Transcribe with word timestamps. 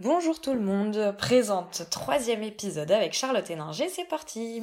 Bonjour 0.00 0.40
tout 0.40 0.52
le 0.52 0.60
monde, 0.60 1.12
présente 1.18 1.88
troisième 1.90 2.44
épisode 2.44 2.92
avec 2.92 3.14
Charlotte 3.14 3.50
Héninger, 3.50 3.88
c'est 3.88 4.04
parti 4.04 4.62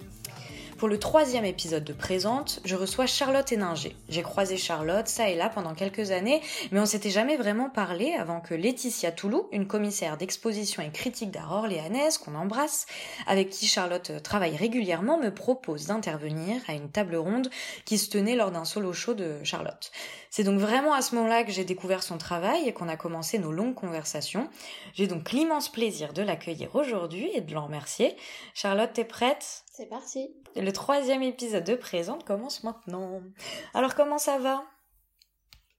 Pour 0.81 0.89
le 0.89 0.97
troisième 0.97 1.45
épisode 1.45 1.83
de 1.83 1.93
Présente, 1.93 2.59
je 2.65 2.75
reçois 2.75 3.05
Charlotte 3.05 3.51
Héninger. 3.51 3.95
J'ai 4.09 4.23
croisé 4.23 4.57
Charlotte 4.57 5.07
ça 5.07 5.29
et 5.29 5.35
là 5.35 5.47
pendant 5.47 5.75
quelques 5.75 6.09
années, 6.09 6.41
mais 6.71 6.79
on 6.79 6.87
s'était 6.87 7.11
jamais 7.11 7.37
vraiment 7.37 7.69
parlé 7.69 8.13
avant 8.13 8.41
que 8.41 8.55
Laetitia 8.55 9.11
Toulou, 9.11 9.47
une 9.51 9.67
commissaire 9.67 10.17
d'exposition 10.17 10.81
et 10.81 10.89
critique 10.89 11.29
d'art 11.29 11.51
orléanaise 11.51 12.17
qu'on 12.17 12.33
embrasse, 12.33 12.87
avec 13.27 13.51
qui 13.51 13.67
Charlotte 13.67 14.23
travaille 14.23 14.55
régulièrement, 14.55 15.19
me 15.19 15.29
propose 15.29 15.85
d'intervenir 15.85 16.59
à 16.67 16.73
une 16.73 16.89
table 16.89 17.15
ronde 17.15 17.51
qui 17.85 17.99
se 17.99 18.09
tenait 18.09 18.35
lors 18.35 18.49
d'un 18.49 18.65
solo 18.65 18.91
show 18.91 19.13
de 19.13 19.35
Charlotte. 19.43 19.91
C'est 20.31 20.45
donc 20.45 20.59
vraiment 20.59 20.93
à 20.93 21.01
ce 21.01 21.13
moment-là 21.15 21.43
que 21.43 21.51
j'ai 21.51 21.65
découvert 21.65 22.01
son 22.01 22.17
travail 22.17 22.67
et 22.67 22.73
qu'on 22.73 22.87
a 22.87 22.95
commencé 22.95 23.37
nos 23.37 23.51
longues 23.51 23.75
conversations. 23.75 24.49
J'ai 24.93 25.05
donc 25.05 25.31
l'immense 25.31 25.69
plaisir 25.69 26.13
de 26.13 26.21
l'accueillir 26.21 26.73
aujourd'hui 26.75 27.29
et 27.33 27.41
de 27.41 27.53
l'en 27.53 27.65
remercier. 27.65 28.15
Charlotte, 28.53 28.93
t'es 28.93 29.03
prête? 29.03 29.63
C'est 29.69 29.89
parti. 29.89 30.33
Le 30.55 30.71
troisième 30.71 31.21
épisode 31.21 31.65
de 31.65 31.75
Présente 31.75 32.23
commence 32.23 32.63
maintenant. 32.63 33.21
Alors 33.73 33.93
comment 33.93 34.17
ça 34.17 34.37
va? 34.39 34.63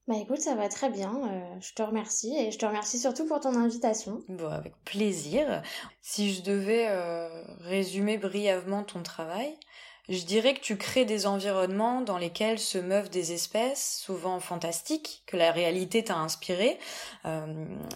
Bah 0.06 0.16
écoute, 0.20 0.40
ça 0.40 0.54
va 0.54 0.68
très 0.68 0.90
bien. 0.90 1.14
Euh, 1.14 1.60
je 1.60 1.72
te 1.72 1.82
remercie 1.82 2.36
et 2.36 2.50
je 2.50 2.58
te 2.58 2.66
remercie 2.66 2.98
surtout 2.98 3.26
pour 3.26 3.40
ton 3.40 3.54
invitation. 3.54 4.20
Bon, 4.28 4.50
avec 4.50 4.74
plaisir. 4.84 5.62
Si 6.02 6.34
je 6.34 6.42
devais 6.42 6.88
euh, 6.88 7.44
résumer 7.60 8.18
brièvement 8.18 8.82
ton 8.82 9.02
travail, 9.02 9.56
je 10.08 10.24
dirais 10.24 10.54
que 10.54 10.60
tu 10.60 10.76
crées 10.76 11.04
des 11.04 11.26
environnements 11.26 12.00
dans 12.00 12.18
lesquels 12.18 12.58
se 12.58 12.78
meuvent 12.78 13.08
des 13.08 13.32
espèces, 13.32 14.00
souvent 14.04 14.40
fantastiques, 14.40 15.22
que 15.26 15.36
la 15.36 15.52
réalité 15.52 16.02
t'a 16.02 16.16
inspiré. 16.16 16.78
Euh, 17.24 17.46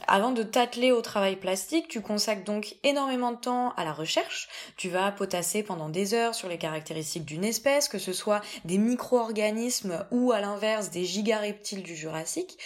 avant 0.07 0.31
de 0.31 0.45
t'atteler 0.45 0.93
au 0.93 1.03
travail 1.03 1.35
plastique, 1.35 1.89
tu 1.89 2.01
consacres 2.01 2.45
donc 2.45 2.77
énormément 2.85 3.33
de 3.33 3.39
temps 3.39 3.73
à 3.77 3.85
la 3.85 3.93
recherche. 3.93 4.49
Tu 4.77 4.89
vas 4.89 5.11
potasser 5.11 5.65
pendant 5.65 5.89
des 5.89 6.15
heures 6.15 6.37
sur 6.37 6.49
les 6.49 6.59
caractéristiques 6.59 7.25
d'une 7.25 7.45
espèce, 7.45 7.89
que 7.89 7.99
ce 7.99 8.13
soit 8.13 8.41
des 8.65 8.79
micro-organismes 8.79 10.07
ou 10.13 10.31
à 10.31 10.41
l'inverse 10.41 10.91
des 10.91 11.05
gigareptiles 11.05 11.83
du 11.83 11.97
Jurassique. 11.97 12.57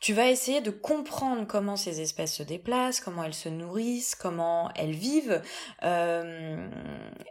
Tu 0.00 0.12
vas 0.12 0.28
essayer 0.28 0.60
de 0.60 0.70
comprendre 0.70 1.44
comment 1.46 1.76
ces 1.76 2.00
espèces 2.00 2.34
se 2.34 2.44
déplacent, 2.44 3.00
comment 3.00 3.24
elles 3.24 3.34
se 3.34 3.48
nourrissent, 3.48 4.14
comment 4.14 4.70
elles 4.76 4.94
vivent. 4.94 5.42
Euh, 5.82 6.68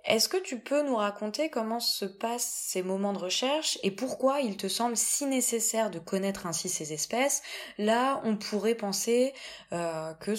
Est-ce 0.03 0.27
que 0.27 0.37
tu 0.37 0.59
peux 0.59 0.81
nous 0.83 0.97
raconter 0.97 1.49
comment 1.49 1.79
se 1.79 2.03
passent 2.03 2.65
ces 2.67 2.83
moments 2.83 3.13
de 3.13 3.19
recherche 3.19 3.79
et 3.83 3.91
pourquoi 3.91 4.41
il 4.41 4.57
te 4.57 4.67
semble 4.67 4.97
si 4.97 5.25
nécessaire 5.25 5.89
de 5.89 5.99
connaître 5.99 6.45
ainsi 6.45 6.67
ces 6.67 6.91
espèces? 6.91 7.41
Là, 7.77 8.21
on 8.25 8.35
pourrait 8.35 8.75
penser 8.75 9.33
euh, 9.71 10.13
que 10.15 10.33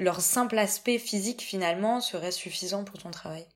leur 0.00 0.20
simple 0.20 0.58
aspect 0.58 0.98
physique 0.98 1.42
finalement 1.42 2.00
serait 2.00 2.32
suffisant 2.32 2.82
pour 2.82 2.98
ton 2.98 3.12
travail. 3.12 3.46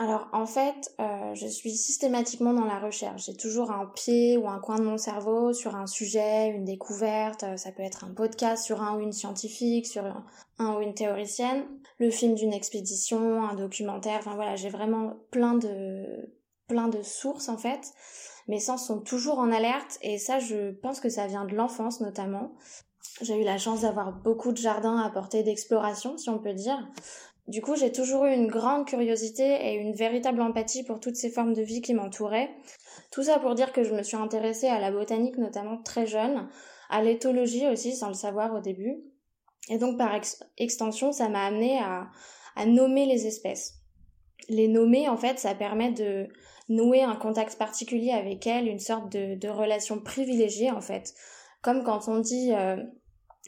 Alors 0.00 0.28
en 0.32 0.46
fait, 0.46 0.94
euh, 1.00 1.34
je 1.34 1.48
suis 1.48 1.72
systématiquement 1.72 2.54
dans 2.54 2.64
la 2.64 2.78
recherche. 2.78 3.26
J'ai 3.26 3.34
toujours 3.34 3.72
un 3.72 3.86
pied 3.86 4.36
ou 4.36 4.48
un 4.48 4.60
coin 4.60 4.76
de 4.76 4.84
mon 4.84 4.96
cerveau 4.96 5.52
sur 5.52 5.74
un 5.74 5.88
sujet, 5.88 6.50
une 6.50 6.64
découverte. 6.64 7.42
Euh, 7.42 7.56
ça 7.56 7.72
peut 7.72 7.82
être 7.82 8.04
un 8.04 8.14
podcast 8.14 8.64
sur 8.64 8.80
un 8.80 8.96
ou 8.96 9.00
une 9.00 9.12
scientifique, 9.12 9.88
sur 9.88 10.04
un, 10.58 10.74
ou 10.76 10.80
une 10.80 10.94
théoricienne, 10.94 11.64
le 11.98 12.10
film 12.10 12.36
d'une 12.36 12.52
expédition, 12.52 13.42
un 13.42 13.54
documentaire. 13.56 14.18
Enfin 14.20 14.36
voilà, 14.36 14.54
j'ai 14.54 14.68
vraiment 14.68 15.14
plein 15.32 15.54
de 15.54 16.32
plein 16.68 16.86
de 16.86 17.02
sources 17.02 17.48
en 17.48 17.58
fait. 17.58 17.92
Mes 18.46 18.60
sens 18.60 18.86
sont 18.86 19.00
toujours 19.00 19.40
en 19.40 19.50
alerte 19.50 19.98
et 20.02 20.18
ça, 20.18 20.38
je 20.38 20.70
pense 20.70 21.00
que 21.00 21.08
ça 21.08 21.26
vient 21.26 21.44
de 21.44 21.56
l'enfance 21.56 22.00
notamment. 22.00 22.52
J'ai 23.20 23.40
eu 23.40 23.44
la 23.44 23.58
chance 23.58 23.80
d'avoir 23.80 24.12
beaucoup 24.12 24.52
de 24.52 24.58
jardins 24.58 24.98
à 24.98 25.10
portée 25.10 25.42
d'exploration, 25.42 26.16
si 26.18 26.30
on 26.30 26.38
peut 26.38 26.54
dire. 26.54 26.88
Du 27.48 27.62
coup, 27.62 27.76
j'ai 27.76 27.90
toujours 27.90 28.26
eu 28.26 28.34
une 28.34 28.46
grande 28.46 28.86
curiosité 28.86 29.42
et 29.42 29.74
une 29.74 29.94
véritable 29.94 30.42
empathie 30.42 30.84
pour 30.84 31.00
toutes 31.00 31.16
ces 31.16 31.30
formes 31.30 31.54
de 31.54 31.62
vie 31.62 31.80
qui 31.80 31.94
m'entouraient. 31.94 32.50
Tout 33.10 33.22
ça 33.22 33.38
pour 33.38 33.54
dire 33.54 33.72
que 33.72 33.82
je 33.82 33.94
me 33.94 34.02
suis 34.02 34.18
intéressée 34.18 34.68
à 34.68 34.78
la 34.78 34.90
botanique 34.90 35.38
notamment 35.38 35.82
très 35.82 36.06
jeune, 36.06 36.46
à 36.90 37.02
l'éthologie 37.02 37.66
aussi 37.66 37.96
sans 37.96 38.08
le 38.08 38.14
savoir 38.14 38.54
au 38.54 38.60
début. 38.60 38.98
Et 39.70 39.78
donc 39.78 39.96
par 39.96 40.14
extension, 40.58 41.10
ça 41.10 41.30
m'a 41.30 41.46
amené 41.46 41.78
à, 41.78 42.10
nommer 42.66 43.06
les 43.06 43.26
espèces. 43.26 43.76
Les 44.50 44.68
nommer, 44.68 45.08
en 45.08 45.16
fait, 45.16 45.38
ça 45.38 45.54
permet 45.54 45.92
de 45.92 46.28
nouer 46.68 47.02
un 47.02 47.16
contact 47.16 47.56
particulier 47.56 48.10
avec 48.10 48.46
elles, 48.46 48.68
une 48.68 48.78
sorte 48.78 49.10
de, 49.10 49.36
de 49.36 49.48
relation 49.48 50.00
privilégiée 50.00 50.70
en 50.70 50.82
fait. 50.82 51.14
Comme 51.62 51.82
quand 51.82 52.08
on 52.08 52.18
dit 52.18 52.52
euh, 52.52 52.76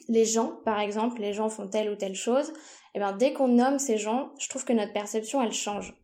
les 0.08 0.24
gens, 0.24 0.52
par 0.64 0.80
exemple, 0.80 1.20
les 1.20 1.32
gens 1.32 1.48
font 1.48 1.68
telle 1.68 1.90
ou 1.90 1.96
telle 1.96 2.14
chose, 2.14 2.52
et 2.94 2.98
bien 2.98 3.12
dès 3.12 3.32
qu'on 3.32 3.48
nomme 3.48 3.78
ces 3.78 3.98
gens, 3.98 4.30
je 4.38 4.48
trouve 4.48 4.64
que 4.64 4.72
notre 4.72 4.92
perception 4.92 5.42
elle 5.42 5.52
change. 5.52 5.94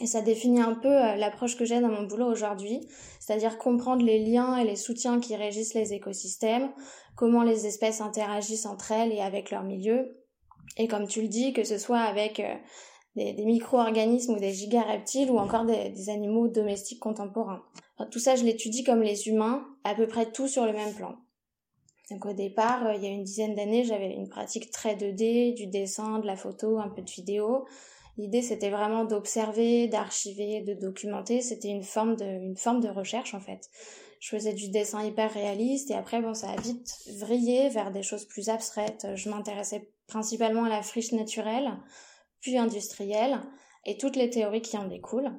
Et 0.00 0.06
ça 0.06 0.22
définit 0.22 0.60
un 0.60 0.74
peu 0.74 0.88
euh, 0.88 1.14
l'approche 1.14 1.56
que 1.56 1.64
j'ai 1.64 1.80
dans 1.80 1.88
mon 1.88 2.02
boulot 2.02 2.26
aujourd'hui, 2.26 2.80
c'est-à-dire 3.20 3.58
comprendre 3.58 4.04
les 4.04 4.18
liens 4.18 4.56
et 4.56 4.64
les 4.64 4.76
soutiens 4.76 5.20
qui 5.20 5.36
régissent 5.36 5.74
les 5.74 5.92
écosystèmes, 5.92 6.70
comment 7.16 7.42
les 7.42 7.66
espèces 7.66 8.00
interagissent 8.00 8.66
entre 8.66 8.90
elles 8.90 9.12
et 9.12 9.20
avec 9.20 9.50
leur 9.50 9.62
milieu, 9.62 10.16
et 10.76 10.88
comme 10.88 11.06
tu 11.06 11.22
le 11.22 11.28
dis, 11.28 11.52
que 11.52 11.64
ce 11.64 11.78
soit 11.78 12.00
avec 12.00 12.40
euh, 12.40 12.54
des, 13.14 13.44
micro-organismes 13.44 14.34
ou 14.34 14.40
des 14.40 14.52
gigareptiles 14.52 15.30
ou 15.30 15.38
encore 15.38 15.64
des, 15.64 16.10
animaux 16.10 16.48
domestiques 16.48 17.00
contemporains. 17.00 17.62
Tout 18.10 18.18
ça, 18.18 18.34
je 18.34 18.44
l'étudie 18.44 18.82
comme 18.82 19.02
les 19.02 19.28
humains, 19.28 19.64
à 19.84 19.94
peu 19.94 20.06
près 20.06 20.32
tout 20.32 20.48
sur 20.48 20.66
le 20.66 20.72
même 20.72 20.92
plan. 20.94 21.14
Donc 22.10 22.26
au 22.26 22.32
départ, 22.32 22.86
euh, 22.86 22.94
il 22.94 23.02
y 23.02 23.06
a 23.06 23.10
une 23.10 23.24
dizaine 23.24 23.54
d'années, 23.54 23.84
j'avais 23.84 24.12
une 24.12 24.28
pratique 24.28 24.70
très 24.70 24.94
2D, 24.94 25.54
du 25.54 25.66
dessin, 25.66 26.18
de 26.18 26.26
la 26.26 26.36
photo, 26.36 26.78
un 26.78 26.88
peu 26.88 27.02
de 27.02 27.10
vidéo. 27.10 27.66
L'idée, 28.16 28.42
c'était 28.42 28.70
vraiment 28.70 29.04
d'observer, 29.04 29.88
d'archiver, 29.88 30.60
de 30.60 30.74
documenter. 30.74 31.40
C'était 31.40 31.68
une 31.68 31.82
forme 31.82 32.16
de, 32.16 32.24
une 32.24 32.56
forme 32.56 32.80
de 32.80 32.88
recherche, 32.88 33.34
en 33.34 33.40
fait. 33.40 33.68
Je 34.20 34.28
faisais 34.28 34.52
du 34.52 34.68
dessin 34.70 35.04
hyper 35.04 35.32
réaliste 35.32 35.90
et 35.90 35.94
après, 35.94 36.22
bon, 36.22 36.32
ça 36.32 36.50
a 36.50 36.56
vite 36.56 36.96
vrillé 37.18 37.68
vers 37.68 37.90
des 37.90 38.02
choses 38.02 38.24
plus 38.24 38.48
abstraites. 38.48 39.06
Je 39.16 39.28
m'intéressais 39.28 39.90
principalement 40.06 40.64
à 40.64 40.68
la 40.68 40.82
friche 40.82 41.12
naturelle, 41.12 41.72
puis 42.40 42.56
industrielle 42.56 43.40
et 43.84 43.98
toutes 43.98 44.16
les 44.16 44.30
théories 44.30 44.62
qui 44.62 44.78
en 44.78 44.86
découlent. 44.86 45.32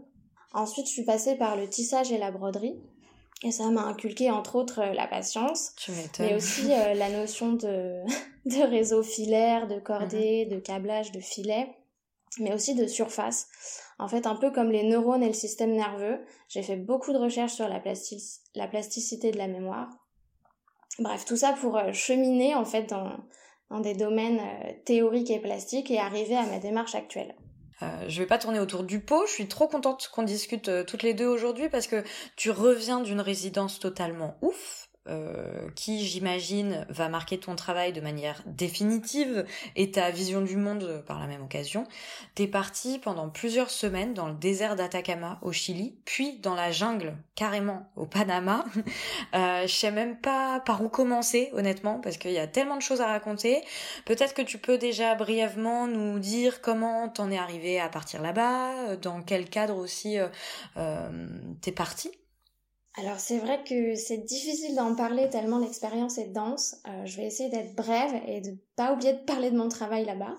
Ensuite, 0.53 0.87
je 0.87 0.91
suis 0.91 1.05
passée 1.05 1.35
par 1.35 1.55
le 1.55 1.67
tissage 1.67 2.11
et 2.11 2.17
la 2.17 2.31
broderie. 2.31 2.79
Et 3.45 3.51
ça 3.51 3.69
m'a 3.69 3.83
inculqué 3.83 4.31
entre 4.31 4.55
autres 4.55 4.81
euh, 4.81 4.93
la 4.93 5.05
patience, 5.05 5.75
mais 6.17 6.33
aussi 6.33 6.73
euh, 6.73 6.95
la 6.95 7.09
notion 7.09 7.53
de, 7.53 8.01
de 8.45 8.67
réseau 8.67 9.03
filaire, 9.03 9.67
de 9.67 9.79
cordée, 9.79 10.45
de 10.45 10.59
câblage, 10.59 11.11
de 11.11 11.19
filet, 11.19 11.69
mais 12.39 12.55
aussi 12.55 12.73
de 12.73 12.87
surface. 12.87 13.47
En 13.99 14.07
fait, 14.07 14.25
un 14.25 14.35
peu 14.35 14.49
comme 14.49 14.71
les 14.71 14.83
neurones 14.83 15.21
et 15.21 15.27
le 15.27 15.33
système 15.33 15.73
nerveux, 15.73 16.19
j'ai 16.49 16.63
fait 16.63 16.75
beaucoup 16.75 17.13
de 17.13 17.19
recherches 17.19 17.53
sur 17.53 17.69
la, 17.69 17.79
plastic 17.79 18.19
la 18.55 18.67
plasticité 18.67 19.29
de 19.29 19.37
la 19.37 19.47
mémoire. 19.47 19.89
Bref, 20.97 21.25
tout 21.25 21.37
ça 21.37 21.53
pour 21.53 21.77
euh, 21.77 21.91
cheminer 21.93 22.55
en 22.55 22.65
fait 22.65 22.89
dans, 22.89 23.11
dans 23.69 23.79
des 23.79 23.93
domaines 23.93 24.39
euh, 24.39 24.71
théoriques 24.85 25.29
et 25.29 25.39
plastiques 25.39 25.91
et 25.91 25.99
arriver 25.99 26.35
à 26.35 26.47
ma 26.47 26.57
démarche 26.57 26.95
actuelle. 26.95 27.35
Euh, 27.81 28.05
je 28.07 28.19
vais 28.19 28.27
pas 28.27 28.37
tourner 28.37 28.59
autour 28.59 28.83
du 28.83 28.99
pot. 28.99 29.25
Je 29.25 29.31
suis 29.31 29.47
trop 29.47 29.67
contente 29.67 30.09
qu'on 30.13 30.23
discute 30.23 30.69
euh, 30.69 30.83
toutes 30.83 31.03
les 31.03 31.13
deux 31.13 31.27
aujourd'hui 31.27 31.69
parce 31.69 31.87
que 31.87 32.03
tu 32.35 32.51
reviens 32.51 33.01
d'une 33.01 33.21
résidence 33.21 33.79
totalement 33.79 34.37
ouf. 34.41 34.84
Euh, 35.07 35.69
qui, 35.75 36.05
j'imagine, 36.05 36.85
va 36.89 37.09
marquer 37.09 37.37
ton 37.37 37.55
travail 37.55 37.93
de 37.93 38.01
manière 38.01 38.41
définitive 38.47 39.45
et 39.75 39.91
ta 39.91 40.09
vision 40.09 40.41
du 40.41 40.57
monde 40.57 41.03
par 41.05 41.19
la 41.19 41.27
même 41.27 41.43
occasion. 41.43 41.85
T'es 42.33 42.47
parti 42.47 42.97
pendant 42.97 43.29
plusieurs 43.29 43.69
semaines 43.69 44.13
dans 44.15 44.27
le 44.27 44.33
désert 44.33 44.75
d'Atacama 44.75 45.37
au 45.43 45.51
Chili, 45.51 45.95
puis 46.05 46.39
dans 46.39 46.55
la 46.55 46.71
jungle, 46.71 47.15
carrément 47.35 47.87
au 47.95 48.05
Panama. 48.05 48.65
euh, 49.35 49.67
je 49.67 49.73
sais 49.73 49.91
même 49.91 50.17
pas 50.17 50.59
par 50.61 50.81
où 50.81 50.89
commencer, 50.89 51.51
honnêtement, 51.53 51.99
parce 51.99 52.17
qu'il 52.17 52.31
y 52.31 52.39
a 52.39 52.47
tellement 52.47 52.77
de 52.77 52.81
choses 52.81 53.01
à 53.01 53.07
raconter. 53.07 53.61
Peut-être 54.05 54.33
que 54.33 54.41
tu 54.41 54.57
peux 54.57 54.77
déjà 54.77 55.13
brièvement 55.13 55.87
nous 55.87 56.17
dire 56.17 56.61
comment 56.61 57.09
t'en 57.09 57.29
es 57.29 57.37
arrivé 57.37 57.79
à 57.79 57.89
partir 57.89 58.21
là-bas, 58.21 58.95
dans 58.97 59.21
quel 59.21 59.49
cadre 59.49 59.77
aussi 59.77 60.17
euh, 60.17 60.27
euh 60.77 61.27
t'es 61.61 61.71
parti. 61.71 62.11
Alors 62.97 63.19
c'est 63.19 63.39
vrai 63.39 63.61
que 63.63 63.95
c'est 63.95 64.19
difficile 64.19 64.73
d'en 64.75 64.95
parler 64.95 65.29
tellement 65.29 65.59
l'expérience 65.59 66.17
est 66.17 66.27
dense. 66.27 66.77
Euh, 66.87 67.05
je 67.05 67.17
vais 67.17 67.25
essayer 67.25 67.49
d'être 67.49 67.75
brève 67.75 68.21
et 68.25 68.39
de 68.39 68.57
pas 68.77 68.93
oublier 68.93 69.13
de 69.13 69.23
parler 69.25 69.51
de 69.51 69.57
mon 69.57 69.67
travail 69.67 70.05
là-bas. 70.05 70.33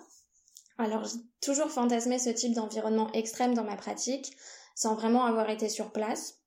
Alors 0.79 1.05
j'ai 1.05 1.19
toujours 1.43 1.71
fantasmé 1.71 2.19
ce 2.19 2.31
type 2.31 2.55
d'environnement 2.55 3.13
extrême 3.13 3.55
dans 3.55 3.65
ma 3.65 3.77
pratique, 3.77 4.35
sans 4.75 4.95
vraiment 4.95 5.27
avoir 5.27 5.51
été 5.51 5.69
sur 5.69 5.93
place. 5.93 6.41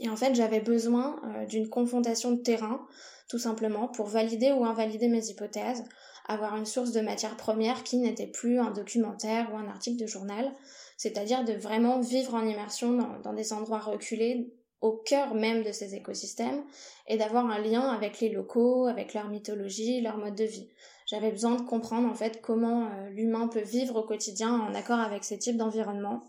Et 0.00 0.08
en 0.08 0.16
fait 0.16 0.34
j'avais 0.34 0.60
besoin 0.60 1.20
euh, 1.24 1.46
d'une 1.46 1.68
confrontation 1.68 2.32
de 2.32 2.42
terrain, 2.42 2.84
tout 3.28 3.38
simplement, 3.38 3.86
pour 3.86 4.06
valider 4.06 4.50
ou 4.50 4.64
invalider 4.64 5.06
mes 5.06 5.26
hypothèses, 5.28 5.84
avoir 6.26 6.56
une 6.56 6.66
source 6.66 6.90
de 6.90 7.00
matière 7.00 7.36
première 7.36 7.84
qui 7.84 7.98
n'était 7.98 8.26
plus 8.26 8.58
un 8.58 8.72
documentaire 8.72 9.52
ou 9.52 9.56
un 9.56 9.68
article 9.68 10.02
de 10.02 10.08
journal, 10.08 10.52
c'est-à-dire 10.96 11.44
de 11.44 11.52
vraiment 11.52 12.00
vivre 12.00 12.34
en 12.34 12.44
immersion 12.44 13.20
dans 13.22 13.32
des 13.32 13.52
endroits 13.52 13.78
reculés 13.78 14.52
au 14.84 14.92
cœur 14.92 15.34
même 15.34 15.62
de 15.62 15.72
ces 15.72 15.94
écosystèmes 15.94 16.62
et 17.08 17.16
d'avoir 17.16 17.46
un 17.46 17.58
lien 17.58 17.88
avec 17.88 18.20
les 18.20 18.28
locaux, 18.28 18.86
avec 18.86 19.14
leur 19.14 19.28
mythologie, 19.30 20.02
leur 20.02 20.18
mode 20.18 20.34
de 20.34 20.44
vie. 20.44 20.68
J'avais 21.06 21.30
besoin 21.30 21.54
de 21.54 21.62
comprendre 21.62 22.06
en 22.06 22.14
fait 22.14 22.42
comment 22.42 22.90
euh, 22.90 23.08
l'humain 23.08 23.48
peut 23.48 23.62
vivre 23.62 23.96
au 23.96 24.02
quotidien 24.02 24.52
en 24.52 24.74
accord 24.74 24.98
avec 24.98 25.24
ces 25.24 25.38
types 25.38 25.56
d'environnement. 25.56 26.22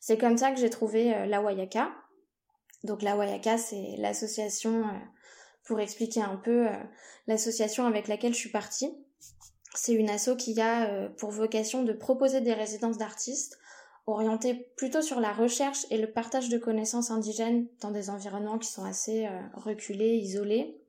C'est 0.00 0.16
comme 0.16 0.38
ça 0.38 0.52
que 0.52 0.58
j'ai 0.58 0.70
trouvé 0.70 1.14
euh, 1.14 1.26
la 1.26 1.42
Wayaka. 1.42 1.90
Donc 2.82 3.02
la 3.02 3.14
Wayaka, 3.14 3.58
c'est 3.58 3.96
l'association, 3.98 4.88
euh, 4.88 4.92
pour 5.64 5.78
expliquer 5.78 6.22
un 6.22 6.36
peu, 6.36 6.66
l'association 7.26 7.84
avec 7.84 8.08
laquelle 8.08 8.32
je 8.32 8.38
suis 8.38 8.50
partie. 8.50 8.90
C'est 9.74 9.92
une 9.92 10.08
asso 10.08 10.34
qui 10.38 10.58
a 10.62 11.10
pour 11.18 11.30
vocation 11.30 11.82
de 11.82 11.92
proposer 11.92 12.40
des 12.40 12.54
résidences 12.54 12.96
d'artistes 12.96 13.58
orienté 14.12 14.54
plutôt 14.76 15.02
sur 15.02 15.20
la 15.20 15.32
recherche 15.32 15.86
et 15.90 15.98
le 15.98 16.10
partage 16.10 16.48
de 16.48 16.58
connaissances 16.58 17.10
indigènes 17.10 17.66
dans 17.80 17.90
des 17.90 18.10
environnements 18.10 18.58
qui 18.58 18.70
sont 18.70 18.84
assez 18.84 19.26
euh, 19.26 19.40
reculés, 19.54 20.16
isolés, 20.16 20.80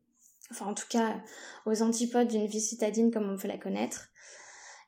enfin 0.51 0.67
en 0.67 0.73
tout 0.73 0.87
cas 0.89 1.17
aux 1.65 1.81
antipodes 1.81 2.27
d'une 2.27 2.47
vie 2.47 2.61
citadine 2.61 3.11
comme 3.11 3.29
on 3.29 3.37
peut 3.37 3.47
la 3.47 3.57
connaître. 3.57 4.09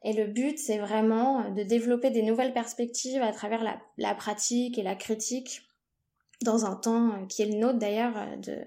Et 0.04 0.14
le 0.14 0.26
but, 0.26 0.58
c'est 0.58 0.80
vraiment 0.80 1.52
de 1.52 1.62
développer 1.62 2.10
des 2.10 2.24
nouvelles 2.24 2.54
perspectives 2.54 3.22
à 3.22 3.32
travers 3.32 3.64
la, 3.98 4.16
pratique 4.16 4.80
et 4.80 4.84
la 4.84 4.96
critique 4.96 5.70
dans 6.42 6.66
un 6.66 6.76
temps 6.76 7.10
euh, 7.12 7.26
qui 7.28 7.44
est 7.44 7.48
le 7.48 7.60
nôtre 7.60 7.78
d'ailleurs 7.78 8.18
euh, 8.18 8.36
de, 8.38 8.58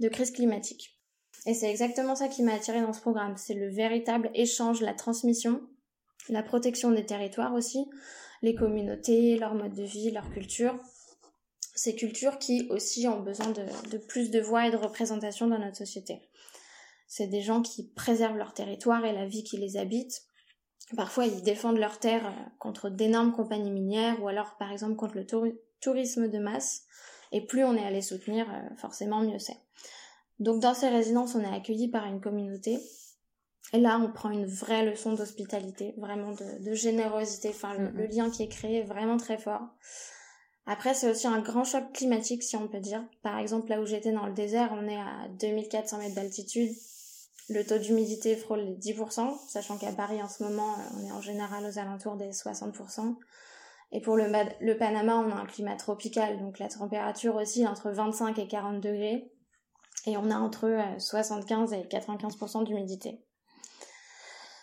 de 0.00 0.08
crise 0.08 0.32
climatique. 0.32 0.98
Et 1.44 1.54
c'est 1.54 1.70
exactement 1.70 2.16
ça 2.16 2.28
qui 2.28 2.42
m'a 2.42 2.54
attiré 2.54 2.80
dans 2.80 2.92
ce 2.92 3.00
programme, 3.00 3.36
c'est 3.36 3.54
le 3.54 3.68
véritable 3.68 4.30
échange, 4.34 4.80
la 4.80 4.94
transmission, 4.94 5.60
la 6.28 6.42
protection 6.42 6.90
des 6.90 7.06
territoires 7.06 7.54
aussi, 7.54 7.86
les 8.42 8.54
communautés, 8.54 9.38
leur 9.38 9.54
mode 9.54 9.74
de 9.74 9.82
vie, 9.82 10.10
leur 10.10 10.30
culture. 10.30 10.78
Ces 11.74 11.94
cultures 11.94 12.38
qui 12.38 12.66
aussi 12.70 13.06
ont 13.06 13.20
besoin 13.20 13.48
de, 13.50 13.98
plus 13.98 14.30
de 14.30 14.40
voix 14.40 14.66
et 14.66 14.70
de 14.70 14.76
représentation 14.76 15.46
dans 15.46 15.58
notre 15.58 15.76
société. 15.76 16.22
C'est 17.06 17.26
des 17.26 17.42
gens 17.42 17.62
qui 17.62 17.88
préservent 17.90 18.36
leur 18.36 18.54
territoire 18.54 19.04
et 19.04 19.12
la 19.12 19.26
vie 19.26 19.44
qui 19.44 19.58
les 19.58 19.76
habite. 19.76 20.22
Parfois, 20.96 21.26
ils 21.26 21.42
défendent 21.42 21.78
leurs 21.78 21.98
terres 21.98 22.26
euh, 22.26 22.50
contre 22.58 22.90
d'énormes 22.90 23.32
compagnies 23.32 23.70
minières 23.70 24.22
ou 24.22 24.28
alors, 24.28 24.56
par 24.56 24.72
exemple, 24.72 24.96
contre 24.96 25.16
le 25.16 25.26
tourisme 25.80 26.28
de 26.28 26.38
masse. 26.38 26.84
Et 27.32 27.44
plus 27.44 27.64
on 27.64 27.74
est 27.74 27.84
à 27.84 27.90
les 27.90 28.02
soutenir, 28.02 28.48
euh, 28.52 28.76
forcément, 28.76 29.20
mieux 29.20 29.38
c'est. 29.38 29.58
Donc, 30.38 30.60
dans 30.60 30.74
ces 30.74 30.88
résidences, 30.88 31.34
on 31.34 31.40
est 31.40 31.54
accueilli 31.54 31.88
par 31.88 32.06
une 32.06 32.20
communauté 32.20 32.78
et 33.72 33.80
là, 33.80 33.98
on 34.00 34.12
prend 34.12 34.30
une 34.30 34.46
vraie 34.46 34.84
leçon 34.84 35.14
d'hospitalité, 35.14 35.94
vraiment 35.98 36.32
de, 36.32 36.74
générosité. 36.74 37.48
Enfin, 37.48 37.74
le, 37.74 38.06
lien 38.06 38.30
qui 38.30 38.44
est 38.44 38.48
créé 38.48 38.78
est 38.78 38.84
vraiment 38.84 39.16
très 39.16 39.38
fort. 39.38 39.62
Après, 40.66 40.94
c'est 40.94 41.10
aussi 41.10 41.26
un 41.26 41.40
grand 41.40 41.64
choc 41.64 41.92
climatique, 41.92 42.42
si 42.42 42.56
on 42.56 42.68
peut 42.68 42.80
dire. 42.80 43.04
Par 43.22 43.38
exemple, 43.38 43.70
là 43.70 43.80
où 43.80 43.86
j'étais 43.86 44.12
dans 44.12 44.26
le 44.26 44.34
désert, 44.34 44.72
on 44.72 44.86
est 44.86 44.98
à 44.98 45.28
2400 45.40 45.98
mètres 45.98 46.14
d'altitude. 46.14 46.72
Le 47.48 47.64
taux 47.64 47.78
d'humidité 47.78 48.36
frôle 48.36 48.60
les 48.60 48.76
10%, 48.76 49.36
sachant 49.48 49.78
qu'à 49.78 49.92
Paris, 49.92 50.20
en 50.22 50.28
ce 50.28 50.42
moment, 50.42 50.74
on 50.96 51.04
est 51.04 51.12
en 51.12 51.20
général 51.20 51.64
aux 51.64 51.78
alentours 51.78 52.16
des 52.16 52.30
60%. 52.30 53.16
Et 53.92 54.00
pour 54.00 54.16
le, 54.16 54.24
le 54.60 54.76
Panama, 54.76 55.16
on 55.16 55.30
a 55.30 55.36
un 55.36 55.46
climat 55.46 55.76
tropical, 55.76 56.38
donc 56.38 56.58
la 56.58 56.68
température 56.68 57.36
aussi 57.36 57.66
entre 57.66 57.90
25 57.90 58.38
et 58.38 58.48
40 58.48 58.80
degrés. 58.80 59.30
Et 60.06 60.16
on 60.16 60.30
a 60.30 60.36
entre 60.36 60.68
75 60.98 61.72
et 61.72 61.82
95% 61.82 62.64
d'humidité. 62.64 63.25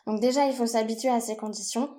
Donc 0.08 0.20
déjà, 0.20 0.46
il 0.48 0.54
faut 0.54 0.66
s'habituer 0.66 1.10
à 1.10 1.20
ces 1.20 1.38
conditions. 1.38 1.90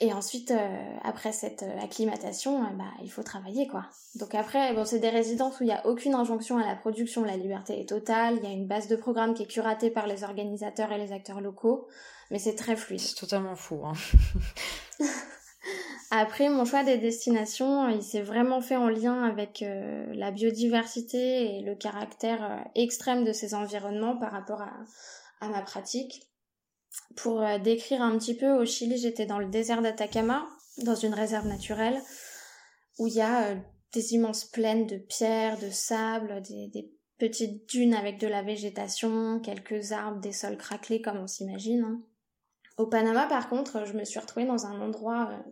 Et 0.00 0.12
ensuite, 0.12 0.50
euh, 0.50 0.96
après 1.02 1.32
cette 1.32 1.62
euh, 1.62 1.80
acclimatation, 1.80 2.62
euh, 2.62 2.70
bah, 2.76 2.90
il 3.02 3.10
faut 3.10 3.22
travailler, 3.22 3.68
quoi. 3.68 3.86
Donc 4.16 4.34
après, 4.34 4.74
bon, 4.74 4.84
c'est 4.84 4.98
des 4.98 5.10
résidences 5.10 5.60
où 5.60 5.62
il 5.62 5.66
n'y 5.66 5.72
a 5.72 5.86
aucune 5.86 6.14
injonction 6.14 6.58
à 6.58 6.66
la 6.66 6.74
production, 6.74 7.22
la 7.22 7.36
liberté 7.36 7.80
est 7.80 7.88
totale, 7.88 8.36
il 8.38 8.44
y 8.44 8.46
a 8.46 8.54
une 8.54 8.66
base 8.66 8.88
de 8.88 8.96
programme 8.96 9.34
qui 9.34 9.44
est 9.44 9.46
curatée 9.46 9.90
par 9.90 10.06
les 10.06 10.24
organisateurs 10.24 10.90
et 10.92 10.98
les 10.98 11.12
acteurs 11.12 11.40
locaux, 11.40 11.86
mais 12.30 12.38
c'est 12.38 12.54
très 12.54 12.76
fluide. 12.76 13.00
C'est 13.00 13.14
totalement 13.14 13.56
fou, 13.56 13.82
hein. 13.84 13.92
Après, 16.10 16.48
mon 16.48 16.64
choix 16.64 16.84
des 16.84 16.98
destinations, 16.98 17.88
il 17.88 18.02
s'est 18.02 18.22
vraiment 18.22 18.60
fait 18.60 18.76
en 18.76 18.88
lien 18.88 19.24
avec 19.24 19.64
la 19.66 20.30
biodiversité 20.30 21.56
et 21.56 21.62
le 21.62 21.74
caractère 21.74 22.64
extrême 22.76 23.24
de 23.24 23.32
ces 23.32 23.54
environnements 23.54 24.16
par 24.16 24.30
rapport 24.30 24.62
à 25.40 25.48
ma 25.48 25.62
pratique. 25.62 26.28
Pour 27.16 27.42
euh, 27.42 27.58
décrire 27.58 28.02
un 28.02 28.18
petit 28.18 28.36
peu, 28.36 28.52
au 28.52 28.64
Chili, 28.64 28.98
j'étais 28.98 29.26
dans 29.26 29.38
le 29.38 29.48
désert 29.48 29.82
d'Atacama, 29.82 30.46
dans 30.78 30.94
une 30.94 31.14
réserve 31.14 31.46
naturelle, 31.46 32.00
où 32.98 33.06
il 33.06 33.14
y 33.14 33.20
a 33.20 33.50
euh, 33.50 33.56
des 33.92 34.14
immenses 34.14 34.44
plaines 34.44 34.86
de 34.86 34.96
pierres, 34.96 35.58
de 35.58 35.70
sable, 35.70 36.42
des, 36.42 36.90
petites 37.16 37.68
dunes 37.68 37.94
avec 37.94 38.18
de 38.18 38.26
la 38.26 38.42
végétation, 38.42 39.40
quelques 39.40 39.92
arbres, 39.92 40.20
des 40.20 40.32
sols 40.32 40.58
craquelés 40.58 41.00
comme 41.00 41.18
on 41.18 41.28
s'imagine. 41.28 41.84
Hein. 41.84 42.02
Au 42.76 42.86
Panama, 42.86 43.26
par 43.28 43.48
contre, 43.48 43.86
je 43.86 43.92
me 43.92 44.04
suis 44.04 44.18
retrouvée 44.18 44.46
dans 44.46 44.66
un 44.66 44.80
endroit 44.80 45.30
euh, 45.30 45.50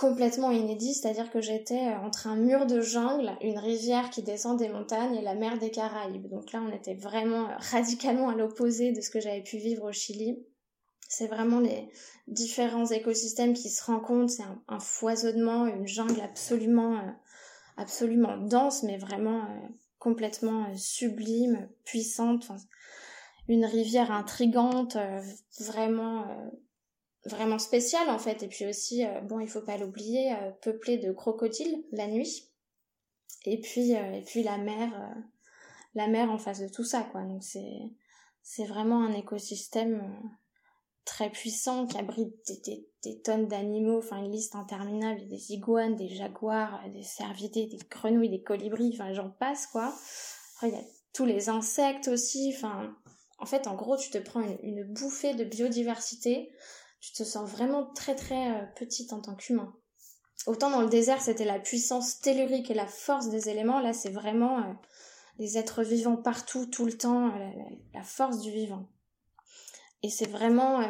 complètement 0.00 0.50
inédit, 0.50 0.94
c'est-à-dire 0.94 1.30
que 1.30 1.42
j'étais 1.42 1.88
euh, 1.88 1.98
entre 1.98 2.26
un 2.26 2.34
mur 2.34 2.64
de 2.64 2.80
jungle, 2.80 3.36
une 3.42 3.58
rivière 3.58 4.08
qui 4.08 4.22
descend 4.22 4.58
des 4.58 4.70
montagnes 4.70 5.14
et 5.14 5.20
la 5.20 5.34
mer 5.34 5.58
des 5.58 5.70
Caraïbes. 5.70 6.26
Donc 6.28 6.52
là, 6.52 6.62
on 6.66 6.74
était 6.74 6.94
vraiment 6.94 7.50
euh, 7.50 7.54
radicalement 7.58 8.30
à 8.30 8.34
l'opposé 8.34 8.92
de 8.92 9.02
ce 9.02 9.10
que 9.10 9.20
j'avais 9.20 9.42
pu 9.42 9.58
vivre 9.58 9.86
au 9.86 9.92
Chili. 9.92 10.42
C'est 11.06 11.26
vraiment 11.26 11.60
les 11.60 11.90
différents 12.28 12.86
écosystèmes 12.86 13.52
qui 13.52 13.68
se 13.68 13.84
rencontrent, 13.84 14.32
c'est 14.32 14.44
un, 14.68 14.80
foisonnement, 14.80 15.66
une 15.66 15.86
jungle 15.86 16.22
absolument, 16.22 16.96
euh, 16.96 17.10
absolument 17.76 18.38
dense, 18.38 18.82
mais 18.82 18.96
vraiment 18.96 19.42
complètement 19.98 20.74
sublime, 20.78 21.68
puissante. 21.84 22.50
une 23.48 23.66
rivière 23.66 24.12
intrigante, 24.12 24.96
vraiment 25.58 26.24
vraiment 27.24 27.58
spécial 27.58 28.08
en 28.08 28.18
fait. 28.18 28.42
Et 28.42 28.48
puis 28.48 28.66
aussi 28.66 29.04
euh, 29.04 29.20
bon 29.20 29.40
il 29.40 29.48
faut 29.48 29.60
pas 29.60 29.76
l'oublier 29.76 30.32
euh, 30.32 30.50
peuplé 30.62 30.98
de 30.98 31.12
crocodiles 31.12 31.84
la 31.92 32.06
nuit. 32.06 32.48
Et 33.44 33.60
puis 33.60 33.96
euh, 33.96 34.12
et 34.12 34.22
puis 34.22 34.42
la 34.42 34.58
mer 34.58 34.90
la 35.94 36.06
mer 36.06 36.30
en 36.30 36.38
face 36.38 36.60
de 36.60 36.68
tout 36.68 36.84
ça 36.84 37.02
quoi. 37.02 37.22
Donc 37.22 37.42
c'est 37.42 37.90
c'est 38.42 38.64
vraiment 38.64 39.04
un 39.04 39.12
écosystème 39.12 40.02
très 41.04 41.30
puissant 41.30 41.86
qui 41.86 41.98
abrite 41.98 42.34
des, 43.02 43.20
tonnes 43.22 43.48
d'animaux. 43.48 43.98
Enfin 43.98 44.18
une 44.18 44.32
liste 44.32 44.54
interminable. 44.54 45.26
Des 45.28 45.52
iguanes 45.52 45.96
des 45.96 46.08
jaguars 46.08 46.80
des 46.92 47.02
cervidés 47.02 47.66
des 47.66 47.78
grenouilles 47.90 48.30
des 48.30 48.42
colibris. 48.42 48.92
Enfin 48.94 49.12
j'en 49.12 49.30
passe 49.30 49.66
quoi. 49.66 49.94
Après 50.56 50.68
il 50.68 50.74
y 50.74 50.78
a 50.78 50.84
tous 51.12 51.26
les 51.26 51.50
insectes 51.50 52.08
aussi. 52.08 52.52
Enfin 52.54 52.96
en 53.38 53.46
fait 53.46 53.66
en 53.66 53.74
gros 53.74 53.98
tu 53.98 54.10
te 54.10 54.18
prends 54.18 54.42
une 54.62 54.84
bouffée 54.84 55.34
de 55.34 55.44
biodiversité 55.44 56.50
tu 57.00 57.12
te 57.12 57.24
sens 57.24 57.48
vraiment 57.48 57.86
très 57.86 58.14
très 58.14 58.50
euh, 58.50 58.66
petite 58.76 59.12
en 59.12 59.20
tant 59.20 59.34
qu'humain. 59.34 59.74
Autant 60.46 60.70
dans 60.70 60.82
le 60.82 60.88
désert, 60.88 61.20
c'était 61.20 61.44
la 61.44 61.58
puissance 61.58 62.20
tellurique 62.20 62.70
et 62.70 62.74
la 62.74 62.86
force 62.86 63.28
des 63.28 63.48
éléments, 63.48 63.80
là 63.80 63.92
c'est 63.92 64.10
vraiment 64.10 64.58
euh, 64.58 64.72
les 65.38 65.58
êtres 65.58 65.82
vivants 65.82 66.16
partout, 66.16 66.66
tout 66.66 66.86
le 66.86 66.96
temps, 66.96 67.28
euh, 67.28 67.50
la, 67.94 68.02
force 68.02 68.40
du 68.40 68.50
vivant. 68.50 68.86
Et 70.02 70.08
c'est 70.08 70.28
vraiment, 70.28 70.82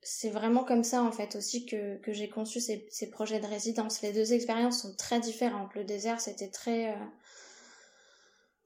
c'est 0.00 0.30
vraiment 0.30 0.62
comme 0.62 0.84
ça 0.84 1.02
en 1.02 1.10
fait 1.10 1.34
aussi 1.34 1.66
que, 1.66 1.98
j'ai 2.06 2.28
conçu 2.28 2.60
ces, 2.60 2.86
ces, 2.88 3.10
projets 3.10 3.40
de 3.40 3.46
résidence. 3.46 4.00
Les 4.00 4.12
deux 4.12 4.32
expériences 4.32 4.82
sont 4.82 4.94
très 4.94 5.18
différentes. 5.18 5.74
Le 5.74 5.82
désert, 5.82 6.20
c'était 6.20 6.50
très 6.50 6.96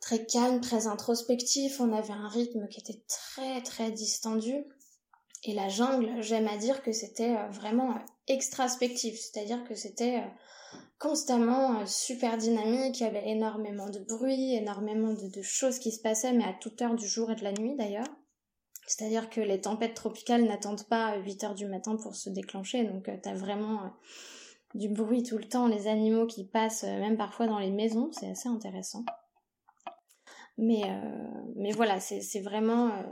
très 0.00 0.26
calme, 0.26 0.60
très 0.60 0.86
introspectif. 0.88 1.80
On 1.80 1.92
avait 1.94 2.12
un 2.12 2.28
rythme 2.28 2.68
qui 2.68 2.80
était 2.80 3.02
très 3.08 3.62
très 3.62 3.90
distendu. 3.90 4.66
Et 5.44 5.54
la 5.54 5.68
jungle, 5.68 6.22
j'aime 6.22 6.48
à 6.48 6.56
dire 6.56 6.82
que 6.82 6.92
c'était 6.92 7.36
euh, 7.36 7.48
vraiment 7.48 7.94
extraspectif, 8.28 9.18
c'est-à-dire 9.18 9.64
que 9.64 9.74
c'était 9.74 10.22
constamment 10.98 11.84
super 11.86 12.36
dynamique, 12.36 13.00
il 13.00 13.04
y 13.04 13.06
avait 13.06 13.30
énormément 13.30 13.88
de 13.88 13.98
bruit, 14.00 14.54
énormément 14.54 15.14
de, 15.14 15.42
choses 15.42 15.78
qui 15.78 15.90
se 15.92 16.00
passaient, 16.00 16.32
mais 16.32 16.44
à 16.44 16.52
toute 16.52 16.80
heure 16.82 16.94
du 16.94 17.08
jour 17.08 17.30
et 17.30 17.34
de 17.34 17.42
la 17.42 17.52
nuit 17.52 17.74
d'ailleurs. 17.76 18.06
C'est-à-dire 18.86 19.30
que 19.30 19.40
les 19.40 19.60
tempêtes 19.60 19.94
tropicales 19.94 20.44
n'attendent 20.44 20.86
pas 20.88 21.16
8 21.16 21.44
heures 21.44 21.54
du 21.54 21.66
matin 21.66 21.96
pour 21.96 22.14
se 22.14 22.28
déclencher, 22.28 22.84
donc 22.84 23.04
tu 23.04 23.20
t'as 23.20 23.34
vraiment 23.34 23.92
du 24.74 24.88
bruit 24.88 25.22
tout 25.22 25.38
le 25.38 25.48
temps, 25.48 25.66
les 25.66 25.88
animaux 25.88 26.26
qui 26.26 26.44
passent 26.44 26.84
euh, 26.84 26.98
même 26.98 27.16
parfois 27.16 27.46
dans 27.46 27.58
les 27.58 27.70
maisons, 27.70 28.10
c'est 28.12 28.30
assez 28.30 28.48
intéressant. 28.48 29.04
Mais, 30.58 30.82
euh, 30.84 31.42
mais 31.56 31.72
voilà, 31.72 32.00
c'est 32.00 32.40
vraiment 32.40 32.88
euh, 32.88 33.02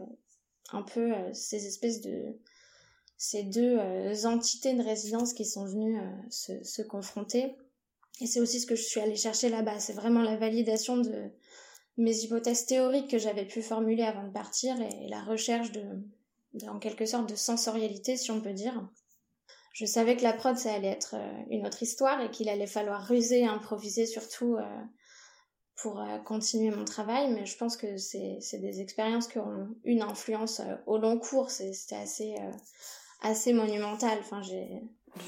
un 0.73 0.83
peu 0.83 1.13
ces 1.33 1.67
espèces 1.67 2.01
de... 2.01 2.37
ces 3.17 3.43
deux 3.45 4.27
entités 4.27 4.75
de 4.75 4.83
résidence 4.83 5.33
qui 5.33 5.45
sont 5.45 5.65
venues 5.65 5.99
se, 6.31 6.63
se, 6.65 6.83
confronter. 6.83 7.57
Et 8.21 8.27
c'est 8.27 8.41
aussi 8.41 8.61
ce 8.61 8.67
que 8.67 8.75
je 8.75 8.83
suis 8.83 9.01
allée 9.01 9.17
chercher 9.17 9.49
là-bas, 9.49 9.79
c'est 9.79 9.93
vraiment 9.93 10.23
la 10.23 10.37
validation 10.37 10.97
de 10.97 11.31
mes 11.99 12.17
hypothèses 12.21 12.65
théoriques 12.65 13.11
que 13.11 13.19
j'avais 13.19 13.45
pu 13.45 13.61
formuler 13.61 14.05
avant 14.05 14.23
de 14.23 14.33
partir 14.33 14.81
et, 14.81 15.09
la 15.09 15.23
recherche 15.23 15.73
de, 15.73 15.83
en 16.69 16.79
quelque 16.79 17.05
sorte, 17.05 17.29
de 17.29 17.35
sensorialité, 17.35 18.17
si 18.17 18.31
on 18.31 18.41
peut 18.41 18.53
dire. 18.53 18.89
Je 19.75 19.85
savais 19.85 20.17
que 20.17 20.23
la 20.23 20.33
prod, 20.33 20.57
ça 20.57 20.73
allait 20.73 20.89
être 20.89 21.15
euh, 21.15 21.43
une 21.51 21.67
autre 21.67 21.83
histoire 21.83 22.21
et 22.21 22.31
qu'il 22.31 22.49
allait 22.49 22.67
falloir 22.67 23.07
ruser, 23.07 23.45
improviser 23.45 24.07
surtout 24.07 24.57
euh, 24.57 24.63
pour 25.81 26.01
euh, 26.01 26.19
continuer 26.25 26.71
mon 26.75 26.85
travail, 26.85 27.33
mais 27.33 27.47
je 27.47 27.57
pense 27.57 27.77
que 27.77 27.97
c'est 27.97 28.59
des 28.59 28.81
expériences 28.81 29.29
qui 29.29 29.39
auront 29.39 29.69
une 29.85 30.03
influence 30.03 30.61
au 30.87 30.99
long 30.99 31.19
cours. 31.19 31.51
C'était 31.51 31.97
assez, 31.97 32.35
assez 33.23 33.53
monumental. 33.53 34.19
Enfin, 34.21 34.43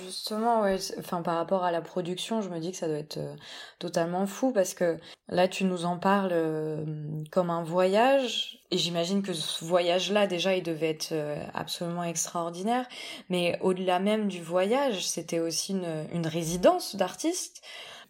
Justement, 0.04 0.62
ouais. 0.62 0.76
Enfin, 0.98 1.22
par 1.22 1.36
rapport 1.36 1.64
à 1.64 1.70
la 1.70 1.80
production, 1.80 2.42
je 2.42 2.48
me 2.48 2.58
dis 2.58 2.70
que 2.70 2.76
ça 2.76 2.86
doit 2.86 2.98
être 2.98 3.18
totalement 3.78 4.26
fou 4.26 4.52
parce 4.52 4.74
que 4.74 4.98
là, 5.28 5.48
tu 5.48 5.64
nous 5.64 5.84
en 5.84 5.98
parles 5.98 6.84
comme 7.30 7.50
un 7.50 7.62
voyage. 7.62 8.60
Et 8.70 8.78
j'imagine 8.78 9.22
que 9.22 9.32
ce 9.32 9.64
voyage-là, 9.64 10.26
déjà, 10.26 10.54
il 10.54 10.62
devait 10.62 10.90
être 10.90 11.14
absolument 11.54 12.04
extraordinaire. 12.04 12.86
Mais 13.30 13.58
au-delà 13.62 13.98
même 14.00 14.28
du 14.28 14.42
voyage, 14.42 15.08
c'était 15.08 15.40
aussi 15.40 15.72
une, 15.72 16.06
une 16.12 16.26
résidence 16.26 16.94
d'artistes. 16.94 17.62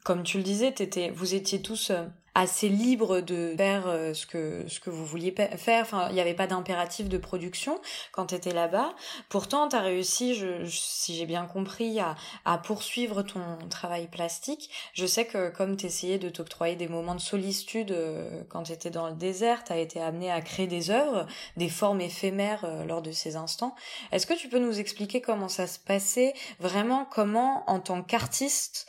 Comme 0.04 0.22
tu 0.22 0.38
le 0.38 0.42
disais, 0.42 0.72
t'étais, 0.72 1.10
vous 1.10 1.34
étiez 1.34 1.60
tous 1.60 1.92
assez 2.34 2.68
libre 2.68 3.20
de 3.20 3.54
faire 3.56 3.88
euh, 3.88 4.14
ce 4.14 4.26
que 4.26 4.64
ce 4.68 4.78
que 4.78 4.88
vous 4.90 5.04
vouliez 5.04 5.34
faire. 5.56 5.82
Enfin, 5.82 6.06
il 6.10 6.14
n'y 6.14 6.20
avait 6.20 6.34
pas 6.34 6.46
d'impératif 6.46 7.08
de 7.08 7.18
production 7.18 7.80
quand 8.12 8.26
tu 8.26 8.34
étais 8.34 8.52
là-bas. 8.52 8.94
Pourtant, 9.28 9.68
tu 9.68 9.76
as 9.76 9.80
réussi, 9.80 10.34
je, 10.34 10.64
si 10.66 11.16
j'ai 11.16 11.26
bien 11.26 11.46
compris, 11.46 11.98
à, 11.98 12.14
à 12.44 12.58
poursuivre 12.58 13.22
ton 13.22 13.58
travail 13.68 14.06
plastique. 14.06 14.70
Je 14.94 15.06
sais 15.06 15.26
que 15.26 15.50
comme 15.50 15.76
tu 15.76 15.86
essayais 15.86 16.18
de 16.18 16.28
t'octroyer 16.28 16.76
des 16.76 16.88
moments 16.88 17.14
de 17.16 17.20
solitude 17.20 17.90
euh, 17.90 18.42
quand 18.48 18.64
tu 18.64 18.72
étais 18.72 18.90
dans 18.90 19.08
le 19.08 19.14
désert, 19.14 19.64
tu 19.64 19.72
as 19.72 19.78
été 19.78 20.00
amené 20.00 20.30
à 20.30 20.40
créer 20.40 20.68
des 20.68 20.90
œuvres, 20.90 21.26
des 21.56 21.68
formes 21.68 22.00
éphémères 22.00 22.64
euh, 22.64 22.84
lors 22.84 23.02
de 23.02 23.10
ces 23.10 23.34
instants. 23.36 23.74
Est-ce 24.12 24.26
que 24.26 24.34
tu 24.34 24.48
peux 24.48 24.60
nous 24.60 24.78
expliquer 24.78 25.20
comment 25.20 25.48
ça 25.48 25.66
se 25.66 25.80
passait, 25.80 26.34
vraiment 26.60 27.06
comment 27.10 27.64
en 27.68 27.80
tant 27.80 28.02
qu'artiste, 28.02 28.86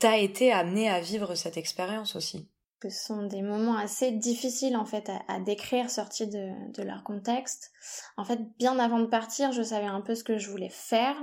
t'as 0.00 0.18
été 0.18 0.52
amené 0.52 0.90
à 0.90 1.00
vivre 1.00 1.36
cette 1.36 1.56
expérience 1.56 2.16
aussi 2.16 2.48
ce 2.82 2.88
sont 2.88 3.26
des 3.26 3.42
moments 3.42 3.76
assez 3.76 4.10
difficiles 4.10 4.74
en 4.74 4.86
fait 4.86 5.10
à, 5.28 5.38
décrire 5.38 5.90
sortis 5.90 6.26
de, 6.26 6.48
de, 6.72 6.82
leur 6.82 7.04
contexte. 7.04 7.72
En 8.16 8.24
fait, 8.24 8.40
bien 8.58 8.78
avant 8.78 9.00
de 9.00 9.04
partir, 9.04 9.52
je 9.52 9.62
savais 9.62 9.86
un 9.86 10.00
peu 10.00 10.14
ce 10.14 10.24
que 10.24 10.38
je 10.38 10.48
voulais 10.48 10.70
faire. 10.70 11.14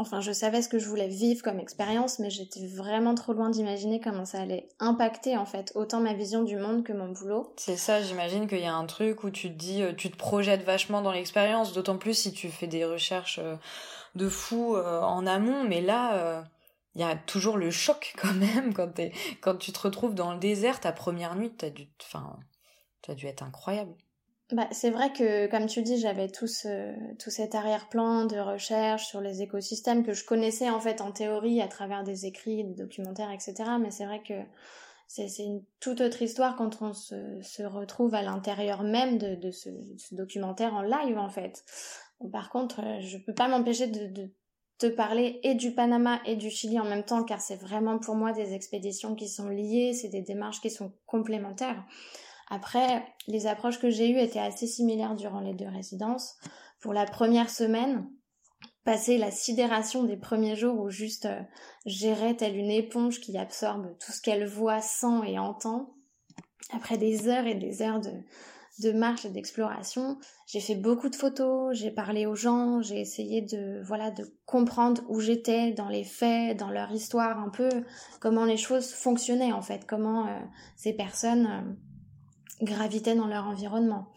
Enfin, 0.00 0.20
je 0.20 0.30
savais 0.30 0.62
ce 0.62 0.68
que 0.68 0.78
je 0.78 0.88
voulais 0.88 1.08
vivre 1.08 1.42
comme 1.42 1.58
expérience, 1.58 2.20
mais 2.20 2.30
j'étais 2.30 2.64
vraiment 2.68 3.16
trop 3.16 3.32
loin 3.32 3.50
d'imaginer 3.50 3.98
comment 3.98 4.24
ça 4.24 4.40
allait 4.40 4.68
impacter 4.78 5.36
en 5.36 5.44
fait 5.44 5.72
autant 5.74 5.98
ma 5.98 6.14
vision 6.14 6.44
du 6.44 6.56
monde 6.56 6.84
que 6.84 6.92
mon 6.92 7.08
boulot. 7.08 7.52
C'est 7.56 7.76
ça, 7.76 8.00
j'imagine 8.00 8.46
qu'il 8.46 8.60
y 8.60 8.66
a 8.66 8.74
un 8.74 8.86
truc 8.86 9.24
où 9.24 9.30
tu 9.30 9.48
te 9.48 9.58
dis, 9.58 9.82
euh, 9.82 9.92
tu 9.92 10.08
te 10.12 10.16
projettes 10.16 10.62
vachement 10.62 11.02
dans 11.02 11.10
l'expérience, 11.10 11.72
d'autant 11.72 11.98
plus 11.98 12.14
si 12.14 12.32
tu 12.32 12.48
fais 12.48 12.68
des 12.68 12.84
recherches 12.84 13.40
euh, 13.42 13.56
de 14.14 14.28
fou 14.28 14.76
euh, 14.76 15.00
en 15.00 15.26
amont, 15.26 15.64
mais 15.64 15.80
là 15.80 16.44
il 16.98 17.02
y 17.02 17.04
a 17.04 17.16
toujours 17.16 17.56
le 17.56 17.70
choc 17.70 18.14
quand 18.20 18.34
même 18.34 18.74
quand, 18.74 19.56
tu 19.56 19.72
te 19.72 19.80
retrouves 19.80 20.14
dans 20.14 20.32
le 20.32 20.38
désert 20.38 20.80
ta 20.80 20.92
première 20.92 21.36
nuit 21.36 21.52
t'as 21.56 21.70
dû 21.70 21.88
enfin 22.02 22.36
as 23.08 23.14
dû 23.14 23.26
être 23.26 23.42
incroyable 23.42 23.94
bah, 24.50 24.66
c'est 24.72 24.88
vrai 24.88 25.12
que, 25.12 25.46
comme 25.48 25.66
tu 25.66 25.82
dis, 25.82 26.00
j'avais 26.00 26.28
tout, 26.28 26.46
ce, 26.46 26.94
tout 27.18 27.28
cet 27.28 27.54
arrière-plan 27.54 28.24
de 28.24 28.38
recherche 28.38 29.06
sur 29.06 29.20
les 29.20 29.42
écosystèmes 29.42 30.02
que 30.02 30.14
je 30.14 30.24
connaissais 30.24 30.70
en 30.70 30.80
fait 30.80 31.02
en 31.02 31.12
théorie 31.12 31.60
à 31.60 31.68
travers 31.68 32.02
des 32.02 32.24
écrits, 32.24 32.64
des 32.64 32.74
documentaires, 32.74 33.30
etc. 33.30 33.54
Mais 33.78 33.90
c'est 33.90 34.06
vrai 34.06 34.22
que 34.26 34.32
c'est 35.06 35.28
une 35.38 35.62
toute 35.80 36.00
autre 36.00 36.22
histoire 36.22 36.56
quand 36.56 36.80
on 36.80 36.94
se, 36.94 37.42
se 37.42 37.62
retrouve 37.62 38.14
à 38.14 38.22
l'intérieur 38.22 38.84
même 38.84 39.18
de, 39.18 39.50
ce, 39.50 39.68
documentaire 40.12 40.72
en 40.72 40.82
live 40.82 41.18
en 41.18 41.28
fait. 41.28 41.62
par 42.32 42.48
contre, 42.48 42.80
je 43.00 43.18
peux 43.18 43.34
pas 43.34 43.48
m'empêcher 43.48 43.86
de 43.86 44.30
te 44.78 44.86
parler 44.86 45.40
et 45.42 45.54
du 45.54 45.72
Panama 45.72 46.20
et 46.24 46.36
du 46.36 46.50
Chili 46.50 46.78
en 46.78 46.84
même 46.84 47.04
temps 47.04 47.24
car 47.24 47.40
c'est 47.40 47.56
vraiment 47.56 47.98
pour 47.98 48.14
moi 48.14 48.32
des 48.32 48.54
expéditions 48.54 49.14
qui 49.14 49.28
sont 49.28 49.48
liées, 49.48 49.92
c'est 49.92 50.08
des 50.08 50.22
démarches 50.22 50.60
qui 50.60 50.70
sont 50.70 50.92
complémentaires. 51.06 51.84
Après, 52.48 53.04
les 53.26 53.46
approches 53.46 53.78
que 53.78 53.90
j'ai 53.90 54.08
eues 54.10 54.18
étaient 54.18 54.38
assez 54.38 54.66
similaires 54.66 55.14
durant 55.14 55.40
les 55.40 55.52
deux 55.52 55.68
résidences. 55.68 56.36
Pour 56.80 56.94
la 56.94 57.04
première 57.04 57.50
semaine, 57.50 58.08
passer 58.84 59.18
la 59.18 59.30
sidération 59.30 60.04
des 60.04 60.16
premiers 60.16 60.56
jours 60.56 60.80
où 60.80 60.88
juste 60.88 61.26
euh, 61.26 61.42
gérer 61.84 62.36
telle 62.36 62.56
une 62.56 62.70
éponge 62.70 63.20
qui 63.20 63.36
absorbe 63.36 63.94
tout 63.98 64.12
ce 64.12 64.22
qu'elle 64.22 64.46
voit, 64.46 64.80
sent 64.80 65.26
et 65.26 65.38
entend, 65.38 65.94
après 66.72 66.96
des 66.96 67.28
heures 67.28 67.46
et 67.46 67.54
des 67.54 67.82
heures 67.82 68.00
de, 68.00 68.12
de 68.80 68.92
marche 68.92 69.24
et 69.24 69.30
d'exploration. 69.30 70.18
J'ai 70.46 70.60
fait 70.60 70.74
beaucoup 70.74 71.08
de 71.08 71.16
photos, 71.16 71.76
j'ai 71.76 71.90
parlé 71.90 72.26
aux 72.26 72.34
gens, 72.34 72.80
j'ai 72.80 73.00
essayé 73.00 73.42
de 73.42 73.82
voilà 73.84 74.10
de 74.10 74.24
comprendre 74.46 75.02
où 75.08 75.20
j'étais 75.20 75.72
dans 75.72 75.88
les 75.88 76.04
faits, 76.04 76.56
dans 76.56 76.70
leur 76.70 76.90
histoire 76.92 77.38
un 77.38 77.48
peu, 77.48 77.68
comment 78.20 78.44
les 78.44 78.56
choses 78.56 78.92
fonctionnaient 78.92 79.52
en 79.52 79.62
fait, 79.62 79.84
comment 79.86 80.26
euh, 80.26 80.38
ces 80.76 80.92
personnes 80.92 81.46
euh, 81.46 82.64
gravitaient 82.64 83.16
dans 83.16 83.26
leur 83.26 83.46
environnement. 83.46 84.12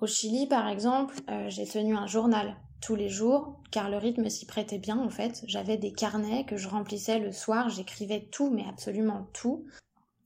Au 0.00 0.06
Chili 0.06 0.46
par 0.46 0.68
exemple, 0.68 1.14
euh, 1.30 1.48
j'ai 1.48 1.66
tenu 1.66 1.96
un 1.96 2.06
journal 2.06 2.56
tous 2.80 2.96
les 2.96 3.08
jours 3.08 3.60
car 3.70 3.88
le 3.88 3.96
rythme 3.96 4.28
s'y 4.28 4.44
prêtait 4.44 4.78
bien 4.78 4.98
en 4.98 5.10
fait. 5.10 5.42
J'avais 5.46 5.78
des 5.78 5.92
carnets 5.92 6.44
que 6.44 6.56
je 6.56 6.68
remplissais 6.68 7.18
le 7.18 7.32
soir, 7.32 7.70
j'écrivais 7.70 8.28
tout 8.30 8.50
mais 8.50 8.64
absolument 8.68 9.28
tout. 9.32 9.64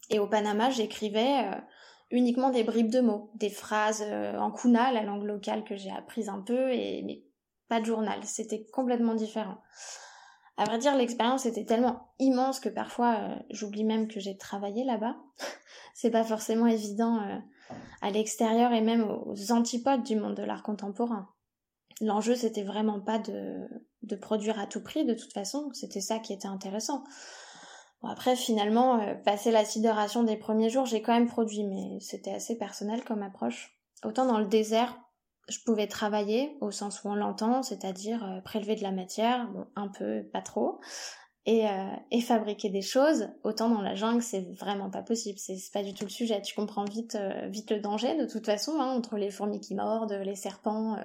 Et 0.09 0.19
au 0.19 0.27
Panama, 0.27 0.71
j'écrivais 0.71 1.51
uniquement 2.11 2.51
des 2.51 2.65
bribes 2.65 2.91
de 2.91 3.01
mots, 3.01 3.31
des 3.35 3.51
phrases 3.51 4.05
euh, 4.07 4.39
en 4.39 4.51
kuna, 4.51 4.93
la 4.93 5.03
langue 5.03 5.25
locale 5.25 5.65
que 5.65 5.77
j'ai 5.77 5.91
apprise 5.91 6.29
un 6.29 6.41
peu, 6.41 6.73
et 6.73 7.25
pas 7.69 7.81
de 7.81 7.87
journal. 7.87 8.21
C'était 8.25 8.65
complètement 8.73 9.15
différent. 9.15 9.59
À 10.57 10.65
vrai 10.65 10.79
dire, 10.79 10.97
l'expérience 10.97 11.45
était 11.45 11.65
tellement 11.65 12.13
immense 12.19 12.61
que 12.61 12.69
parfois 12.69 13.17
euh, 13.19 13.35
j'oublie 13.51 13.85
même 13.85 14.09
que 14.09 14.21
j'ai 14.21 14.37
travaillé 14.37 14.85
là-bas. 14.85 15.17
C'est 15.95 16.11
pas 16.11 16.25
forcément 16.25 16.67
évident 16.67 17.21
euh, 17.23 17.39
à 18.01 18.11
l'extérieur 18.11 18.73
et 18.73 18.81
même 18.81 19.03
aux 19.03 19.53
antipodes 19.53 20.03
du 20.03 20.17
monde 20.17 20.35
de 20.35 20.43
l'art 20.43 20.63
contemporain. 20.63 21.29
L'enjeu 22.01 22.35
c'était 22.35 22.63
vraiment 22.63 23.01
pas 23.01 23.19
de, 23.19 23.67
de 24.03 24.17
produire 24.17 24.59
à 24.61 24.67
tout 24.67 24.83
prix 24.83 25.05
de 25.05 25.15
toute 25.15 25.33
façon, 25.33 25.71
c'était 25.73 26.03
ça 26.03 26.19
qui 26.19 26.35
était 26.35 26.49
intéressant 26.49 27.05
après, 28.03 28.37
finalement, 28.37 29.01
euh, 29.01 29.15
passer 29.15 29.51
la 29.51 29.65
sidération 29.65 30.23
des 30.23 30.37
premiers 30.37 30.71
jours, 30.71 30.87
j'ai 30.87 31.03
quand 31.03 31.13
même 31.13 31.29
produit, 31.29 31.65
mais 31.65 31.99
c'était 32.01 32.33
assez 32.33 32.57
personnel 32.57 33.03
comme 33.05 33.23
approche. 33.23 33.79
Autant 34.05 34.27
dans 34.27 34.39
le 34.39 34.47
désert, 34.47 35.01
je 35.49 35.59
pouvais 35.65 35.87
travailler 35.87 36.57
au 36.61 36.71
sens 36.71 37.03
où 37.03 37.09
on 37.09 37.15
l'entend, 37.15 37.63
c'est-à-dire 37.63 38.25
euh, 38.25 38.41
prélever 38.41 38.77
de 38.77 38.83
la 38.83 38.93
matière, 38.93 39.49
bon, 39.49 39.67
un 39.77 39.89
peu, 39.89 40.25
pas 40.33 40.43
trop, 40.43 40.81
et, 41.47 41.69
euh, 41.69 41.91
et 42.11 42.21
fabriquer 42.21 42.69
des 42.69 42.83
choses. 42.83 43.29
Autant 43.45 43.71
dans 43.71 43.81
la 43.81 43.95
jungle, 43.95 44.23
c'est 44.23 44.47
vraiment 44.59 44.91
pas 44.91 45.03
possible, 45.03 45.39
c'est 45.39 45.57
pas 45.73 45.83
du 45.83 45.95
tout 45.95 46.05
le 46.05 46.11
sujet. 46.11 46.43
Tu 46.43 46.55
comprends 46.55 46.85
vite, 46.85 47.17
vite 47.49 47.71
le 47.71 47.81
danger 47.81 48.17
de 48.17 48.27
toute 48.27 48.45
façon, 48.45 48.73
hein, 48.81 48.93
entre 48.93 49.17
les 49.17 49.31
fourmis 49.31 49.61
qui 49.61 49.75
mordent, 49.75 50.13
les 50.13 50.35
serpents 50.35 50.97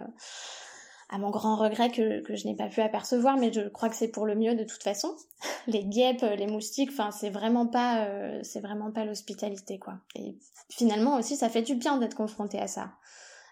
à 1.12 1.18
mon 1.18 1.30
grand 1.30 1.58
regret 1.58 1.92
que, 1.92 2.24
je 2.36 2.48
n'ai 2.48 2.56
pas 2.56 2.70
pu 2.70 2.80
apercevoir, 2.82 3.36
mais 3.36 3.52
je 3.52 3.68
crois 3.68 3.90
que 3.90 3.96
c'est 3.96 4.08
pour 4.08 4.26
le 4.26 4.34
mieux 4.34 4.56
de 4.56 4.64
toute 4.64 4.82
façon. 4.82 5.16
les 5.68 5.84
guêpes, 5.84 6.22
les 6.22 6.48
moustiques, 6.48 6.90
enfin 6.92 7.12
c'est 7.12 7.30
vraiment 7.30 7.68
pas, 7.68 8.06
euh, 8.06 8.40
c'est 8.44 8.62
vraiment 8.62 8.92
pas 8.92 9.04
l'hospitalité 9.04 9.78
quoi. 9.78 10.00
Et 10.16 10.38
finalement 10.70 11.18
aussi, 11.18 11.36
ça 11.36 11.50
fait 11.50 11.62
du 11.62 11.76
bien 11.76 11.98
d'être 11.98 12.16
confronté 12.16 12.60
à 12.60 12.68
ça. 12.68 12.94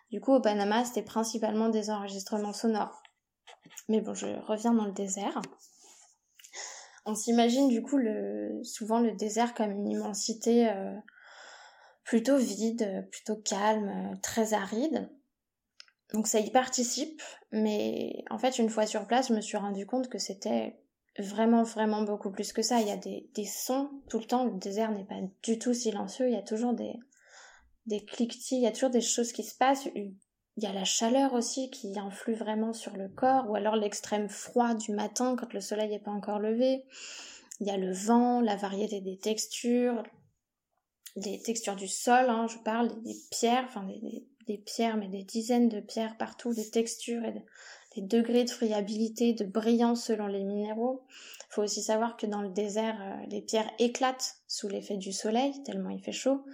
Du 0.09 0.21
coup, 0.21 0.33
au 0.33 0.39
Panama, 0.39 0.85
c'était 0.85 1.03
principalement 1.03 1.69
des 1.69 1.91
enregistrements 1.91 2.53
sonores. 2.53 3.03
Mais 3.89 4.01
bon, 4.01 4.13
je 4.13 4.27
reviens 4.47 4.73
dans 4.73 4.85
le 4.85 4.91
désert. 4.91 5.39
On 7.05 7.13
s'imagine 7.13 7.67
du 7.67 7.83
coup 7.83 7.97
le, 7.97 8.61
souvent 8.63 8.99
le 8.99 9.11
désert 9.11 9.53
comme 9.53 9.71
une 9.71 9.87
immensité. 9.87 10.69
Euh, 10.69 10.95
plutôt 12.03 12.37
vide, 12.37 13.07
plutôt 13.11 13.35
calme, 13.35 14.17
très 14.23 14.53
aride. 14.53 15.11
Donc 16.13 16.27
ça 16.27 16.39
y 16.39 16.49
participe, 16.49 17.21
mais 17.51 18.23
en 18.29 18.37
fait 18.39 18.57
une 18.57 18.69
fois 18.69 18.87
sur 18.87 19.05
place, 19.05 19.29
je 19.29 19.33
me 19.33 19.41
suis 19.41 19.57
rendu 19.57 19.85
compte 19.85 20.09
que 20.09 20.17
c'était 20.17 20.79
vraiment 21.19 21.63
vraiment 21.63 22.01
beaucoup 22.01 22.31
plus 22.31 22.51
que 22.51 22.61
ça. 22.61 22.81
Il 22.81 22.87
y 22.87 22.91
a 22.91 22.97
des, 22.97 23.45
sons 23.45 23.89
tout 24.09 24.19
le 24.19 24.25
temps, 24.25 24.45
le 24.45 24.57
désert 24.57 24.91
n'est 24.91 25.05
pas 25.05 25.19
du 25.43 25.59
tout 25.59 25.73
silencieux, 25.73 26.27
il 26.27 26.33
y 26.33 26.37
a 26.37 26.41
toujours 26.41 26.73
des, 26.73 26.93
des 27.85 28.03
cliquetis, 28.03 28.55
il 28.55 28.63
y 28.63 28.67
a 28.67 28.71
toujours 28.71 28.89
des 28.89 29.01
choses 29.01 29.31
qui 29.31 29.43
se 29.43 29.55
passent. 29.55 29.87
Il 29.95 30.63
y 30.63 30.65
a 30.65 30.73
la 30.73 30.83
chaleur 30.83 31.33
aussi 31.33 31.69
qui 31.69 31.97
influe 31.97 32.33
vraiment 32.33 32.73
sur 32.73 32.97
le 32.97 33.07
corps, 33.07 33.49
ou 33.49 33.55
alors 33.55 33.75
l'extrême 33.75 34.29
froid 34.29 34.73
du 34.73 34.91
matin 34.91 35.35
quand 35.37 35.53
le 35.53 35.61
soleil 35.61 35.89
n'est 35.89 35.99
pas 35.99 36.11
encore 36.11 36.39
levé. 36.39 36.85
Il 37.59 37.67
y 37.67 37.71
a 37.71 37.77
le 37.77 37.93
vent, 37.93 38.41
la 38.41 38.55
variété 38.55 38.99
des 38.99 39.17
textures, 39.17 40.03
des 41.15 41.41
textures 41.41 41.75
du 41.75 41.87
sol, 41.87 42.29
hein, 42.29 42.47
je 42.47 42.57
parle 42.59 43.01
des 43.03 43.15
pierres, 43.31 43.65
enfin 43.67 43.83
des 43.83 44.25
pierres, 44.57 44.97
mais 44.97 45.07
des 45.07 45.23
dizaines 45.23 45.69
de 45.69 45.79
pierres 45.79 46.17
partout, 46.17 46.53
des 46.53 46.69
textures 46.69 47.23
et 47.23 47.33
des 47.95 48.01
degrés 48.01 48.43
de 48.43 48.49
friabilité, 48.49 49.33
de 49.33 49.45
brillance 49.45 50.05
selon 50.05 50.27
les 50.27 50.43
minéraux. 50.43 51.03
Il 51.49 51.53
faut 51.53 51.63
aussi 51.63 51.81
savoir 51.81 52.17
que 52.17 52.25
dans 52.25 52.41
le 52.41 52.49
désert, 52.49 52.97
euh, 53.01 53.25
les 53.29 53.41
pierres 53.41 53.69
éclatent 53.79 54.35
sous 54.47 54.67
l'effet 54.67 54.97
du 54.97 55.11
soleil, 55.11 55.63
tellement 55.63 55.89
il 55.89 56.01
fait 56.01 56.11
chaud. 56.11 56.45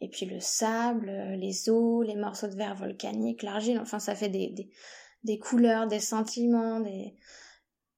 Et 0.00 0.08
puis 0.08 0.26
le 0.26 0.40
sable, 0.40 1.08
euh, 1.08 1.36
les 1.36 1.70
eaux, 1.70 2.02
les 2.02 2.16
morceaux 2.16 2.48
de 2.48 2.56
verre 2.56 2.74
volcanique, 2.74 3.42
l'argile, 3.42 3.78
enfin 3.78 3.98
ça 3.98 4.14
fait 4.14 4.28
des, 4.28 4.50
des, 4.50 4.70
des, 5.24 5.38
couleurs, 5.38 5.86
des 5.86 6.00
sentiments, 6.00 6.80
des... 6.80 7.14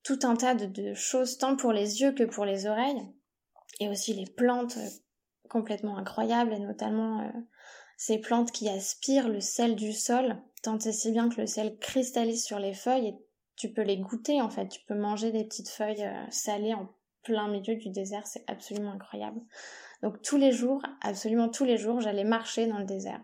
tout 0.05 0.21
un 0.23 0.37
tas 0.37 0.55
de, 0.55 0.67
de, 0.67 0.95
choses 0.95 1.39
tant 1.39 1.57
pour 1.57 1.73
les 1.73 2.01
yeux 2.01 2.13
que 2.13 2.25
pour 2.25 2.45
les 2.45 2.67
oreilles. 2.67 3.03
Et 3.81 3.89
aussi 3.89 4.15
les 4.15 4.27
plantes 4.27 4.77
euh, 4.77 4.89
complètement 5.49 5.97
incroyables, 5.97 6.53
et 6.53 6.61
notamment 6.61 7.33
ces 7.99 8.19
plantes 8.19 8.53
qui 8.53 8.69
aspirent 8.69 9.29
le 9.29 9.41
sel 9.41 9.75
du 9.75 9.93
sol, 9.93 10.37
tant 10.63 10.79
et 10.79 10.93
si 10.93 11.11
bien 11.11 11.29
que 11.29 11.41
le 11.41 11.49
sel 11.49 11.77
cristallise 11.79 12.45
sur 12.45 12.61
les 12.61 12.73
feuilles 12.73 13.09
et 13.09 13.15
tu 13.57 13.73
peux 13.73 13.83
les 13.83 13.99
goûter 13.99 14.41
en 14.41 14.49
fait, 14.49 14.69
tu 14.69 14.81
peux 14.87 14.95
manger 14.95 15.33
des 15.33 15.45
petites 15.45 15.69
feuilles 15.69 16.05
euh, 16.05 16.25
salées 16.31 16.75
en 16.75 16.89
plein 17.25 17.49
milieu 17.49 17.75
du 17.75 17.91
désert, 17.91 18.25
c'est 18.25 18.45
absolument 18.47 18.93
incroyable. 18.93 19.41
Donc 20.03 20.23
tous 20.23 20.37
les 20.37 20.53
jours, 20.53 20.81
absolument 21.03 21.49
tous 21.49 21.65
les 21.65 21.77
jours, 21.77 22.01
j'allais 22.01 22.23
marcher 22.23 22.69
dans 22.69 22.79
le 22.79 22.85
désert. 22.85 23.21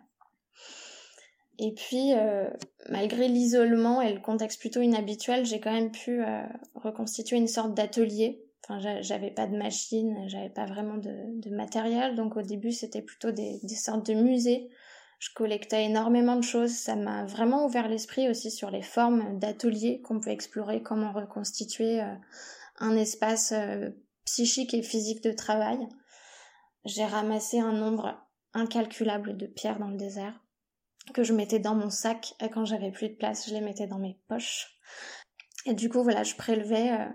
Et 1.60 1.72
puis, 1.72 2.12
euh, 2.14 2.50
malgré 2.88 3.28
l'isolement 3.28 4.02
et 4.02 4.12
le 4.12 4.18
contexte 4.18 4.58
plutôt 4.58 4.80
inhabituel, 4.80 5.46
j'ai 5.46 5.60
quand 5.60 5.72
même 5.72 5.92
pu 5.92 6.20
euh, 6.20 6.42
reconstituer 6.74 7.36
une 7.36 7.46
sorte 7.46 7.74
d'atelier 7.74 8.43
Enfin, 8.66 9.00
j'avais 9.02 9.30
pas 9.30 9.46
de 9.46 9.56
machine, 9.56 10.26
j'avais 10.26 10.48
pas 10.48 10.64
vraiment 10.64 10.96
de, 10.96 11.50
matériel, 11.50 12.16
donc 12.16 12.36
au 12.36 12.42
début 12.42 12.72
c'était 12.72 13.02
plutôt 13.02 13.30
des, 13.30 13.60
sortes 13.68 14.06
de 14.06 14.14
musées. 14.14 14.70
Je 15.18 15.28
collectais 15.34 15.84
énormément 15.84 16.36
de 16.36 16.42
choses, 16.42 16.72
ça 16.72 16.96
m'a 16.96 17.24
vraiment 17.24 17.66
ouvert 17.66 17.88
l'esprit 17.88 18.28
aussi 18.28 18.50
sur 18.50 18.70
les 18.70 18.82
formes 18.82 19.38
d'ateliers 19.38 20.00
qu'on 20.02 20.20
peut 20.20 20.30
explorer, 20.30 20.82
comment 20.82 21.12
reconstituer 21.12 22.02
euh, 22.02 22.14
un 22.78 22.96
espace 22.96 23.52
euh, 23.52 23.90
psychique 24.24 24.74
et 24.74 24.82
physique 24.82 25.22
de 25.22 25.32
travail. 25.32 25.78
J'ai 26.84 27.04
ramassé 27.04 27.60
un 27.60 27.72
nombre 27.72 28.18
incalculable 28.54 29.36
de 29.36 29.46
pierres 29.46 29.78
dans 29.78 29.88
le 29.88 29.96
désert 29.96 30.40
que 31.12 31.22
je 31.22 31.34
mettais 31.34 31.58
dans 31.58 31.74
mon 31.74 31.90
sac 31.90 32.34
et 32.40 32.48
quand 32.48 32.64
j'avais 32.64 32.90
plus 32.90 33.10
de 33.10 33.14
place, 33.14 33.48
je 33.48 33.54
les 33.54 33.60
mettais 33.60 33.86
dans 33.86 33.98
mes 33.98 34.18
poches. 34.28 34.78
Et 35.66 35.74
du 35.74 35.88
coup, 35.88 36.02
voilà, 36.02 36.22
je 36.22 36.34
prélevais 36.34 36.92
euh, 36.92 37.08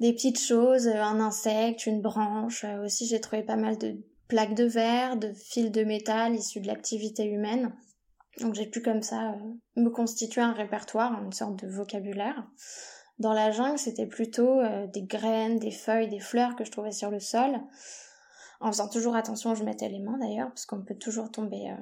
des 0.00 0.12
petites 0.12 0.40
choses, 0.40 0.86
euh, 0.86 1.02
un 1.02 1.20
insecte, 1.20 1.86
une 1.86 2.00
branche. 2.00 2.64
Euh, 2.64 2.84
aussi, 2.84 3.06
j'ai 3.06 3.20
trouvé 3.20 3.42
pas 3.42 3.56
mal 3.56 3.78
de 3.78 3.96
plaques 4.28 4.54
de 4.54 4.64
verre, 4.64 5.16
de 5.16 5.32
fils 5.32 5.70
de 5.70 5.84
métal 5.84 6.34
issus 6.34 6.60
de 6.60 6.66
l'activité 6.66 7.24
humaine. 7.24 7.74
Donc 8.40 8.54
j'ai 8.54 8.66
pu 8.66 8.82
comme 8.82 9.02
ça 9.02 9.30
euh, 9.30 9.80
me 9.80 9.90
constituer 9.90 10.40
un 10.40 10.52
répertoire, 10.52 11.22
une 11.22 11.32
sorte 11.32 11.62
de 11.62 11.68
vocabulaire. 11.68 12.44
Dans 13.20 13.32
la 13.32 13.52
jungle, 13.52 13.78
c'était 13.78 14.06
plutôt 14.08 14.60
des 14.92 15.04
graines, 15.04 15.60
des 15.60 15.70
feuilles, 15.70 16.08
des 16.08 16.18
fleurs 16.18 16.56
que 16.56 16.64
je 16.64 16.72
trouvais 16.72 16.90
sur 16.90 17.12
le 17.12 17.20
sol. 17.20 17.60
En 18.58 18.72
faisant 18.72 18.88
toujours 18.88 19.14
attention 19.14 19.54
je 19.54 19.62
mettais 19.62 19.88
les 19.88 20.00
mains 20.00 20.18
d'ailleurs, 20.18 20.48
parce 20.48 20.66
qu'on 20.66 20.82
peut 20.82 20.96
toujours 20.96 21.30
tomber 21.30 21.72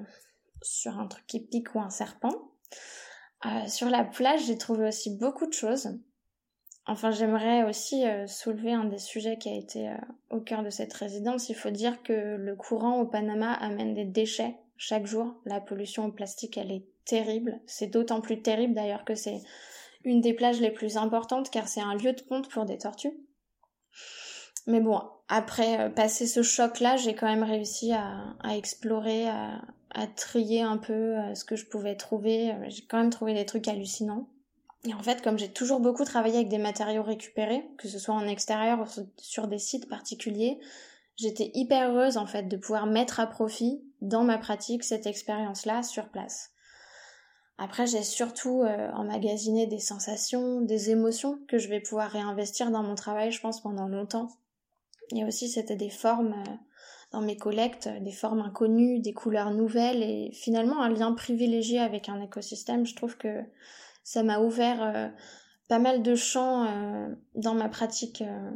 sur 0.61 0.99
un 0.99 1.07
truc 1.07 1.27
qui 1.27 1.41
pique 1.41 1.75
ou 1.75 1.81
un 1.81 1.89
serpent. 1.89 2.53
sur 3.67 3.89
la 3.89 4.05
plage, 4.05 4.45
j'ai 4.45 4.59
trouvé 4.59 4.89
aussi 4.89 5.17
beaucoup 5.17 5.47
de 5.47 5.55
choses. 5.55 5.99
Enfin, 6.87 7.13
j'aimerais 7.13 7.63
aussi 7.63 8.05
euh, 8.07 8.27
soulever 8.27 8.73
un 8.73 8.85
des 8.85 8.99
sujets 8.99 9.39
qui 9.39 9.49
a 9.49 9.55
été 9.55 9.89
euh, 9.89 9.97
au 10.31 10.41
cœur 10.41 10.65
de 10.65 10.71
cette 10.71 10.93
résidence. 10.93 11.49
Il 11.49 11.55
faut 11.55 11.71
dire 11.71 12.03
que 12.03 12.37
le 12.37 12.57
courant 12.57 13.01
au 13.01 13.07
Panama 13.07 13.53
amène 13.53 13.95
des 13.95 14.05
déchets 14.05 14.57
chaque 14.77 15.07
jour. 15.07 15.35
La 15.45 15.61
pollution 15.61 16.07
au 16.07 16.13
plastique, 16.13 16.59
elle 16.59 16.73
est 16.73 16.85
terrible. 17.05 17.61
C'est 17.67 17.87
d'autant 17.87 18.21
plus 18.21 18.43
terrible 18.43 18.75
d'ailleurs 18.75 19.05
que 19.05 19.15
c'est 19.15 19.43
une 20.05 20.21
des 20.21 20.35
plages 20.35 20.61
les 20.61 20.73
plus 20.73 20.97
importantes 20.97 21.51
car 21.51 21.69
c'est 21.69 21.81
un 21.81 21.95
lieu 21.95 22.13
de 22.13 22.23
ponte 22.23 22.49
pour 22.49 22.65
des 22.65 22.79
tortues. 22.79 23.17
Mais 24.67 24.81
bon, 24.81 25.01
après 25.29 25.79
euh, 25.79 25.89
passer 25.89 26.27
ce 26.27 26.43
choc-là, 26.43 26.97
j'ai 26.97 27.15
quand 27.15 27.29
même 27.29 27.45
réussi 27.45 27.93
à, 27.93 28.35
explorer, 28.57 29.29
à, 29.29 29.63
à, 29.91 30.09
trier 30.09 30.63
un 30.63 30.79
peu 30.79 31.15
ce 31.37 31.45
que 31.45 31.55
je 31.55 31.67
pouvais 31.67 31.95
trouver. 31.95 32.53
J'ai 32.67 32.83
quand 32.87 32.99
même 32.99 33.11
trouvé 33.11 33.35
des 33.35 33.47
trucs 33.47 33.69
hallucinants. 33.69 34.27
Et 34.85 34.95
en 34.95 35.03
fait, 35.03 35.23
comme 35.23 35.39
j'ai 35.39 35.53
toujours 35.53 35.81
beaucoup 35.81 36.05
travaillé 36.05 36.37
avec 36.37 36.49
des 36.49 36.59
matériaux 36.59 37.03
récupérés, 37.03 37.65
que 37.79 37.89
ce 37.89 37.99
soit 37.99 38.15
en 38.15 38.27
extérieur 38.27 38.81
ou 38.81 38.85
sur 39.17 39.47
des 39.47 39.59
sites 39.59 39.89
particuliers, 39.89 40.59
j'étais 41.17 41.53
hyper 41.55 41.91
heureuse 41.91 42.17
en 42.17 42.27
fait 42.27 42.49
de 42.49 42.57
pouvoir 42.57 42.87
mettre 42.87 43.21
à 43.21 43.27
profit 43.27 43.85
dans 44.01 44.25
ma 44.25 44.39
pratique 44.39 44.83
cette 44.83 45.07
expérience-là 45.07 45.83
sur 45.83 46.09
place. 46.09 46.51
Après, 47.59 47.87
j'ai 47.87 48.03
surtout 48.03 48.63
euh, 48.63 48.91
emmagasiné 48.93 49.69
des 49.69 49.79
sensations, 49.79 50.63
des 50.63 50.91
émotions 50.91 51.39
que 51.47 51.59
je 51.59 51.69
vais 51.69 51.81
pouvoir 51.81 52.11
réinvestir 52.11 52.73
dans 52.73 52.83
mon 52.83 52.97
travail, 52.97 53.31
je 53.31 53.41
pense, 53.41 53.63
pendant 53.63 53.87
longtemps. 53.87 54.29
Et 55.15 55.25
aussi, 55.25 55.49
c'était 55.49 55.77
des 55.77 55.91
formes 55.91 56.33
euh, 56.33 56.53
dans 57.13 57.21
mes 57.21 57.37
collectes, 57.37 57.89
des 58.01 58.11
formes 58.11 58.41
inconnues, 58.41 58.99
des 58.99 59.13
couleurs 59.13 59.53
nouvelles 59.53 60.03
et 60.03 60.33
finalement 60.33 60.83
un 60.83 60.89
lien 60.89 61.13
privilégié 61.13 61.79
avec 61.79 62.09
un 62.09 62.21
écosystème. 62.21 62.87
Je 62.87 62.97
trouve 62.97 63.17
que 63.17 63.45
ça 64.05 64.23
m'a 64.23 64.41
ouvert 64.41 64.83
euh, 64.83 65.09
pas 65.69 65.79
mal 65.79 66.03
de 66.03 66.15
champs 66.15 66.65
euh, 66.67 67.09
dans 67.35 67.55
ma 67.55 67.69
pratique, 67.69 68.23
euh, 68.23 68.51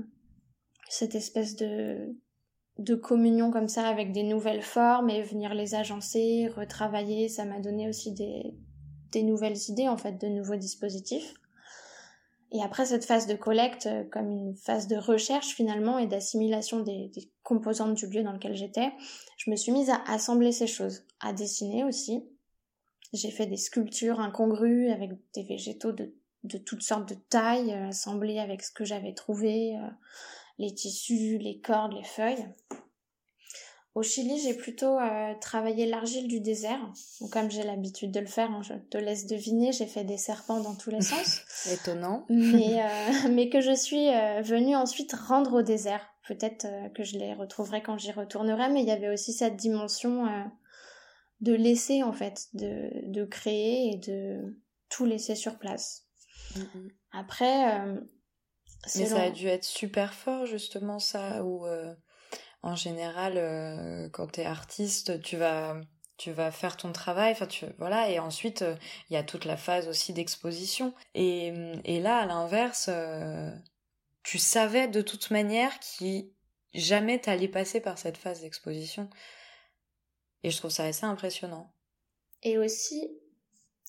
cette 0.89 1.15
espèce 1.15 1.57
de, 1.57 2.15
communion 3.03 3.51
comme 3.51 3.69
ça 3.69 3.87
avec 3.87 4.13
des 4.13 4.23
nouvelles 4.23 4.63
formes 4.63 5.11
et 5.11 5.23
venir 5.23 5.55
les 5.55 5.75
agencer, 5.75 6.49
retravailler, 6.55 7.29
ça 7.29 7.45
m'a 7.45 7.61
donné 7.61 7.89
aussi 7.89 8.13
des, 8.13 8.55
nouvelles 9.23 9.57
idées 9.69 9.89
en 9.89 9.97
fait, 9.97 10.21
de 10.21 10.27
nouveaux 10.27 10.57
dispositifs. 10.57 11.33
Et 12.53 12.63
après 12.63 12.85
cette 12.85 13.07
phase 13.07 13.27
de 13.27 13.35
collecte, 13.35 13.89
comme 14.13 14.31
une 14.31 14.55
phase 14.57 14.89
de 14.89 14.97
recherche 14.97 15.55
finalement 15.55 15.99
et 15.99 16.07
d'assimilation 16.07 16.81
des, 16.81 17.11
composantes 17.43 17.95
du 17.95 18.07
lieu 18.09 18.23
dans 18.23 18.33
lequel 18.33 18.55
j'étais, 18.55 18.93
je 19.39 19.51
me 19.51 19.57
suis 19.57 19.73
mise 19.73 19.89
à 19.89 20.03
assembler 20.07 20.53
ces 20.53 20.67
choses, 20.67 21.07
à 21.21 21.33
dessiner 21.33 21.83
aussi, 21.83 22.29
j'ai 23.17 23.31
fait 23.31 23.47
des 23.47 23.57
sculptures 23.57 24.21
incongrues 24.21 24.91
avec 24.91 25.11
des 25.35 25.43
végétaux 25.43 25.93
de, 25.93 26.15
de 26.47 26.59
toutes 26.59 26.83
sortes 26.83 27.09
de 27.09 27.17
tailles, 27.29 27.73
euh, 27.73 27.89
assemblés 27.89 28.39
avec 28.39 28.63
ce 28.63 28.73
que 28.73 28.85
j'avais 28.85 29.13
trouvé, 29.13 29.77
euh, 29.77 29.89
les 30.59 30.73
tissus, 30.75 31.39
les 31.39 31.59
cordes, 31.61 31.93
les 31.93 32.05
feuilles. 32.05 32.47
Au 33.95 34.03
Chili, 34.03 34.39
j'ai 34.39 34.53
plutôt 34.53 34.99
euh, 34.99 35.33
travaillé 35.41 35.87
l'argile 35.87 36.29
du 36.29 36.41
désert. 36.41 36.81
Donc, 37.21 37.31
comme 37.31 37.51
j'ai 37.51 37.63
l'habitude 37.63 38.11
de 38.11 38.21
le 38.21 38.27
faire, 38.27 38.51
hein, 38.51 38.61
je 38.63 38.75
te 38.75 38.99
laisse 38.99 39.27
deviner, 39.27 39.73
j'ai 39.73 39.87
fait 39.87 40.05
des 40.05 40.19
serpents 40.19 40.61
dans 40.61 40.75
tous 40.75 40.91
les 40.91 41.01
sens. 41.03 41.43
Étonnant. 41.73 42.27
mais, 42.29 42.85
mais 43.31 43.49
que 43.49 43.63
je 43.63 43.75
suis 43.75 44.09
venue 44.43 44.77
ensuite 44.77 45.15
rendre 45.15 45.61
au 45.61 45.63
désert. 45.63 46.07
Peut-être 46.29 46.67
que 46.95 47.05
je 47.05 47.17
les 47.17 47.33
retrouverai 47.33 47.83
quand 47.83 47.97
j'y 47.97 48.13
retournerai, 48.13 48.69
mais 48.69 48.83
il 48.83 48.89
y 48.89 48.91
avait 48.91 49.09
aussi 49.09 49.33
cette 49.33 49.57
dimension 49.57 50.27
de 51.41 51.53
laisser 51.53 52.03
en 52.03 52.13
fait, 52.13 52.49
de, 52.55 52.91
de 53.11 53.25
créer 53.25 53.93
et 53.93 53.97
de 53.97 54.57
tout 54.89 55.05
laisser 55.05 55.35
sur 55.35 55.59
place. 55.59 56.07
Mm-hmm. 56.55 56.91
Après, 57.13 57.81
euh, 57.81 58.01
mais 58.97 59.07
ça 59.07 59.23
a 59.23 59.31
dû 59.31 59.47
être 59.47 59.65
super 59.65 60.15
fort 60.15 60.47
justement 60.47 60.99
ça, 60.99 61.45
où 61.45 61.67
euh, 61.67 61.95
en 62.63 62.77
général, 62.77 63.35
euh, 63.37 64.09
quand 64.11 64.33
t'es 64.33 64.45
artiste, 64.45 65.21
tu 65.23 65.37
vas 65.37 65.81
tu 66.19 66.33
vas 66.33 66.51
faire 66.51 66.79
ton 66.79 66.93
travail, 66.93 67.33
enfin 67.33 67.47
tu 67.47 67.67
voilà, 67.79 68.09
et 68.11 68.19
ensuite 68.19 68.65
il 69.11 69.13
y 69.13 69.17
a 69.17 69.23
toute 69.23 69.45
la 69.45 69.59
phase 69.59 69.87
aussi 69.87 70.15
d'exposition. 70.15 70.95
Et, 71.15 71.53
et 71.85 72.01
là, 72.01 72.19
à 72.19 72.27
l'inverse, 72.27 72.89
tu 74.23 74.39
savais 74.39 74.89
de 74.89 75.03
toute 75.03 75.31
manière 75.31 75.79
qui 75.79 76.33
jamais 76.73 77.19
t'allais 77.19 77.49
passer 77.49 77.81
par 77.81 77.99
cette 77.99 78.17
phase 78.17 78.41
d'exposition. 78.41 79.11
Et 80.47 80.51
je 80.53 80.59
trouve 80.59 80.71
ça 80.71 80.85
assez 80.85 81.05
impressionnant. 81.05 81.73
Et 82.45 82.57
aussi, 82.57 83.11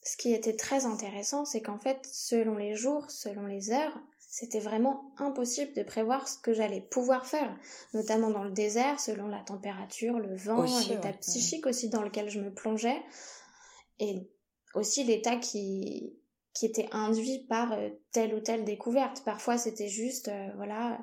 ce 0.04 0.17
qui 0.17 0.34
était 0.34 0.56
très 0.56 0.88
intéressant, 0.88 1.46
c'est 1.46 1.62
qu'en 1.62 1.78
fait, 1.78 2.00
selon 2.12 2.56
les 2.56 2.74
jours, 2.74 3.12
selon 3.12 3.46
les 3.46 3.70
heures, 3.70 3.96
c'était 4.17 4.60
vraiment 4.60 5.13
impossible 5.20 5.74
de 5.74 5.84
prévoir 5.84 6.28
ce 6.28 6.39
que 6.39 6.56
j'allais 6.56 6.82
pouvoir 6.82 7.28
faire, 7.28 7.56
notamment 7.93 8.32
dans 8.32 8.43
le 8.43 8.50
désert, 8.50 9.00
selon 9.00 9.28
la 9.28 9.41
température, 9.41 10.17
le 10.17 10.36
vent, 10.36 10.63
l'état 10.89 11.13
psychique 11.13 11.67
aussi 11.67 11.89
dans 11.89 12.02
lequel 12.02 12.28
je 12.28 12.39
me 12.39 12.52
plongeais, 12.52 13.04
et 14.00 14.28
aussi 14.74 15.04
l'état 15.04 15.36
qui, 15.36 16.17
qui 16.56 16.65
était 16.65 16.89
induit 16.91 17.46
par 17.48 17.74
euh, 17.74 17.89
telle 18.12 18.34
ou 18.34 18.39
telle 18.39 18.65
découverte. 18.65 19.24
Parfois, 19.24 19.60
c'était 19.60 19.89
juste, 19.89 20.30
euh, 20.30 20.50
voilà, 20.56 20.98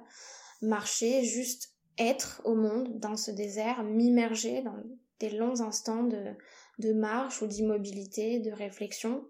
marcher, 0.63 1.23
juste 1.23 1.77
être 1.97 2.43
au 2.45 2.57
monde 2.57 2.99
dans 2.99 3.17
ce 3.17 3.31
désert, 3.31 3.85
m'immerger 3.85 4.61
dans 4.63 4.75
des 5.21 5.31
longs 5.31 5.61
instants 5.61 6.05
de, 6.05 6.93
marche 6.93 7.43
ou 7.43 7.47
d'immobilité, 7.47 8.41
de 8.41 8.51
réflexion. 8.51 9.25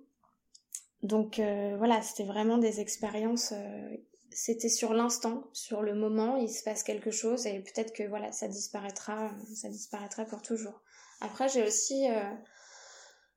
Donc 1.03 1.39
euh, 1.39 1.77
voilà, 1.77 2.03
c'était 2.03 2.25
vraiment 2.25 2.59
des 2.59 2.81
expériences. 2.81 3.53
Euh, 3.53 3.97
c'était 4.31 4.69
sur 4.69 4.95
l'instant, 4.95 5.45
sur 5.53 5.83
le 5.83 5.95
moment, 5.95 6.37
il 6.37 6.49
se 6.49 6.65
passe 6.65 6.83
quelque 6.83 7.11
chose 7.11 7.47
et 7.47 7.61
peut-être 7.61 7.93
que 7.93 8.03
voilà, 8.03 8.33
ça 8.33 8.49
disparaîtra, 8.49 9.31
ça 9.55 9.69
disparaîtra 9.69 10.25
pour 10.25 10.43
toujours. 10.43 10.83
Après, 11.21 11.49
j'ai 11.49 11.65
aussi, 11.65 12.11
euh, 12.11 12.35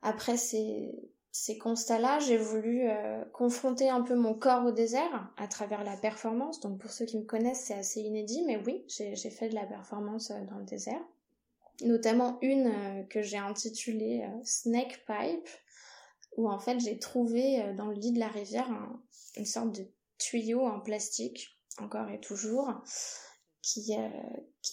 après 0.01 0.37
ces, 0.37 1.11
ces 1.31 1.59
constats-là, 1.59 2.17
j'ai 2.19 2.37
voulu 2.37 2.89
confronter 3.31 3.89
un 3.89 4.01
peu 4.01 4.15
mon 4.15 4.33
corps 4.33 4.65
au 4.65 4.71
désert 4.71 5.31
à 5.37 5.47
travers 5.47 5.83
la 5.83 5.97
performance. 5.97 6.61
Donc 6.61 6.79
pour 6.79 6.89
ceux 6.89 7.05
qui 7.05 7.19
me 7.19 7.25
connaissent, 7.25 7.65
c'est 7.65 7.75
assez 7.75 8.01
inédit, 8.01 8.43
mais 8.47 8.57
oui, 8.65 8.83
j'ai 8.87 9.29
fait 9.29 9.49
de 9.49 9.55
la 9.55 9.67
performance 9.67 10.31
dans 10.49 10.57
le 10.57 10.65
désert. 10.65 11.03
Notamment 11.81 12.39
une 12.41 13.07
que 13.07 13.21
j'ai 13.21 13.37
intitulée 13.37 14.27
Snake 14.43 15.05
Pipe 15.05 15.47
où 16.37 16.49
en 16.49 16.59
fait 16.59 16.79
j'ai 16.79 16.97
trouvé 16.99 17.61
euh, 17.61 17.73
dans 17.73 17.87
le 17.87 17.95
lit 17.95 18.13
de 18.13 18.19
la 18.19 18.29
rivière 18.29 18.69
une 19.35 19.45
sorte 19.45 19.75
de 19.75 19.85
tuyau 20.19 20.65
en 20.65 20.79
plastique, 20.79 21.59
encore 21.79 22.09
et 22.09 22.19
toujours, 22.19 22.71
qui, 23.61 23.95
euh, 23.97 24.09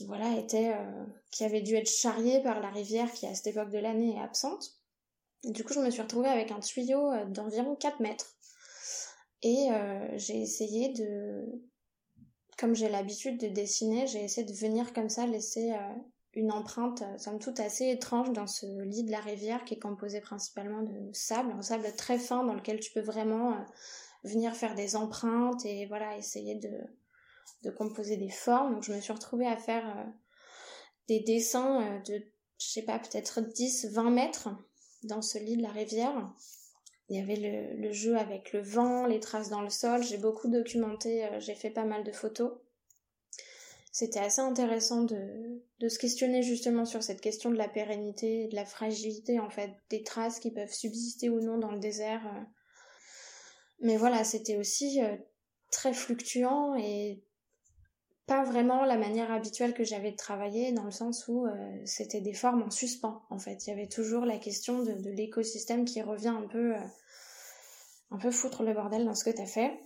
voilà 0.06 0.38
était, 0.38 0.72
euh, 0.74 1.04
qui 1.30 1.44
avait 1.44 1.62
dû 1.62 1.74
être 1.74 1.90
charrié 1.90 2.42
par 2.42 2.60
la 2.60 2.70
rivière 2.70 3.10
qui 3.12 3.26
à 3.26 3.34
cette 3.34 3.48
époque 3.48 3.70
de 3.70 3.78
l'année 3.78 4.16
est 4.16 4.20
absente. 4.20 4.78
du 5.42 5.64
coup 5.64 5.72
je 5.72 5.80
me 5.80 5.90
suis 5.90 6.02
retrouvée 6.02 6.28
avec 6.28 6.50
un 6.50 6.60
tuyau 6.60 7.10
d'environ 7.28 7.74
4 7.74 8.00
mètres. 8.00 8.36
Et 9.42 9.68
j'ai 10.14 10.40
essayé 10.40 10.88
de, 10.94 11.44
comme 12.56 12.74
j'ai 12.74 12.88
l'habitude 12.88 13.38
de 13.38 13.48
dessiner, 13.48 14.06
j'ai 14.06 14.24
essayé 14.24 14.46
de 14.46 14.54
venir 14.54 14.94
comme 14.94 15.10
ça 15.10 15.26
laisser 15.26 15.74
une 16.36 16.52
empreinte, 16.52 17.02
euh, 17.02 17.18
somme 17.18 17.38
toute, 17.38 17.60
assez 17.60 17.88
étrange 17.88 18.32
dans 18.32 18.46
ce 18.46 18.66
lit 18.82 19.04
de 19.04 19.10
la 19.10 19.20
rivière 19.20 19.64
qui 19.64 19.74
est 19.74 19.78
composé 19.78 20.20
principalement 20.20 20.82
de 20.82 21.12
sable, 21.12 21.52
un 21.52 21.62
sable 21.62 21.86
très 21.96 22.18
fin 22.18 22.44
dans 22.44 22.54
lequel 22.54 22.80
tu 22.80 22.92
peux 22.92 23.00
vraiment 23.00 23.52
euh, 23.52 23.60
venir 24.24 24.54
faire 24.54 24.74
des 24.74 24.96
empreintes 24.96 25.64
et 25.64 25.86
voilà, 25.86 26.16
essayer 26.16 26.56
de, 26.56 27.70
composer 27.72 28.16
des 28.16 28.30
formes. 28.30 28.82
Je 28.82 28.92
me 28.92 29.00
suis 29.00 29.12
retrouvée 29.12 29.46
à 29.46 29.56
faire 29.56 29.86
euh, 29.86 30.04
des 31.08 31.20
dessins 31.20 32.00
de, 32.06 32.22
je 32.58 32.66
sais 32.66 32.82
pas, 32.82 32.98
peut-être 32.98 33.40
10, 33.40 33.92
20 33.92 34.10
mètres 34.10 34.48
dans 35.04 35.22
ce 35.22 35.38
lit 35.38 35.56
de 35.56 35.62
la 35.62 35.70
rivière. 35.70 36.32
Il 37.10 37.18
y 37.18 37.22
avait 37.22 37.76
le 37.76 37.92
jeu 37.92 38.16
avec 38.16 38.54
le 38.54 38.62
vent, 38.62 39.04
les 39.04 39.20
traces 39.20 39.50
dans 39.50 39.60
le 39.60 39.68
sol. 39.68 40.02
J'ai 40.02 40.16
beaucoup 40.16 40.48
documenté, 40.48 41.28
j'ai 41.38 41.54
fait 41.54 41.68
pas 41.68 41.84
mal 41.84 42.02
de 42.02 42.12
photos 42.12 42.52
c'était 43.94 44.18
assez 44.18 44.40
intéressant 44.40 45.04
de, 45.04 45.88
se 45.88 45.98
questionner 46.00 46.42
justement 46.42 46.84
sur 46.84 47.04
cette 47.04 47.20
question 47.20 47.52
de 47.52 47.56
la 47.56 47.68
pérennité 47.68 48.48
de 48.48 48.56
la 48.56 48.64
fragilité 48.64 49.38
en 49.38 49.50
fait 49.50 49.70
des 49.88 50.02
traces 50.02 50.40
qui 50.40 50.50
peuvent 50.50 50.72
subsister 50.72 51.30
ou 51.30 51.40
non 51.40 51.58
dans 51.58 51.70
le 51.70 51.78
désert. 51.78 52.26
Euh. 52.26 52.40
Mais 53.82 53.96
voilà, 53.96 54.24
c'était 54.24 54.56
aussi 54.56 55.00
euh, 55.00 55.16
très 55.70 55.92
fluctuant 55.92 56.74
et 56.74 57.22
pas 58.26 58.42
vraiment 58.42 58.84
la 58.84 58.96
manière 58.96 59.30
habituelle 59.30 59.74
que 59.74 59.84
j'avais 59.84 60.10
de 60.10 60.16
travailler 60.16 60.72
dans 60.72 60.82
le 60.82 60.90
sens 60.90 61.28
où 61.28 61.46
euh, 61.46 61.52
c'était 61.84 62.20
des 62.20 62.34
formes 62.34 62.64
en 62.64 62.70
suspens 62.70 63.22
en 63.30 63.38
fait. 63.38 63.64
Il 63.64 63.70
y 63.70 63.72
avait 63.72 63.86
toujours 63.86 64.24
la 64.24 64.38
question 64.38 64.82
de, 64.82 64.90
de 64.90 65.10
l'écosystème 65.10 65.84
qui 65.84 66.02
revient 66.02 66.34
un 66.36 66.48
peu 66.48 66.74
un 68.10 68.18
peu 68.18 68.32
foutre 68.32 68.64
le 68.64 68.74
bordel 68.74 69.04
dans 69.04 69.14
ce 69.14 69.22
que 69.22 69.30
t'as 69.30 69.46
fait. 69.46 69.78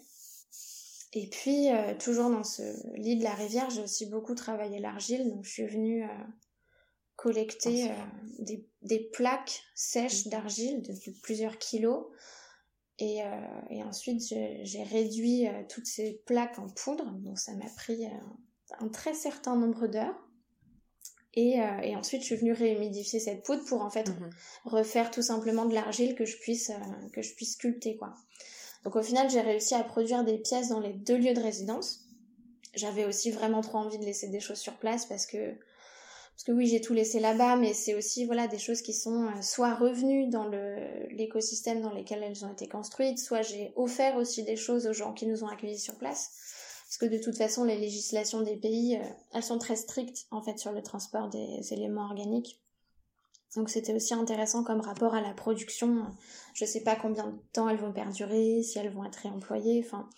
Et 1.15 1.29
puis, 1.29 1.71
euh, 1.71 1.95
toujours 1.99 2.31
dans 2.31 2.45
ce 2.45 2.63
lit 2.97 3.17
de 3.17 3.25
la 3.25 3.35
rivière, 3.35 3.71
j'ai 3.71 3.83
aussi 3.83 4.07
beaucoup 4.07 4.35
travaillé 4.35 4.79
l'argile, 4.79 5.29
donc 5.31 5.45
je 5.45 5.51
suis 5.51 5.67
venue 5.67 6.05
euh, 6.05 6.09
collecter 7.17 7.91
euh, 7.91 7.95
des, 8.41 8.67
des, 8.83 9.01
plaques 9.13 9.63
sèches 9.75 10.27
mmh. 10.27 10.31
d'argile 10.31 10.83
de, 10.83 10.93
plusieurs 11.23 11.59
kilos. 11.59 12.07
Et, 13.01 13.21
et 13.71 13.85
ensuite, 13.85 14.21
j'ai 14.27 14.83
réduit 14.83 15.47
toutes 15.69 15.87
ces 15.87 16.21
plaques 16.27 16.59
en 16.59 16.67
poudre, 16.69 17.13
donc 17.21 17.39
ça 17.39 17.55
m'a 17.55 17.69
pris 17.77 18.05
un 18.81 18.89
très 18.89 19.15
certain 19.15 19.55
nombre 19.55 19.87
d'heures. 19.87 20.19
Et, 21.35 21.59
et, 21.85 21.95
ensuite, 21.95 22.23
je 22.23 22.27
suis 22.27 22.35
venue 22.35 22.53
réhumidifier 22.53 23.21
cette 23.21 23.45
poudre 23.45 23.65
pour 23.67 23.83
en 23.83 23.91
fait 23.91 24.09
mmh 24.09 24.31
refaire 24.65 25.13
tout 25.13 25.23
simplement 25.23 25.67
de 25.67 25.75
l'argile 25.75 26.17
que 26.17 26.25
je 26.25 26.39
puisse 26.39 26.73
que 27.13 27.23
je 27.23 27.35
puisse 27.37 27.53
sculpter 27.53 27.97
quoi. 27.97 28.17
Donc 28.85 28.97
au 28.97 29.03
final, 29.03 29.29
j'ai 29.31 29.41
réussi 29.41 29.75
à 29.75 29.83
produire 29.83 30.25
des 30.25 30.39
pièces 30.39 30.69
dans 30.69 30.81
les 30.81 30.93
deux 30.93 31.17
lieux 31.17 31.35
de 31.35 31.41
résidence. 31.41 32.05
J'avais 32.75 33.05
aussi 33.05 33.31
vraiment 33.31 33.61
trop 33.61 33.79
envie 33.79 33.99
de 33.99 34.05
laisser 34.05 34.29
des 34.29 34.41
choses 34.41 34.59
sur 34.59 34.75
place 34.75 35.07
parce 35.07 35.27
que 35.27 35.55
parce 36.39 36.45
que 36.45 36.53
oui, 36.53 36.69
j'ai 36.69 36.81
tout 36.81 36.95
laissé 36.95 37.19
là-bas, 37.19 37.57
mais 37.57 37.75
c'est 37.75 37.97
aussi 37.97 38.25
voilà 38.25 38.47
des 38.47 38.59
choses 38.59 38.81
qui 38.81 38.93
sont 38.93 39.25
euh, 39.25 39.43
soit 39.43 39.75
revenues 39.75 40.29
dans 40.29 40.45
le 40.45 41.09
l'écosystème 41.11 41.81
dans 41.81 41.93
lequel 41.93 42.23
elles 42.23 42.45
ont 42.45 42.53
été 42.53 42.69
construites, 42.69 43.19
soit 43.19 43.43
j'ai 43.43 43.73
offert 43.75 44.17
aussi 44.17 44.45
des 44.45 44.55
choses 44.55 44.87
aux 44.87 44.93
gens 44.93 45.13
qui 45.13 45.27
nous 45.27 45.43
ont 45.43 45.49
accueillis 45.49 45.81
sur 45.81 45.97
place. 45.97 46.31
Parce 46.87 46.97
que 46.99 47.07
de 47.07 47.23
toute 47.23 47.37
façon, 47.37 47.65
les 47.65 47.77
législations 47.77 48.43
des 48.43 48.57
pays, 48.57 48.97
euh, 48.97 49.05
elles 49.35 49.43
sont 49.43 49.59
très 49.59 49.75
strictes 49.75 50.27
en 50.31 50.41
fait 50.41 50.59
sur 50.59 50.71
le 50.71 50.81
transport 50.81 51.29
des 51.29 51.73
éléments 51.73 52.05
organiques. 52.05 52.61
Donc 53.57 53.71
c'était 53.71 53.95
aussi 53.95 54.15
intéressant 54.15 54.63
comme 54.63 54.81
rapport 54.81 55.15
à 55.15 55.21
la 55.21 55.33
production. 55.33 56.07
Je 56.55 56.65
sais 56.65 56.83
pas 56.83 56.97
combien 56.97 57.29
de 57.29 57.39
temps 57.53 57.69
elles 57.69 57.79
vont 57.79 57.93
perdurer, 57.93 58.63
si 58.63 58.79
elles 58.79 58.93
vont 58.93 59.05
être 59.05 59.17
réemployées. 59.17 59.83
Enfin, 59.85 60.09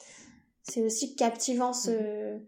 c'est 0.63 0.83
aussi 0.83 1.15
captivant 1.15 1.73
ce, 1.73 2.35
mhm. 2.35 2.47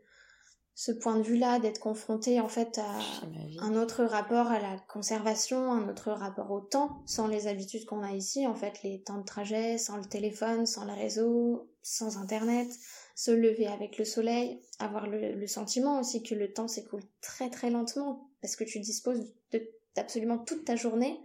ce 0.75 0.93
point 0.93 1.17
de 1.17 1.23
vue-là, 1.23 1.61
d'être 1.61 1.79
confronté 1.79 2.41
en 2.41 2.49
fait 2.49 2.79
à 2.79 2.99
un 3.61 3.77
autre 3.77 4.05
rapport 4.05 4.49
à 4.49 4.59
la 4.59 4.77
conservation, 4.89 5.73
un 5.73 5.89
autre 5.89 6.11
rapport 6.11 6.51
au 6.51 6.61
temps, 6.61 7.03
sans 7.07 7.29
les 7.29 7.47
habitudes 7.47 7.85
qu'on 7.87 8.03
a 8.03 8.13
ici, 8.13 8.47
en 8.47 8.55
fait, 8.55 8.83
les 8.83 9.03
temps 9.03 9.19
de 9.19 9.25
trajet, 9.25 9.79
sans 9.79 9.97
le 9.97 10.05
téléphone, 10.05 10.67
sans 10.67 10.85
le 10.85 10.95
réseau, 10.95 11.69
sans 11.83 12.17
internet, 12.17 12.69
se 13.15 13.31
lever 13.31 13.69
avec 13.69 13.99
le 13.99 14.05
soleil, 14.05 14.61
avoir 14.81 15.07
le, 15.07 15.35
le 15.35 15.47
sentiment 15.47 16.01
aussi 16.01 16.23
que 16.23 16.35
le 16.35 16.53
temps 16.53 16.69
s'écoule 16.69 17.03
très 17.21 17.51
très 17.51 17.71
lentement, 17.71 18.29
parce 18.41 18.57
que 18.57 18.65
tu 18.65 18.81
disposes 18.81 19.33
de 19.53 19.63
absolument 19.99 20.39
toute 20.39 20.65
ta 20.65 20.77
journée 20.77 21.21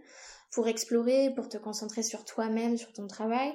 pour 0.50 0.68
explorer, 0.68 1.32
pour 1.34 1.48
te 1.48 1.58
concentrer 1.58 2.02
sur 2.02 2.24
toi-même, 2.24 2.76
sur 2.76 2.92
ton 2.92 3.06
travail, 3.06 3.52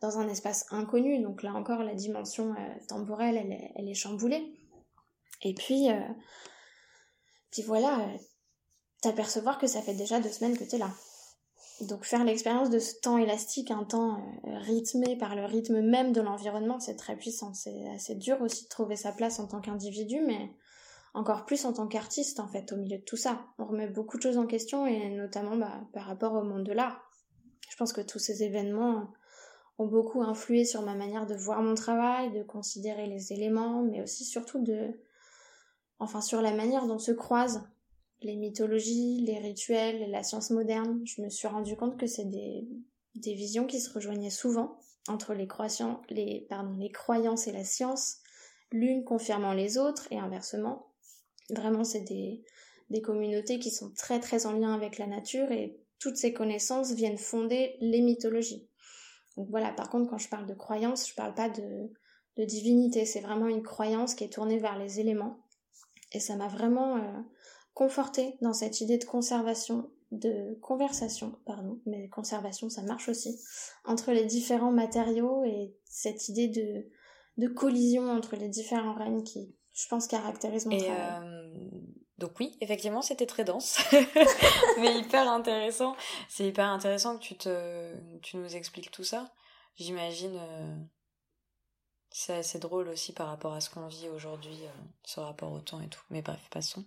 dans 0.00 0.18
un 0.18 0.28
espace 0.28 0.66
inconnu. 0.70 1.22
Donc 1.22 1.42
là 1.42 1.54
encore, 1.54 1.82
la 1.82 1.94
dimension 1.94 2.52
euh, 2.52 2.86
temporelle, 2.88 3.36
elle 3.74 3.88
est, 3.88 3.94
chamboulée. 3.94 4.52
Et 5.42 5.54
puis, 5.54 5.90
euh, 5.90 6.00
puis 7.50 7.62
voilà, 7.62 8.00
euh, 8.00 8.18
t'apercevoir 9.00 9.58
que 9.58 9.66
ça 9.66 9.82
fait 9.82 9.94
déjà 9.94 10.20
deux 10.20 10.30
semaines 10.30 10.56
que 10.56 10.64
t'es 10.64 10.78
là. 10.78 10.90
Donc 11.80 12.04
faire 12.04 12.24
l'expérience 12.24 12.70
de 12.70 12.78
ce 12.78 12.94
temps 13.00 13.18
élastique, 13.18 13.70
un 13.70 13.84
temps 13.84 14.18
rythmé 14.44 15.16
par 15.16 15.34
le 15.34 15.44
rythme 15.44 15.80
même 15.80 16.12
de 16.12 16.20
l'environnement, 16.20 16.78
c'est 16.78 16.94
très 16.94 17.16
puissant. 17.16 17.52
C'est 17.52 17.88
assez 17.88 18.14
dur 18.14 18.40
aussi 18.42 18.64
de 18.64 18.68
trouver 18.68 18.94
sa 18.94 19.10
place 19.10 19.40
en 19.40 19.48
tant 19.48 19.60
qu'individu, 19.60 20.20
mais 20.20 20.50
encore 21.14 21.46
plus 21.46 21.64
en 21.64 21.72
tant 21.72 21.86
qu'artiste 21.86 22.40
en 22.40 22.48
fait 22.48 22.72
au 22.72 22.76
milieu 22.76 22.98
de 22.98 23.04
tout 23.04 23.16
ça. 23.16 23.46
On 23.58 23.64
remet 23.64 23.88
beaucoup 23.88 24.18
de 24.18 24.22
choses 24.22 24.36
en 24.36 24.46
question 24.46 24.86
et 24.86 25.08
notamment 25.10 25.56
bah, 25.56 25.86
par 25.92 26.06
rapport 26.06 26.34
au 26.34 26.42
monde 26.42 26.64
de 26.64 26.72
l'art. 26.72 27.08
Je 27.70 27.76
pense 27.76 27.92
que 27.92 28.00
tous 28.00 28.18
ces 28.18 28.42
événements 28.42 29.12
ont 29.78 29.86
beaucoup 29.86 30.22
influé 30.22 30.64
sur 30.64 30.82
ma 30.82 30.94
manière 30.94 31.26
de 31.26 31.34
voir 31.34 31.62
mon 31.62 31.74
travail, 31.74 32.32
de 32.32 32.42
considérer 32.42 33.06
les 33.06 33.32
éléments, 33.32 33.82
mais 33.82 34.02
aussi 34.02 34.24
surtout 34.24 34.64
enfin 35.98 36.20
sur 36.20 36.42
la 36.42 36.52
manière 36.52 36.86
dont 36.86 36.98
se 36.98 37.12
croisent 37.12 37.68
les 38.20 38.36
mythologies, 38.36 39.20
les 39.20 39.38
rituels 39.38 40.10
la 40.10 40.22
science 40.22 40.50
moderne. 40.50 41.00
Je 41.04 41.22
me 41.22 41.28
suis 41.28 41.48
rendu 41.48 41.76
compte 41.76 41.98
que 41.98 42.06
c'est 42.06 42.24
des, 42.24 42.66
visions 43.14 43.66
qui 43.66 43.80
se 43.80 43.92
rejoignaient 43.92 44.30
souvent 44.30 44.78
entre 45.08 45.34
les 45.34 45.46
croyances 45.46 47.46
et 47.46 47.52
la 47.52 47.64
science, 47.64 48.18
l'une 48.72 49.04
confirmant 49.04 49.52
les 49.52 49.78
autres 49.78 50.08
et 50.10 50.18
inversement. 50.18 50.93
Vraiment, 51.50 51.84
c'est 51.84 52.00
des, 52.00 52.42
des 52.90 53.02
communautés 53.02 53.58
qui 53.58 53.70
sont 53.70 53.92
très 53.92 54.20
très 54.20 54.46
en 54.46 54.52
lien 54.52 54.74
avec 54.74 54.98
la 54.98 55.06
nature 55.06 55.50
et 55.52 55.78
toutes 55.98 56.16
ces 56.16 56.32
connaissances 56.32 56.92
viennent 56.92 57.18
fonder 57.18 57.76
les 57.80 58.00
mythologies. 58.00 58.68
Donc 59.36 59.48
voilà, 59.50 59.72
par 59.72 59.90
contre, 59.90 60.10
quand 60.10 60.18
je 60.18 60.28
parle 60.28 60.46
de 60.46 60.54
croyance, 60.54 61.08
je 61.08 61.14
parle 61.14 61.34
pas 61.34 61.48
de, 61.48 61.90
de 62.36 62.44
divinité, 62.44 63.04
c'est 63.04 63.20
vraiment 63.20 63.48
une 63.48 63.62
croyance 63.62 64.14
qui 64.14 64.24
est 64.24 64.32
tournée 64.32 64.58
vers 64.58 64.78
les 64.78 65.00
éléments. 65.00 65.40
Et 66.12 66.20
ça 66.20 66.36
m'a 66.36 66.48
vraiment 66.48 66.96
euh, 66.96 67.20
conforté 67.74 68.36
dans 68.40 68.52
cette 68.52 68.80
idée 68.80 68.98
de 68.98 69.04
conservation, 69.04 69.90
de 70.12 70.54
conversation, 70.60 71.38
pardon, 71.44 71.80
mais 71.86 72.08
conservation 72.08 72.70
ça 72.70 72.82
marche 72.82 73.08
aussi, 73.08 73.40
entre 73.84 74.12
les 74.12 74.24
différents 74.24 74.72
matériaux 74.72 75.42
et 75.44 75.74
cette 75.84 76.28
idée 76.28 76.48
de 76.48 76.86
de 77.36 77.48
collision 77.48 78.10
entre 78.10 78.36
les 78.36 78.48
différents 78.48 78.94
règnes 78.94 79.22
qui, 79.22 79.54
je 79.74 79.88
pense, 79.88 80.06
caractérisent 80.06 80.66
mon 80.66 80.78
travail. 80.78 81.44
Donc 82.18 82.38
oui, 82.38 82.56
effectivement, 82.60 83.02
c'était 83.02 83.26
très 83.26 83.44
dense, 83.44 83.78
mais 84.78 84.98
hyper 84.98 85.28
intéressant. 85.28 85.96
C'est 86.28 86.46
hyper 86.46 86.66
intéressant 86.66 87.18
que 87.18 87.22
tu 87.22 87.36
te, 87.36 87.92
tu 88.22 88.36
nous 88.36 88.54
expliques 88.54 88.92
tout 88.92 89.02
ça. 89.02 89.32
J'imagine, 89.76 90.38
euh, 90.38 90.76
c'est 92.16 92.34
assez 92.34 92.60
drôle 92.60 92.88
aussi 92.88 93.12
par 93.12 93.26
rapport 93.26 93.54
à 93.54 93.60
ce 93.60 93.68
qu'on 93.68 93.88
vit 93.88 94.08
aujourd'hui, 94.08 94.56
euh, 94.62 94.82
ce 95.02 95.18
rapport 95.18 95.50
au 95.50 95.58
temps 95.58 95.80
et 95.80 95.88
tout. 95.88 96.02
Mais 96.10 96.22
bref, 96.22 96.38
passons. 96.48 96.84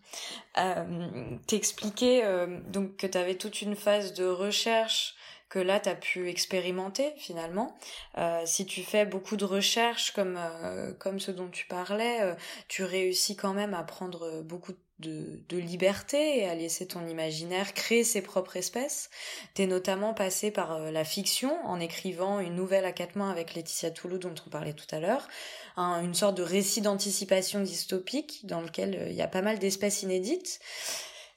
Euh, 0.58 1.38
T'expliquais 1.48 2.24
euh, 2.24 2.62
donc 2.70 2.96
que 2.96 3.08
tu 3.08 3.18
avais 3.18 3.36
toute 3.36 3.62
une 3.62 3.76
phase 3.76 4.14
de 4.14 4.24
recherche 4.24 5.16
que 5.50 5.60
là 5.60 5.80
tu 5.80 5.90
as 5.90 5.96
pu 5.96 6.30
expérimenter 6.30 7.14
finalement. 7.18 7.78
Euh, 8.18 8.42
si 8.46 8.66
tu 8.66 8.84
fais 8.84 9.06
beaucoup 9.06 9.38
de 9.38 9.46
recherches 9.46 10.12
comme 10.12 10.38
euh, 10.38 10.94
comme 10.94 11.20
ce 11.20 11.32
dont 11.32 11.50
tu 11.50 11.66
parlais, 11.68 12.22
euh, 12.22 12.34
tu 12.68 12.84
réussis 12.84 13.36
quand 13.36 13.54
même 13.54 13.74
à 13.74 13.84
prendre 13.84 14.42
beaucoup 14.42 14.74
de, 15.00 15.44
de, 15.48 15.58
liberté 15.58 16.40
et 16.40 16.50
à 16.50 16.56
laisser 16.56 16.88
ton 16.88 17.06
imaginaire 17.08 17.76
créer 17.76 18.04
ses 18.04 18.24
propres 18.24 18.58
espèces. 18.58 19.12
T'es 19.54 19.68
notamment 19.68 20.16
passé 20.16 20.50
par 20.50 20.80
la 20.80 21.04
fiction 21.06 21.56
en 21.66 21.80
écrivant 21.80 22.40
une 22.40 22.56
nouvelle 22.56 22.84
à 22.84 22.92
quatre 22.92 23.16
mains 23.16 23.30
avec 23.30 23.54
Laetitia 23.54 23.92
Toulou 23.92 24.18
dont 24.18 24.34
on 24.46 24.50
parlait 24.50 24.74
tout 24.74 24.88
à 24.90 25.00
l'heure, 25.00 25.28
une 25.78 26.16
sorte 26.16 26.36
de 26.36 26.42
récit 26.42 26.82
d'anticipation 26.82 27.62
dystopique 27.62 28.48
dans 28.48 28.62
lequel 28.62 29.06
il 29.12 29.16
y 29.16 29.22
a 29.22 29.28
pas 29.28 29.44
mal 29.44 29.60
d'espèces 29.60 30.02
inédites. 30.02 30.60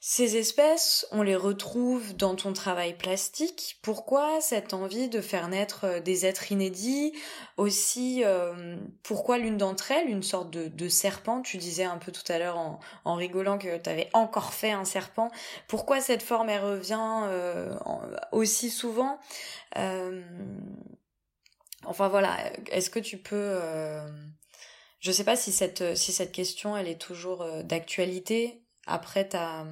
Ces 0.03 0.35
espèces, 0.35 1.05
on 1.11 1.21
les 1.21 1.35
retrouve 1.35 2.15
dans 2.15 2.35
ton 2.35 2.53
travail 2.53 2.97
plastique. 2.97 3.77
Pourquoi 3.83 4.41
cette 4.41 4.73
envie 4.73 5.09
de 5.09 5.21
faire 5.21 5.47
naître 5.47 5.85
euh, 5.85 5.99
des 5.99 6.25
êtres 6.25 6.51
inédits? 6.51 7.13
Aussi, 7.57 8.23
euh, 8.25 8.77
pourquoi 9.03 9.37
l'une 9.37 9.57
d'entre 9.57 9.91
elles, 9.91 10.09
une 10.09 10.23
sorte 10.23 10.49
de, 10.49 10.89
serpent? 10.89 11.43
Tu 11.43 11.57
disais 11.57 11.83
un 11.83 11.99
peu 11.99 12.11
tout 12.11 12.23
à 12.29 12.39
l'heure 12.39 12.57
en, 12.57 13.13
rigolant 13.13 13.59
que 13.59 13.77
tu 13.77 13.89
avais 13.91 14.09
encore 14.13 14.55
fait 14.55 14.71
un 14.71 14.85
serpent. 14.85 15.29
Pourquoi 15.67 16.01
cette 16.01 16.23
forme, 16.23 16.49
revient 16.49 17.21
euh, 17.25 17.77
aussi 18.31 18.71
souvent? 18.71 19.19
Enfin 21.85 22.07
voilà, 22.07 22.37
est-ce 22.71 22.89
que 22.89 22.99
tu 22.99 23.19
peux... 23.19 23.59
Je 24.99 25.11
sais 25.11 25.23
pas 25.23 25.35
si 25.35 25.51
cette, 25.51 25.95
si 25.95 26.11
cette 26.11 26.31
question, 26.31 26.75
elle 26.75 26.87
est 26.87 26.99
toujours 26.99 27.45
d'actualité? 27.63 28.63
Après 28.91 29.27
ta 29.27 29.65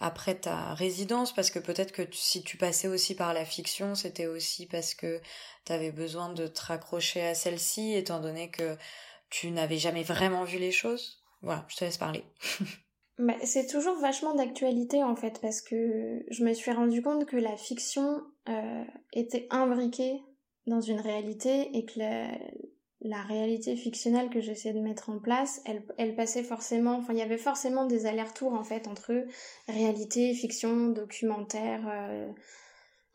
après 0.00 0.36
ta 0.36 0.74
résidence 0.74 1.34
parce 1.34 1.50
que 1.50 1.58
peut-être 1.58 1.92
que 1.92 2.02
si 2.12 2.42
tu 2.42 2.56
passais 2.56 2.86
aussi 2.86 3.14
par 3.14 3.34
la 3.34 3.44
fiction 3.44 3.94
c'était 3.94 4.26
aussi 4.26 4.66
parce 4.66 4.94
que 4.94 5.20
tu 5.64 5.72
avais 5.72 5.90
besoin 5.90 6.32
de 6.32 6.46
te 6.46 6.60
raccrocher 6.62 7.26
à 7.26 7.34
celle-ci 7.34 7.94
étant 7.94 8.20
donné 8.20 8.50
que 8.50 8.76
tu 9.30 9.50
n'avais 9.50 9.78
jamais 9.78 10.04
vraiment 10.04 10.44
vu 10.44 10.58
les 10.58 10.72
choses. 10.72 11.22
Voilà 11.42 11.64
je 11.68 11.76
te 11.76 11.84
laisse 11.84 11.98
parler. 11.98 12.24
Bah, 13.20 13.34
c'est 13.42 13.66
toujours 13.66 13.98
vachement 13.98 14.32
d'actualité 14.32 15.02
en 15.02 15.16
fait 15.16 15.40
parce 15.42 15.60
que 15.60 16.22
je 16.30 16.44
me 16.44 16.54
suis 16.54 16.70
rendu 16.70 17.02
compte 17.02 17.26
que 17.26 17.36
la 17.36 17.56
fiction 17.56 18.22
euh, 18.48 18.84
était 19.12 19.48
imbriquée 19.50 20.22
dans 20.68 20.80
une 20.80 21.00
réalité 21.00 21.76
et 21.76 21.84
que 21.84 21.98
la, 21.98 22.30
la 23.00 23.22
réalité 23.22 23.76
fictionnelle 23.76 24.28
que 24.28 24.40
j'essayais 24.40 24.74
de 24.74 24.80
mettre 24.80 25.10
en 25.10 25.18
place, 25.18 25.60
elle, 25.64 25.82
elle 25.98 26.16
passait 26.16 26.42
forcément, 26.42 26.96
enfin 26.96 27.12
il 27.12 27.18
y 27.18 27.22
avait 27.22 27.38
forcément 27.38 27.86
des 27.86 28.06
allers-retours 28.06 28.54
en 28.54 28.64
fait 28.64 28.88
entre 28.88 29.24
réalité, 29.68 30.34
fiction, 30.34 30.88
documentaire, 30.88 31.82
euh, 31.88 32.28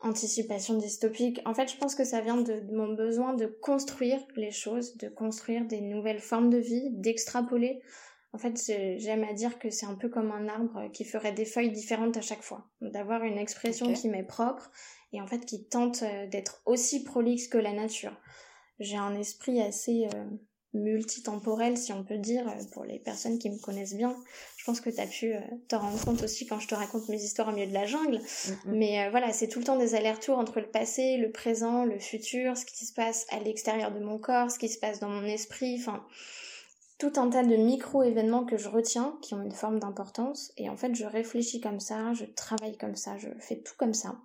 anticipation 0.00 0.74
dystopique. 0.78 1.40
En 1.44 1.54
fait, 1.54 1.70
je 1.70 1.76
pense 1.76 1.94
que 1.94 2.04
ça 2.04 2.20
vient 2.20 2.36
de, 2.36 2.62
mon 2.72 2.94
besoin 2.94 3.34
de 3.34 3.46
construire 3.46 4.20
les 4.36 4.50
choses, 4.50 4.96
de 4.96 5.08
construire 5.08 5.66
des 5.66 5.80
nouvelles 5.80 6.20
formes 6.20 6.50
de 6.50 6.58
vie, 6.58 6.90
d'extrapoler. 6.90 7.80
En 8.32 8.38
fait, 8.38 8.58
j'aime 8.98 9.24
à 9.24 9.32
dire 9.32 9.58
que 9.58 9.70
c'est 9.70 9.86
un 9.86 9.94
peu 9.94 10.08
comme 10.08 10.32
un 10.32 10.48
arbre 10.48 10.90
qui 10.92 11.04
ferait 11.04 11.32
des 11.32 11.44
feuilles 11.44 11.70
différentes 11.70 12.16
à 12.16 12.20
chaque 12.20 12.42
fois, 12.42 12.66
d'avoir 12.80 13.22
une 13.22 13.38
expression 13.38 13.92
qui 13.92 14.08
m'est 14.08 14.24
propre 14.24 14.70
et 15.12 15.20
en 15.20 15.26
fait 15.26 15.44
qui 15.46 15.64
tente 15.64 16.02
euh, 16.02 16.26
d'être 16.26 16.60
aussi 16.66 17.04
prolixe 17.04 17.46
que 17.48 17.58
la 17.58 17.72
nature 17.72 18.16
j'ai 18.80 18.96
un 18.96 19.14
esprit 19.14 19.60
assez 19.60 20.08
euh, 20.14 20.24
multitemporel, 20.72 21.76
si 21.76 21.92
on 21.92 22.02
peut 22.04 22.18
dire, 22.18 22.46
euh, 22.48 22.64
pour 22.72 22.84
les 22.84 22.98
personnes 22.98 23.38
qui 23.38 23.50
me 23.50 23.58
connaissent 23.58 23.94
bien. 23.94 24.16
Je 24.56 24.64
pense 24.64 24.80
que 24.80 24.90
tu 24.90 25.00
as 25.00 25.06
pu 25.06 25.34
euh, 25.34 25.40
te 25.68 25.76
rendre 25.76 26.02
compte 26.04 26.22
aussi 26.22 26.46
quand 26.46 26.58
je 26.58 26.68
te 26.68 26.74
raconte 26.74 27.08
mes 27.08 27.22
histoires 27.22 27.48
au 27.48 27.52
milieu 27.52 27.68
de 27.68 27.74
la 27.74 27.86
jungle. 27.86 28.20
Mais 28.66 29.08
voilà, 29.10 29.32
c'est 29.32 29.48
tout 29.48 29.58
le 29.58 29.64
temps 29.64 29.78
des 29.78 29.94
allers-retours 29.94 30.38
entre 30.38 30.60
le 30.60 30.66
passé, 30.66 31.16
le 31.16 31.30
présent, 31.30 31.84
le 31.84 31.98
futur, 31.98 32.56
ce 32.56 32.64
qui 32.64 32.84
se 32.84 32.92
passe 32.92 33.26
à 33.30 33.38
l'extérieur 33.40 33.92
de 33.92 34.00
mon 34.00 34.18
corps, 34.18 34.50
ce 34.50 34.58
qui 34.58 34.68
se 34.68 34.78
passe 34.78 35.00
dans 35.00 35.08
mon 35.08 35.24
esprit, 35.24 35.76
enfin 35.78 36.04
tout 36.98 37.12
un 37.16 37.28
tas 37.28 37.42
de 37.42 37.56
micro-événements 37.56 38.44
que 38.44 38.56
je 38.56 38.68
retiens, 38.68 39.18
qui 39.20 39.34
ont 39.34 39.42
une 39.42 39.52
forme 39.52 39.78
d'importance, 39.80 40.52
et 40.56 40.70
en 40.70 40.76
fait 40.76 40.94
je 40.94 41.04
réfléchis 41.04 41.60
comme 41.60 41.80
ça, 41.80 42.14
je 42.14 42.24
travaille 42.24 42.76
comme 42.76 42.96
ça, 42.96 43.18
je 43.18 43.28
fais 43.40 43.56
tout 43.56 43.74
comme 43.76 43.94
ça. 43.94 44.16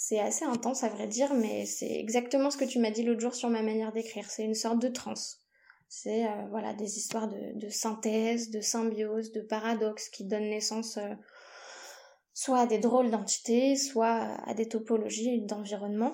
C'est 0.00 0.20
assez 0.20 0.44
intense 0.44 0.84
à 0.84 0.88
vrai 0.90 1.08
dire, 1.08 1.34
mais 1.34 1.66
c'est 1.66 1.90
exactement 1.90 2.52
ce 2.52 2.56
que 2.56 2.64
tu 2.64 2.78
m'as 2.78 2.92
dit 2.92 3.02
l'autre 3.02 3.20
jour 3.20 3.34
sur 3.34 3.50
ma 3.50 3.62
manière 3.62 3.92
d'écrire. 3.92 4.30
C'est 4.30 4.44
une 4.44 4.54
sorte 4.54 4.78
de 4.78 4.86
transe. 4.86 5.40
C'est 5.88 6.24
euh, 6.24 6.46
voilà 6.50 6.72
des 6.72 6.98
histoires 6.98 7.26
de, 7.26 7.68
synthèse, 7.68 8.50
de 8.50 8.60
symbiose, 8.60 9.32
de 9.32 9.40
paradoxe 9.40 10.08
qui 10.08 10.22
donnent 10.24 10.50
naissance 10.50 10.98
euh, 10.98 11.14
soit 12.32 12.60
à 12.60 12.66
des 12.66 12.78
drôles 12.78 13.10
d'entités, 13.10 13.74
soit 13.74 14.36
à 14.46 14.54
des 14.54 14.68
topologies 14.68 15.40
d'environnement. 15.40 16.12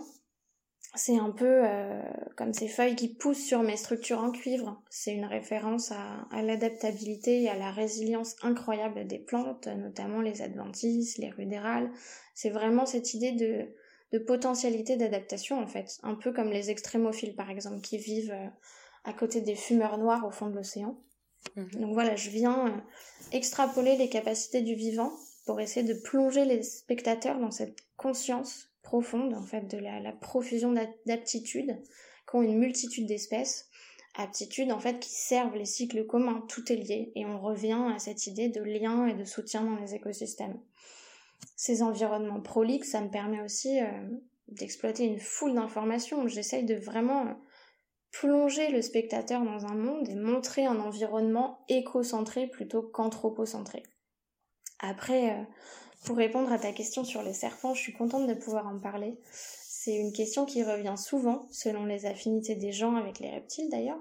C'est 0.97 1.19
un 1.19 1.31
peu 1.31 1.63
euh, 1.65 2.03
comme 2.37 2.53
ces 2.53 2.69
feuilles 2.69 2.95
qui 2.95 3.09
poussent 3.09 3.45
sur 3.45 3.63
mes 3.63 3.77
structures 3.77 4.21
en 4.21 4.31
cuivre. 4.31 4.81
C'est 4.91 5.13
une 5.13 5.25
référence 5.25 5.91
à, 5.91 6.27
à 6.31 6.43
l'adaptabilité 6.43 7.43
et 7.43 7.49
à 7.49 7.57
la 7.57 7.73
résilience 7.73 8.37
incroyable 8.43 9.07
des 9.07 9.19
plantes, 9.19 9.67
notamment 9.67 10.21
les 10.21 10.41
adventices, 10.41 11.19
les 11.19 11.31
rudérales, 11.31 11.91
c'est 12.35 12.51
vraiment 12.51 12.85
cette 12.85 13.15
idée 13.15 13.33
de, 13.33 13.69
de 14.13 14.19
potentialité 14.19 14.97
d'adaptation 14.97 15.61
en 15.61 15.67
fait, 15.67 15.99
un 16.03 16.15
peu 16.15 16.33
comme 16.33 16.51
les 16.51 16.71
extrémophiles 16.71 17.35
par 17.35 17.51
exemple 17.51 17.81
qui 17.81 17.99
vivent 17.99 18.33
euh, 18.33 18.49
à 19.05 19.13
côté 19.13 19.41
des 19.41 19.55
fumeurs 19.55 19.99
noirs 19.99 20.27
au 20.27 20.31
fond 20.31 20.49
de 20.49 20.57
l'océan. 20.57 20.99
Mhm. 21.57 21.81
Donc 21.81 21.95
voilà, 21.95 22.17
je 22.17 22.31
viens 22.31 22.69
euh, 22.69 22.81
extrapoler 23.33 23.97
les 23.97 24.09
capacités 24.09 24.63
du 24.63 24.75
vivant 24.75 25.13
pour 25.47 25.61
essayer 25.61 25.87
de 25.87 25.95
plonger 25.95 26.45
les 26.45 26.63
spectateurs 26.63 27.39
dans 27.39 27.51
cette 27.51 27.77
conscience 27.97 28.74
profonde 28.85 29.35
en 29.35 29.43
fait 29.43 29.63
de 29.63 29.79
la, 29.79 30.13
profusion 30.13 30.73
d'aptitudes 31.07 31.77
qu'ont 32.27 32.43
une 32.43 32.59
multitude 32.59 33.07
d'espèces 33.07 33.69
aptitudes 34.17 34.71
en 34.71 34.79
fait 34.79 35.01
qui 35.01 35.11
servent 35.11 35.57
les 35.57 35.65
cycles 35.65 36.07
communs, 36.07 36.45
tout 36.49 36.71
est 36.73 36.77
lié 36.77 37.11
et 37.17 37.27
on 37.27 37.41
revient 37.41 37.91
à 37.93 37.99
cette 37.99 38.29
idée 38.29 38.49
de 38.49 38.63
lien 38.63 39.07
et 39.07 39.15
de 39.15 39.25
soutien 39.25 39.65
dans 39.65 39.75
les 39.75 39.97
écosystèmes 39.97 40.61
ces 41.57 41.83
environnements 41.83 42.41
prolixes, 42.41 42.91
ça 42.91 43.01
me 43.01 43.11
permet 43.11 43.41
aussi 43.43 43.81
euh, 43.81 43.87
d'exploiter 44.49 45.05
une 45.05 45.21
foule 45.21 45.55
d'informations. 45.55 46.27
J'essaye 46.29 46.65
de 46.65 46.75
vraiment 46.75 47.39
plonger 48.11 48.71
le 48.71 48.83
spectateur 48.83 49.43
dans 49.43 49.67
un 49.67 49.75
monde 49.75 50.09
et 50.09 50.15
montrer 50.15 50.67
un 50.67 50.79
environnement 50.79 51.65
écocentré 51.69 52.47
plutôt 52.47 52.83
qu'anthropocentré. 52.83 53.83
Après, 54.79 55.33
euh, 55.33 55.43
pour 56.05 56.17
répondre 56.17 56.53
à 56.53 56.59
ta 56.59 56.73
question 56.73 57.05
sur 57.05 57.23
les 57.23 57.33
serpents, 57.33 57.75
je 57.75 57.81
suis 57.81 57.93
contente 57.93 58.27
de 58.27 58.35
pouvoir 58.35 58.67
en 58.67 58.79
parler. 58.79 59.17
C'est 59.85 59.97
une 59.97 60.13
question 60.13 60.47
qui 60.47 60.63
revient 60.63 60.95
souvent, 60.97 61.47
selon 61.51 61.85
les 61.85 62.07
affinités 62.07 62.55
des 62.55 62.73
gens 62.73 62.97
avec 62.97 63.19
les 63.19 63.31
reptiles 63.31 63.69
d'ailleurs. 63.71 64.01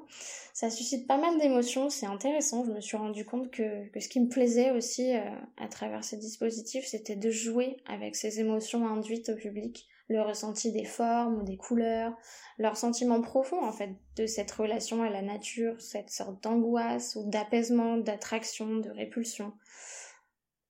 Ça 0.53 0.69
suscite 0.69 1.07
pas 1.07 1.17
mal 1.17 1.37
d'émotions, 1.39 1.89
c'est 1.89 2.05
intéressant. 2.05 2.63
Je 2.63 2.71
me 2.71 2.79
suis 2.79 2.95
rendu 2.95 3.25
compte 3.25 3.51
que, 3.51 3.89
ce 3.99 4.07
qui 4.07 4.21
me 4.21 4.29
plaisait 4.29 4.71
aussi 4.71 5.13
euh, 5.13 5.21
à 5.57 5.67
travers 5.67 6.03
ces 6.03 6.17
dispositifs, 6.17 6.85
c'était 6.85 7.15
de 7.15 7.29
jouer 7.31 7.77
avec 7.85 8.15
ces 8.15 8.39
émotions 8.39 8.87
induites 8.87 9.29
au 9.29 9.35
public, 9.35 9.87
le 10.07 10.21
ressenti 10.21 10.71
des 10.71 10.85
formes 10.85 11.41
ou 11.41 11.43
des 11.43 11.57
couleurs, 11.57 12.13
leur 12.57 12.77
sentiment 12.77 13.21
profond 13.21 13.61
en 13.61 13.71
fait 13.71 13.89
de 14.15 14.25
cette 14.25 14.51
relation 14.51 15.03
à 15.03 15.09
la 15.09 15.21
nature, 15.21 15.75
cette 15.81 16.11
sorte 16.11 16.41
d'angoisse 16.43 17.17
ou 17.17 17.29
d'apaisement, 17.29 17.97
d'attraction, 17.97 18.77
de 18.77 18.89
répulsion. 18.89 19.53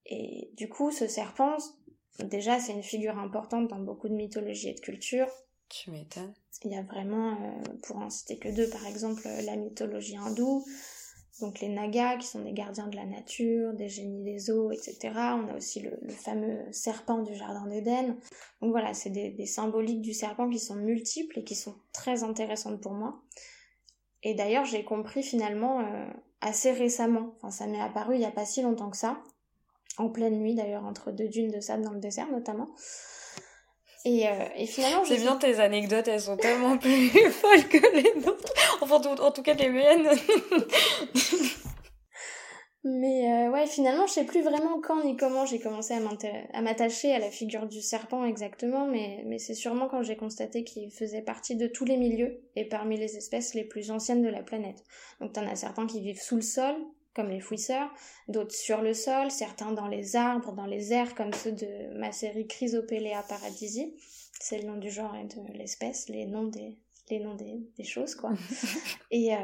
Et 0.06 0.52
du 0.56 0.70
coup, 0.70 0.92
ce 0.92 1.08
serpent, 1.08 1.58
Déjà, 2.20 2.60
c'est 2.60 2.74
une 2.74 2.84
figure 2.84 3.18
importante 3.18 3.70
dans 3.70 3.80
beaucoup 3.80 4.08
de 4.08 4.14
mythologies 4.14 4.70
et 4.70 4.74
de 4.74 4.80
cultures. 4.80 5.30
Tu 5.70 5.90
m'étonnes. 5.90 6.34
Il 6.64 6.72
y 6.72 6.76
a 6.76 6.84
vraiment, 6.84 7.32
euh, 7.32 7.64
pour 7.84 7.98
en 7.98 8.10
citer 8.10 8.38
que 8.38 8.50
deux, 8.50 8.70
par 8.70 8.86
exemple, 8.86 9.28
la 9.46 9.56
mythologie 9.56 10.16
hindoue, 10.18 10.64
donc 11.42 11.60
les 11.60 11.70
Nagas, 11.70 12.18
qui 12.18 12.28
sont 12.28 12.44
des 12.44 12.54
gardiens 12.54 12.88
de 12.88 12.96
la 12.96 13.06
nature, 13.06 13.74
des 13.74 13.90
génies 13.90 14.24
des 14.24 14.52
eaux, 14.52 14.72
etc. 14.72 15.00
On 15.16 15.48
a 15.50 15.58
aussi 15.58 15.82
le, 15.82 15.92
fameux 16.10 16.60
serpent 16.72 17.24
du 17.24 17.36
Jardin 17.36 17.66
d'Éden. 17.66 18.16
Donc 18.62 18.72
voilà, 18.72 18.94
c'est 18.94 19.10
des, 19.10 19.46
symboliques 19.48 20.02
du 20.02 20.14
serpent 20.14 20.48
qui 20.48 20.60
sont 20.60 20.76
multiples 20.76 21.40
et 21.40 21.44
qui 21.44 21.56
sont 21.56 21.76
très 21.92 22.24
intéressantes 22.24 22.80
pour 22.80 22.94
moi. 22.94 23.20
Et 24.22 24.36
d'ailleurs, 24.36 24.66
j'ai 24.66 24.86
compris 24.86 25.24
finalement 25.24 25.82
euh, 25.82 26.06
assez 26.40 26.72
récemment, 26.72 27.34
enfin 27.38 27.52
ça 27.52 27.68
m'est 27.68 27.82
apparu 27.82 28.16
il 28.16 28.20
n'y 28.20 28.26
a 28.26 28.32
pas 28.32 28.46
si 28.46 28.62
longtemps 28.62 28.90
que 28.90 28.96
ça, 28.96 29.22
en 29.98 30.10
pleine 30.10 30.40
nuit 30.40 30.56
d'ailleurs, 30.56 30.86
entre 30.86 31.12
deux 31.12 31.28
dunes 31.28 31.52
de 31.52 31.60
sable 31.60 31.84
dans 31.84 31.92
le 31.92 32.00
désert 32.00 32.32
notamment, 32.32 32.70
Et, 34.06 34.28
euh, 34.28 34.32
et 34.56 34.66
finalement, 34.66 35.06
c'est 35.06 35.18
bien 35.18 35.36
tes 35.38 35.60
anecdotes, 35.60 36.08
elles 36.08 36.22
sont 36.22 36.38
tellement 36.38 36.78
plus 36.80 37.10
folles 37.32 37.68
que 37.68 37.96
les 37.96 38.22
nôtres. 38.22 38.54
Enfin, 38.82 38.96
en 38.96 39.32
tout 39.32 39.44
cas, 39.44 39.54
les 39.54 39.70
miennes. 39.70 40.10
Mais 42.86 43.32
euh, 43.32 43.52
ouais, 43.52 43.66
finalement, 43.66 44.08
je 44.08 44.12
sais 44.12 44.26
plus 44.26 44.42
vraiment 44.42 44.82
quand 44.82 45.06
ni 45.06 45.16
comment 45.16 45.46
j'ai 45.46 45.60
commencé 45.60 45.94
à 45.94 46.62
m'attacher 46.62 47.14
à 47.14 47.20
la 47.20 47.32
figure 47.32 47.66
du 47.66 47.82
serpent 47.82 48.26
exactement, 48.26 48.86
mais, 48.88 49.24
mais 49.26 49.40
c'est 49.40 49.54
sûrement 49.54 49.88
quand 49.88 50.04
j'ai 50.04 50.18
constaté 50.18 50.66
qu'il 50.66 50.92
faisait 50.92 51.22
partie 51.22 51.56
de 51.56 51.68
tous 51.68 51.86
les 51.86 51.96
milieux 51.96 52.42
et 52.58 52.68
parmi 52.68 52.98
les 52.98 53.16
espèces 53.16 53.54
les 53.54 53.64
plus 53.64 53.90
anciennes 53.90 54.22
de 54.22 54.28
la 54.28 54.44
planète. 54.44 54.84
Donc 55.22 55.32
t'en 55.32 55.48
as 55.48 55.56
certains 55.56 55.88
qui 55.88 56.02
vivent 56.02 56.22
sous 56.22 56.36
le 56.36 56.42
sol, 56.42 56.76
comme 57.16 57.30
les 57.30 57.40
fouisseurs, 57.40 57.94
d'autres 58.28 58.56
sur 58.56 58.82
le 58.82 58.94
sol, 58.94 59.32
certains 59.32 59.72
dans 59.72 59.88
les 59.88 60.16
arbres, 60.16 60.54
dans 60.54 60.66
les 60.66 60.94
airs, 60.94 61.16
comme 61.16 61.34
ceux 61.34 61.52
de 61.52 61.98
ma 61.98 62.12
série 62.12 62.48
Chrysopelea 62.48 63.24
paradisi. 63.28 63.96
C'est 64.40 64.60
le 64.60 64.68
nom 64.68 64.78
du 64.78 64.90
genre 64.90 65.16
et 65.16 65.26
de 65.26 65.58
l'espèce, 65.58 66.10
les 66.10 66.26
noms 66.26 66.48
des, 66.48 66.78
les 67.10 67.20
noms 67.20 67.36
des, 67.36 67.62
des 67.78 67.84
choses, 67.84 68.16
quoi. 68.16 68.34
et, 69.12 69.34
euh, 69.36 69.38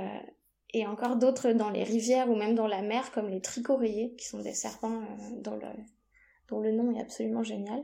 et 0.74 0.86
encore 0.86 1.16
d'autres 1.16 1.52
dans 1.52 1.70
les 1.70 1.84
rivières 1.84 2.30
ou 2.30 2.36
même 2.36 2.56
dans 2.56 2.68
la 2.68 2.82
mer, 2.82 3.12
comme 3.12 3.30
les 3.30 3.42
tricoréiers, 3.42 4.14
qui 4.16 4.28
sont 4.28 4.40
des 4.40 4.54
serpents 4.54 5.02
euh, 5.02 5.42
dont, 5.42 5.56
le, 5.56 5.68
dont 6.48 6.60
le 6.60 6.72
nom 6.72 6.96
est 6.96 7.02
absolument 7.02 7.44
génial. 7.44 7.84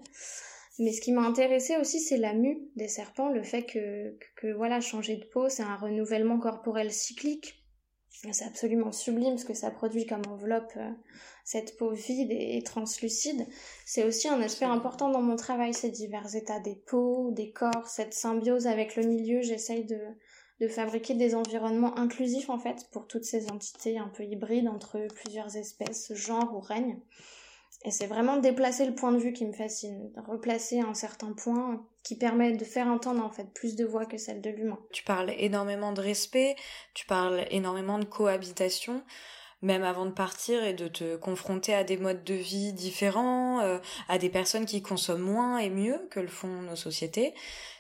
Mais 0.78 0.92
ce 0.92 1.02
qui 1.02 1.12
m'a 1.12 1.22
intéressé 1.22 1.78
aussi, 1.78 2.00
c'est 2.00 2.18
la 2.18 2.34
mue 2.34 2.60
des 2.76 2.90
serpents, 2.90 3.30
le 3.30 3.44
fait 3.44 3.64
que, 3.64 4.18
que, 4.36 4.52
voilà, 4.54 4.82
changer 4.82 5.16
de 5.16 5.26
peau, 5.26 5.48
c'est 5.48 5.64
un 5.64 5.78
renouvellement 5.78 6.38
corporel 6.38 6.92
cyclique. 6.92 7.65
C'est 8.32 8.46
absolument 8.46 8.92
sublime 8.92 9.38
ce 9.38 9.46
que 9.46 9.54
ça 9.54 9.70
produit 9.72 10.06
comme 10.06 10.26
enveloppe, 10.30 10.74
euh, 10.78 10.90
cette 11.44 11.78
peau 11.78 11.92
vide 11.92 12.32
et, 12.32 12.58
et 12.58 12.64
translucide. 12.64 13.46
C'est 13.86 14.04
aussi 14.04 14.28
un 14.28 14.42
aspect 14.42 14.66
important 14.66 15.10
dans 15.10 15.22
mon 15.22 15.36
travail, 15.36 15.74
ces 15.74 15.90
divers 15.90 16.36
états 16.36 16.60
des 16.60 16.76
peaux, 16.76 17.32
des 17.32 17.52
corps, 17.52 17.88
cette 17.88 18.14
symbiose 18.14 18.68
avec 18.68 18.96
le 18.96 19.04
milieu. 19.04 19.42
J'essaye 19.42 19.86
de, 19.86 20.00
de 20.62 20.68
fabriquer 20.68 21.14
des 21.14 21.36
environnements 21.36 21.98
inclusifs 21.98 22.50
en 22.50 22.58
fait 22.58 22.88
pour 22.92 23.08
toutes 23.08 23.26
ces 23.26 23.52
entités 23.52 23.98
un 23.98 24.08
peu 24.08 24.24
hybrides 24.24 24.68
entre 24.68 25.08
plusieurs 25.14 25.56
espèces, 25.58 26.14
genres 26.14 26.56
ou 26.56 26.60
règnes. 26.60 27.00
Et 27.86 27.92
c'est 27.92 28.08
vraiment 28.08 28.38
déplacer 28.38 28.86
le 28.86 28.96
point 28.96 29.12
de 29.12 29.20
vue 29.20 29.32
qui 29.32 29.46
me 29.46 29.54
fascine, 29.54 30.12
replacer 30.28 30.80
un 30.80 30.96
certain 30.96 31.34
point 31.34 31.86
qui 32.04 32.18
permet 32.18 32.52
de 32.52 32.66
faire 32.66 32.88
entendre 32.88 33.24
en 33.24 33.30
fait 33.30 33.48
plus 33.54 33.76
de 33.76 33.86
voix 33.86 34.06
que 34.06 34.18
celle 34.18 34.42
de 34.42 34.50
l'humain. 34.50 34.80
Tu 34.92 35.04
parles 35.04 35.32
énormément 35.38 35.92
de 35.92 36.02
respect, 36.02 36.56
tu 36.96 37.06
parles 37.06 37.46
énormément 37.52 38.00
de 38.00 38.06
cohabitation 38.06 39.04
même 39.62 39.84
avant 39.84 40.06
de 40.06 40.12
partir 40.12 40.64
et 40.64 40.74
de 40.74 40.88
te 40.88 41.16
confronter 41.16 41.74
à 41.74 41.84
des 41.84 41.98
modes 41.98 42.24
de 42.24 42.36
vie 42.36 42.72
différents, 42.72 43.62
euh, 43.62 43.80
à 44.08 44.18
des 44.20 44.30
personnes 44.30 44.66
qui 44.66 44.82
consomment 44.82 45.24
moins 45.24 45.58
et 45.58 45.70
mieux 45.70 46.08
que 46.12 46.20
le 46.20 46.28
font 46.28 46.62
nos 46.62 46.76
sociétés. 46.76 47.34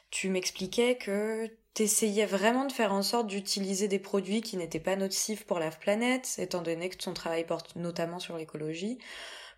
Tu 0.10 0.30
m'expliquais 0.30 0.98
que 0.98 1.48
t'essayais 1.76 2.26
vraiment 2.26 2.66
de 2.66 2.72
faire 2.72 2.94
en 2.94 3.04
sorte 3.04 3.28
d'utiliser 3.28 3.88
des 3.88 4.00
produits 4.00 4.42
qui 4.42 4.58
n'étaient 4.58 4.80
pas 4.80 4.96
nocifs 4.96 5.46
pour 5.46 5.60
la 5.60 5.70
planète, 5.70 6.36
étant 6.40 6.62
donné 6.62 6.90
que 6.90 6.98
ton 6.98 7.14
travail 7.14 7.46
porte 7.46 7.76
notamment 7.76 8.20
sur 8.20 8.38
l'écologie. 8.38 8.98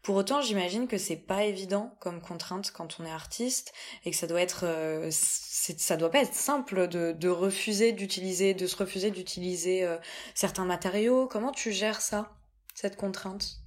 Pour 0.07 0.15
autant, 0.15 0.39
j'imagine 0.39 0.87
que 0.87 0.97
c'est 0.97 1.17
pas 1.17 1.43
évident 1.43 1.91
comme 1.99 2.21
contrainte 2.21 2.71
quand 2.71 2.97
on 3.01 3.05
est 3.05 3.11
artiste 3.11 3.73
et 4.05 4.11
que 4.11 4.15
ça 4.15 4.25
doit 4.25 4.39
être, 4.39 4.61
euh, 4.63 5.09
ça 5.11 5.97
doit 5.97 6.09
pas 6.09 6.21
être 6.21 6.33
simple 6.33 6.87
de, 6.87 7.27
refuser 7.27 7.91
d'utiliser, 7.91 8.53
de 8.53 8.67
se 8.67 8.77
refuser 8.77 9.11
d'utiliser 9.11 9.83
euh, 9.83 9.97
certains 10.33 10.63
matériaux. 10.63 11.27
Comment 11.27 11.51
tu 11.51 11.73
gères 11.73 11.99
ça, 11.99 12.31
cette 12.73 12.95
contrainte 12.95 13.57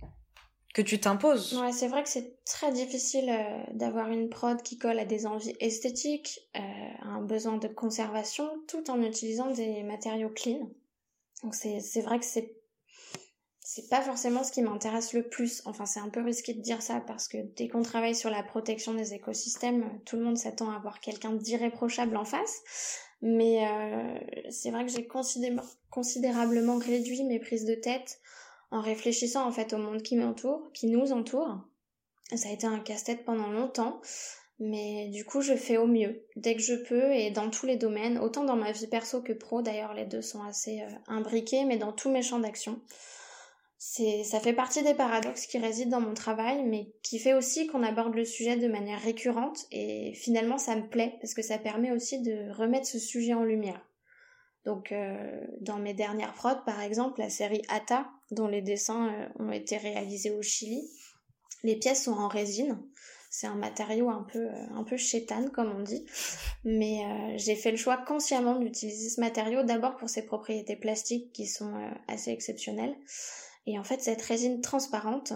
que 0.72 0.80
tu 0.80 0.98
t'imposes? 0.98 1.62
C'est 1.74 1.88
vrai 1.88 2.02
que 2.02 2.08
c'est 2.08 2.42
très 2.46 2.72
difficile 2.72 3.28
euh, 3.28 3.62
d'avoir 3.74 4.08
une 4.08 4.30
prod 4.30 4.62
qui 4.62 4.78
colle 4.78 4.98
à 4.98 5.04
des 5.04 5.26
envies 5.26 5.54
esthétiques, 5.60 6.40
euh, 6.56 6.60
à 7.02 7.08
un 7.08 7.20
besoin 7.20 7.58
de 7.58 7.68
conservation, 7.68 8.48
tout 8.66 8.90
en 8.90 9.02
utilisant 9.02 9.50
des 9.50 9.82
matériaux 9.82 10.30
clean. 10.30 10.70
Donc 11.42 11.54
c'est 11.54 12.00
vrai 12.00 12.18
que 12.18 12.24
c'est 12.24 12.59
c'est 13.80 13.88
pas 13.88 14.02
forcément 14.02 14.44
ce 14.44 14.52
qui 14.52 14.62
m'intéresse 14.62 15.12
le 15.12 15.22
plus. 15.22 15.62
Enfin, 15.64 15.86
c'est 15.86 16.00
un 16.00 16.08
peu 16.08 16.22
risqué 16.22 16.52
de 16.54 16.60
dire 16.60 16.82
ça 16.82 17.00
parce 17.06 17.28
que 17.28 17.38
dès 17.56 17.68
qu'on 17.68 17.82
travaille 17.82 18.14
sur 18.14 18.30
la 18.30 18.42
protection 18.42 18.94
des 18.94 19.14
écosystèmes, 19.14 20.00
tout 20.04 20.16
le 20.16 20.24
monde 20.24 20.36
s'attend 20.36 20.70
à 20.70 20.76
avoir 20.76 21.00
quelqu'un 21.00 21.32
d'irréprochable 21.32 22.16
en 22.16 22.24
face. 22.24 22.60
Mais 23.22 23.66
euh, 23.66 24.50
c'est 24.50 24.70
vrai 24.70 24.84
que 24.84 24.92
j'ai 24.92 25.06
considérablement 25.90 26.78
réduit 26.78 27.24
mes 27.24 27.38
prises 27.38 27.64
de 27.64 27.74
tête 27.74 28.20
en 28.70 28.80
réfléchissant 28.80 29.46
en 29.46 29.52
fait 29.52 29.72
au 29.72 29.78
monde 29.78 30.02
qui 30.02 30.16
m'entoure, 30.16 30.70
qui 30.72 30.86
nous 30.86 31.12
entoure. 31.12 31.58
Ça 32.34 32.48
a 32.48 32.52
été 32.52 32.66
un 32.66 32.78
casse-tête 32.78 33.24
pendant 33.24 33.50
longtemps, 33.50 34.00
mais 34.58 35.08
du 35.08 35.24
coup 35.24 35.42
je 35.42 35.54
fais 35.54 35.76
au 35.76 35.86
mieux 35.86 36.24
dès 36.36 36.54
que 36.54 36.62
je 36.62 36.74
peux 36.74 37.12
et 37.12 37.30
dans 37.30 37.50
tous 37.50 37.66
les 37.66 37.76
domaines, 37.76 38.18
autant 38.18 38.44
dans 38.44 38.56
ma 38.56 38.72
vie 38.72 38.86
perso 38.86 39.20
que 39.20 39.32
pro. 39.32 39.60
D'ailleurs 39.60 39.92
les 39.92 40.06
deux 40.06 40.22
sont 40.22 40.42
assez 40.42 40.80
euh, 40.80 40.90
imbriqués, 41.08 41.64
mais 41.64 41.76
dans 41.76 41.92
tous 41.92 42.10
mes 42.10 42.22
champs 42.22 42.38
d'action. 42.38 42.80
Ça 43.82 44.40
fait 44.40 44.52
partie 44.52 44.82
des 44.82 44.92
paradoxes 44.92 45.46
qui 45.46 45.56
résident 45.56 45.98
dans 45.98 46.06
mon 46.06 46.12
travail, 46.12 46.62
mais 46.64 46.92
qui 47.02 47.18
fait 47.18 47.32
aussi 47.32 47.66
qu'on 47.66 47.82
aborde 47.82 48.14
le 48.14 48.26
sujet 48.26 48.56
de 48.56 48.68
manière 48.68 49.00
récurrente 49.00 49.64
et 49.72 50.12
finalement 50.12 50.58
ça 50.58 50.76
me 50.76 50.86
plaît 50.86 51.16
parce 51.22 51.32
que 51.32 51.40
ça 51.40 51.56
permet 51.56 51.90
aussi 51.90 52.20
de 52.20 52.50
remettre 52.52 52.86
ce 52.86 52.98
sujet 52.98 53.32
en 53.32 53.42
lumière. 53.42 53.80
Donc 54.66 54.92
euh, 54.92 55.46
dans 55.62 55.78
mes 55.78 55.94
dernières 55.94 56.34
prods, 56.34 56.62
par 56.66 56.82
exemple, 56.82 57.20
la 57.20 57.30
série 57.30 57.62
Ata, 57.70 58.06
dont 58.30 58.48
les 58.48 58.60
dessins 58.60 59.08
euh, 59.14 59.26
ont 59.38 59.50
été 59.50 59.78
réalisés 59.78 60.30
au 60.30 60.42
Chili, 60.42 60.86
les 61.62 61.76
pièces 61.76 62.04
sont 62.04 62.12
en 62.12 62.28
résine. 62.28 62.78
C'est 63.30 63.46
un 63.46 63.54
matériau 63.54 64.10
un 64.10 64.26
peu 64.30 64.40
euh, 64.40 64.66
un 64.74 64.84
peu 64.84 64.98
chétane 64.98 65.50
comme 65.52 65.74
on 65.74 65.82
dit, 65.82 66.04
mais 66.64 67.00
j'ai 67.38 67.56
fait 67.56 67.70
le 67.70 67.78
choix 67.78 67.96
consciemment 67.96 68.56
d'utiliser 68.56 69.08
ce 69.08 69.22
matériau 69.22 69.62
d'abord 69.62 69.96
pour 69.96 70.10
ses 70.10 70.26
propriétés 70.26 70.76
plastiques 70.76 71.32
qui 71.32 71.46
sont 71.46 71.72
assez 72.08 72.30
exceptionnelles. 72.30 72.94
Et 73.70 73.78
en 73.78 73.84
fait, 73.84 74.00
cette 74.00 74.22
résine 74.22 74.60
transparente, 74.60 75.32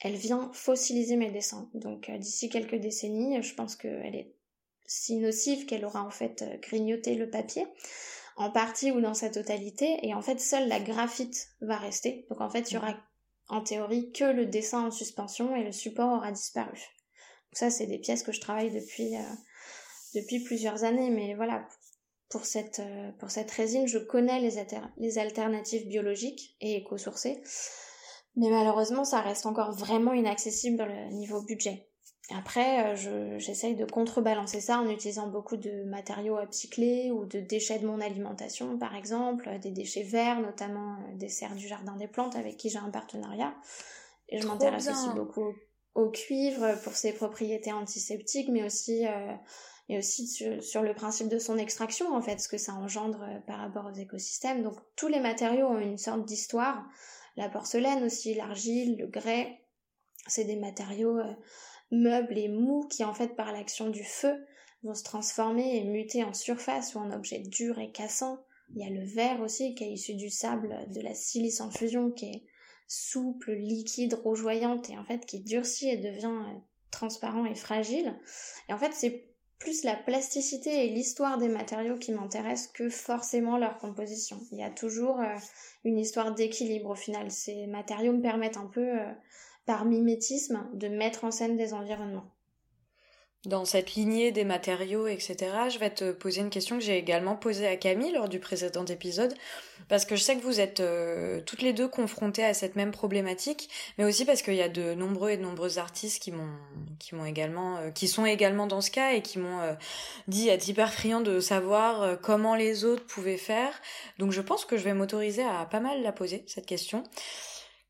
elle 0.00 0.16
vient 0.16 0.50
fossiliser 0.54 1.16
mes 1.16 1.30
dessins. 1.30 1.68
Donc 1.74 2.10
d'ici 2.10 2.48
quelques 2.48 2.76
décennies, 2.76 3.42
je 3.42 3.54
pense 3.54 3.76
qu'elle 3.76 4.14
est 4.14 4.34
si 4.86 5.16
nocive 5.16 5.66
qu'elle 5.66 5.84
aura 5.84 6.02
en 6.02 6.10
fait 6.10 6.58
grignoté 6.62 7.16
le 7.16 7.28
papier 7.28 7.66
en 8.36 8.50
partie 8.50 8.92
ou 8.92 9.00
dans 9.02 9.12
sa 9.12 9.28
totalité, 9.28 9.98
et 10.02 10.14
en 10.14 10.22
fait 10.22 10.40
seule 10.40 10.68
la 10.68 10.80
graphite 10.80 11.50
va 11.60 11.76
rester. 11.76 12.26
Donc 12.30 12.40
en 12.40 12.48
fait 12.48 12.70
il 12.70 12.74
y 12.74 12.76
aura 12.78 12.96
en 13.48 13.60
théorie 13.60 14.10
que 14.12 14.24
le 14.24 14.46
dessin 14.46 14.86
en 14.86 14.90
suspension 14.90 15.54
et 15.54 15.64
le 15.64 15.72
support 15.72 16.10
aura 16.14 16.32
disparu. 16.32 16.78
Donc 16.78 17.58
ça 17.58 17.68
c'est 17.68 17.86
des 17.86 17.98
pièces 17.98 18.22
que 18.22 18.32
je 18.32 18.40
travaille 18.40 18.72
depuis, 18.72 19.16
euh, 19.16 19.34
depuis 20.14 20.40
plusieurs 20.40 20.82
années, 20.84 21.10
mais 21.10 21.34
voilà, 21.34 21.68
pour 22.28 22.44
cette, 22.44 22.80
euh, 22.80 23.12
pour 23.18 23.30
cette 23.30 23.50
résine, 23.50 23.86
je 23.86 23.98
connais 23.98 24.40
les, 24.40 24.56
les 24.96 25.18
alternatives 25.18 25.86
biologiques 25.86 26.56
et 26.60 26.76
éco-sourcées, 26.76 27.40
mais 28.36 28.50
malheureusement 28.50 29.04
ça 29.04 29.20
reste 29.20 29.46
encore 29.46 29.72
vraiment 29.72 30.12
inaccessible 30.12 30.76
dans 30.76 30.86
le 30.86 31.12
niveau 31.12 31.42
budget. 31.42 31.88
Après, 32.30 32.94
euh, 32.94 33.38
j'essaye 33.38 33.76
de 33.76 33.84
contrebalancer 33.84 34.60
ça 34.60 34.78
en 34.78 34.88
utilisant 34.88 35.28
beaucoup 35.28 35.58
de 35.58 35.84
matériaux 35.84 36.38
upcyclés 36.38 37.10
ou 37.10 37.26
de 37.26 37.40
déchets 37.40 37.78
de 37.78 37.86
mon 37.86 38.00
alimentation, 38.00 38.78
par 38.78 38.94
exemple, 38.94 39.50
des 39.60 39.70
déchets 39.70 40.04
verts, 40.04 40.40
notamment 40.40 40.94
euh, 40.94 41.16
des 41.16 41.28
serres 41.28 41.54
du 41.54 41.68
jardin 41.68 41.96
des 41.96 42.08
plantes 42.08 42.34
avec 42.36 42.56
qui 42.56 42.70
j'ai 42.70 42.78
un 42.78 42.90
partenariat. 42.90 43.54
Et 44.30 44.40
je 44.40 44.46
m'intéresse 44.46 44.88
aussi 44.88 45.10
beaucoup 45.14 45.52
au 45.94 46.10
cuivre 46.10 46.80
pour 46.82 46.94
ses 46.94 47.12
propriétés 47.12 47.72
antiseptiques, 47.72 48.48
mais 48.48 48.64
aussi, 48.64 49.06
euh, 49.06 49.34
mais 49.88 49.98
aussi 49.98 50.26
sur, 50.26 50.82
le 50.82 50.94
principe 50.94 51.28
de 51.28 51.38
son 51.38 51.58
extraction, 51.58 52.14
en 52.14 52.22
fait, 52.22 52.40
ce 52.40 52.48
que 52.48 52.58
ça 52.58 52.72
engendre 52.72 53.26
par 53.46 53.58
rapport 53.58 53.86
aux 53.86 53.94
écosystèmes. 53.94 54.62
Donc 54.62 54.78
tous 54.96 55.08
les 55.08 55.20
matériaux 55.20 55.66
ont 55.66 55.78
une 55.78 55.98
sorte 55.98 56.24
d'histoire. 56.24 56.84
La 57.36 57.48
porcelaine 57.48 58.04
aussi, 58.04 58.34
l'argile, 58.34 58.96
le 58.98 59.06
grès, 59.06 59.60
c'est 60.26 60.44
des 60.44 60.56
matériaux 60.56 61.18
meubles 61.90 62.38
et 62.38 62.48
mous 62.48 62.86
qui 62.88 63.04
en 63.04 63.14
fait 63.14 63.36
par 63.36 63.52
l'action 63.52 63.90
du 63.90 64.04
feu 64.04 64.46
vont 64.82 64.94
se 64.94 65.02
transformer 65.02 65.76
et 65.76 65.84
muter 65.84 66.24
en 66.24 66.34
surface 66.34 66.94
ou 66.94 66.98
en 66.98 67.10
objet 67.10 67.40
dur 67.40 67.78
et 67.78 67.90
cassant. 67.90 68.38
Il 68.74 68.82
y 68.82 68.86
a 68.86 68.90
le 68.90 69.06
verre 69.06 69.40
aussi 69.40 69.74
qui 69.74 69.84
est 69.84 69.92
issu 69.92 70.14
du 70.14 70.30
sable 70.30 70.86
de 70.90 71.00
la 71.00 71.14
silice 71.14 71.60
en 71.60 71.70
fusion 71.70 72.10
qui 72.10 72.26
est 72.26 72.42
souple, 72.86 73.52
liquide, 73.52 74.14
rougeoyante 74.14 74.90
et 74.90 74.98
en 74.98 75.04
fait 75.04 75.24
qui 75.24 75.40
durcit 75.40 75.88
et 75.88 75.96
devient 75.96 76.26
euh, 76.26 76.58
transparent 76.90 77.46
et 77.46 77.54
fragile. 77.54 78.18
Et 78.68 78.72
en 78.72 78.78
fait 78.78 78.92
c'est 78.92 79.33
plus 79.64 79.82
la 79.82 79.96
plasticité 79.96 80.84
et 80.84 80.90
l'histoire 80.90 81.38
des 81.38 81.48
matériaux 81.48 81.96
qui 81.96 82.12
m'intéressent 82.12 82.70
que 82.74 82.90
forcément 82.90 83.56
leur 83.56 83.78
composition. 83.78 84.38
Il 84.52 84.58
y 84.58 84.62
a 84.62 84.68
toujours 84.68 85.20
euh, 85.20 85.36
une 85.84 85.98
histoire 85.98 86.34
d'équilibre 86.34 86.90
au 86.90 86.94
final. 86.94 87.30
Ces 87.30 87.66
matériaux 87.66 88.12
me 88.12 88.20
permettent 88.20 88.58
un 88.58 88.66
peu 88.66 89.00
euh, 89.00 89.10
par 89.64 89.86
mimétisme, 89.86 90.68
de 90.74 90.88
mettre 90.88 91.24
en 91.24 91.30
scène 91.30 91.56
des 91.56 91.72
environnements. 91.72 92.33
Dans 93.46 93.64
cette 93.64 93.94
lignée 93.94 94.32
des 94.32 94.44
matériaux, 94.44 95.06
etc., 95.06 95.36
je 95.70 95.78
vais 95.78 95.90
te 95.90 96.12
poser 96.12 96.40
une 96.40 96.50
question 96.50 96.78
que 96.78 96.84
j'ai 96.84 96.96
également 96.96 97.36
posée 97.36 97.66
à 97.66 97.76
Camille 97.76 98.12
lors 98.12 98.28
du 98.28 98.38
précédent 98.38 98.84
épisode, 98.86 99.34
parce 99.88 100.06
que 100.06 100.16
je 100.16 100.22
sais 100.22 100.36
que 100.36 100.42
vous 100.42 100.60
êtes 100.60 100.80
euh, 100.80 101.40
toutes 101.44 101.60
les 101.60 101.74
deux 101.74 101.88
confrontées 101.88 102.44
à 102.44 102.54
cette 102.54 102.74
même 102.74 102.90
problématique, 102.90 103.68
mais 103.98 104.04
aussi 104.04 104.24
parce 104.24 104.40
qu'il 104.40 104.54
y 104.54 104.62
a 104.62 104.68
de 104.68 104.94
nombreux 104.94 105.30
et 105.30 105.36
de 105.36 105.42
nombreux 105.42 105.78
artistes 105.78 106.22
qui 106.22 106.32
m'ont, 106.32 106.48
qui 106.98 107.14
m'ont 107.14 107.26
également, 107.26 107.76
euh, 107.76 107.90
qui 107.90 108.08
sont 108.08 108.24
également 108.24 108.66
dans 108.66 108.80
ce 108.80 108.90
cas 108.90 109.12
et 109.12 109.20
qui 109.20 109.38
m'ont 109.38 109.60
euh, 109.60 109.74
dit 110.26 110.48
être 110.48 110.66
hyper 110.66 110.92
friands 110.92 111.20
de 111.20 111.40
savoir 111.40 112.18
comment 112.22 112.54
les 112.54 112.84
autres 112.84 113.04
pouvaient 113.04 113.36
faire. 113.36 113.72
Donc 114.18 114.32
je 114.32 114.40
pense 114.40 114.64
que 114.64 114.78
je 114.78 114.84
vais 114.84 114.94
m'autoriser 114.94 115.44
à 115.44 115.66
pas 115.66 115.80
mal 115.80 116.02
la 116.02 116.12
poser 116.12 116.44
cette 116.46 116.66
question. 116.66 117.04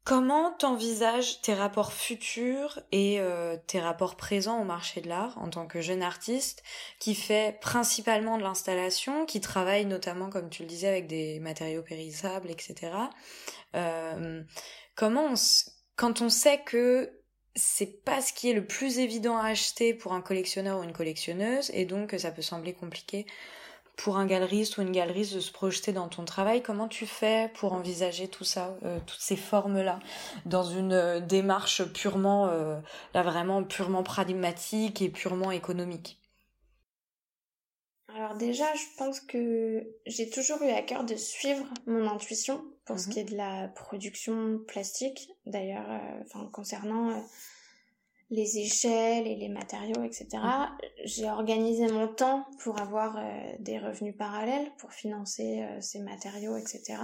Comment 0.04 0.52
t'envisages 0.52 1.40
tes 1.40 1.54
rapports 1.54 1.94
futurs 1.94 2.78
et 2.92 3.20
euh, 3.20 3.56
tes 3.66 3.80
rapports 3.80 4.16
présents 4.16 4.60
au 4.60 4.64
marché 4.64 5.00
de 5.00 5.08
l'art 5.08 5.38
en 5.38 5.48
tant 5.48 5.66
que 5.66 5.80
jeune 5.80 6.02
artiste 6.02 6.62
qui 6.98 7.14
fait 7.14 7.58
principalement 7.62 8.36
de 8.36 8.42
l'installation, 8.42 9.24
qui 9.24 9.40
travaille 9.40 9.86
notamment, 9.86 10.28
comme 10.28 10.50
tu 10.50 10.60
le 10.60 10.68
disais, 10.68 10.88
avec 10.88 11.06
des 11.06 11.40
matériaux 11.40 11.80
périssables, 11.80 12.50
etc. 12.50 12.92
Euh, 13.76 14.42
comment, 14.94 15.32
quand 15.96 16.20
on 16.20 16.28
sait 16.28 16.60
que 16.60 17.10
c'est 17.56 18.04
pas 18.04 18.20
ce 18.20 18.34
qui 18.34 18.50
est 18.50 18.54
le 18.54 18.66
plus 18.66 18.98
évident 18.98 19.38
à 19.38 19.46
acheter 19.46 19.94
pour 19.94 20.12
un 20.12 20.20
collectionneur 20.20 20.80
ou 20.80 20.82
une 20.82 20.92
collectionneuse 20.92 21.70
et 21.72 21.86
donc 21.86 22.14
ça 22.18 22.30
peut 22.30 22.42
sembler 22.42 22.74
compliqué 22.74 23.24
pour 23.96 24.16
un 24.16 24.26
galeriste 24.26 24.78
ou 24.78 24.82
une 24.82 24.92
galeriste 24.92 25.34
de 25.34 25.40
se 25.40 25.52
projeter 25.52 25.92
dans 25.92 26.08
ton 26.08 26.24
travail 26.24 26.62
Comment 26.62 26.88
tu 26.88 27.06
fais 27.06 27.50
pour 27.54 27.72
envisager 27.72 28.28
tout 28.28 28.44
ça, 28.44 28.76
euh, 28.84 28.98
toutes 29.06 29.20
ces 29.20 29.36
formes-là, 29.36 29.98
dans 30.46 30.64
une 30.64 30.92
euh, 30.92 31.20
démarche 31.20 31.84
purement, 31.92 32.48
euh, 32.48 32.78
là 33.14 33.22
vraiment 33.22 33.62
purement 33.62 34.02
pragmatique 34.02 35.02
et 35.02 35.08
purement 35.08 35.50
économique? 35.50 36.18
Alors 38.16 38.36
déjà, 38.36 38.66
je 38.74 38.96
pense 38.96 39.20
que 39.20 39.84
j'ai 40.06 40.30
toujours 40.30 40.62
eu 40.62 40.70
à 40.70 40.82
cœur 40.82 41.04
de 41.04 41.16
suivre 41.16 41.64
mon 41.86 42.08
intuition 42.08 42.64
pour 42.84 42.98
ce 42.98 43.06
mhm. 43.06 43.12
qui 43.12 43.20
est 43.20 43.24
de 43.24 43.36
la 43.36 43.68
production 43.68 44.58
plastique. 44.68 45.30
D'ailleurs, 45.46 45.86
enfin 46.22 46.48
concernant 46.52 47.24
les 48.34 48.58
échelles 48.58 49.26
et 49.26 49.36
les 49.36 49.48
matériaux, 49.48 50.02
etc. 50.02 50.26
Mhm. 50.34 50.68
J'ai 51.04 51.30
organisé 51.30 51.86
mon 51.86 52.08
temps 52.08 52.44
pour 52.58 52.80
avoir 52.80 53.16
euh, 53.16 53.22
des 53.60 53.78
revenus 53.78 54.16
parallèles, 54.16 54.70
pour 54.78 54.92
financer 54.92 55.62
euh, 55.62 55.80
ces 55.80 56.00
matériaux, 56.00 56.56
etc. 56.56 56.96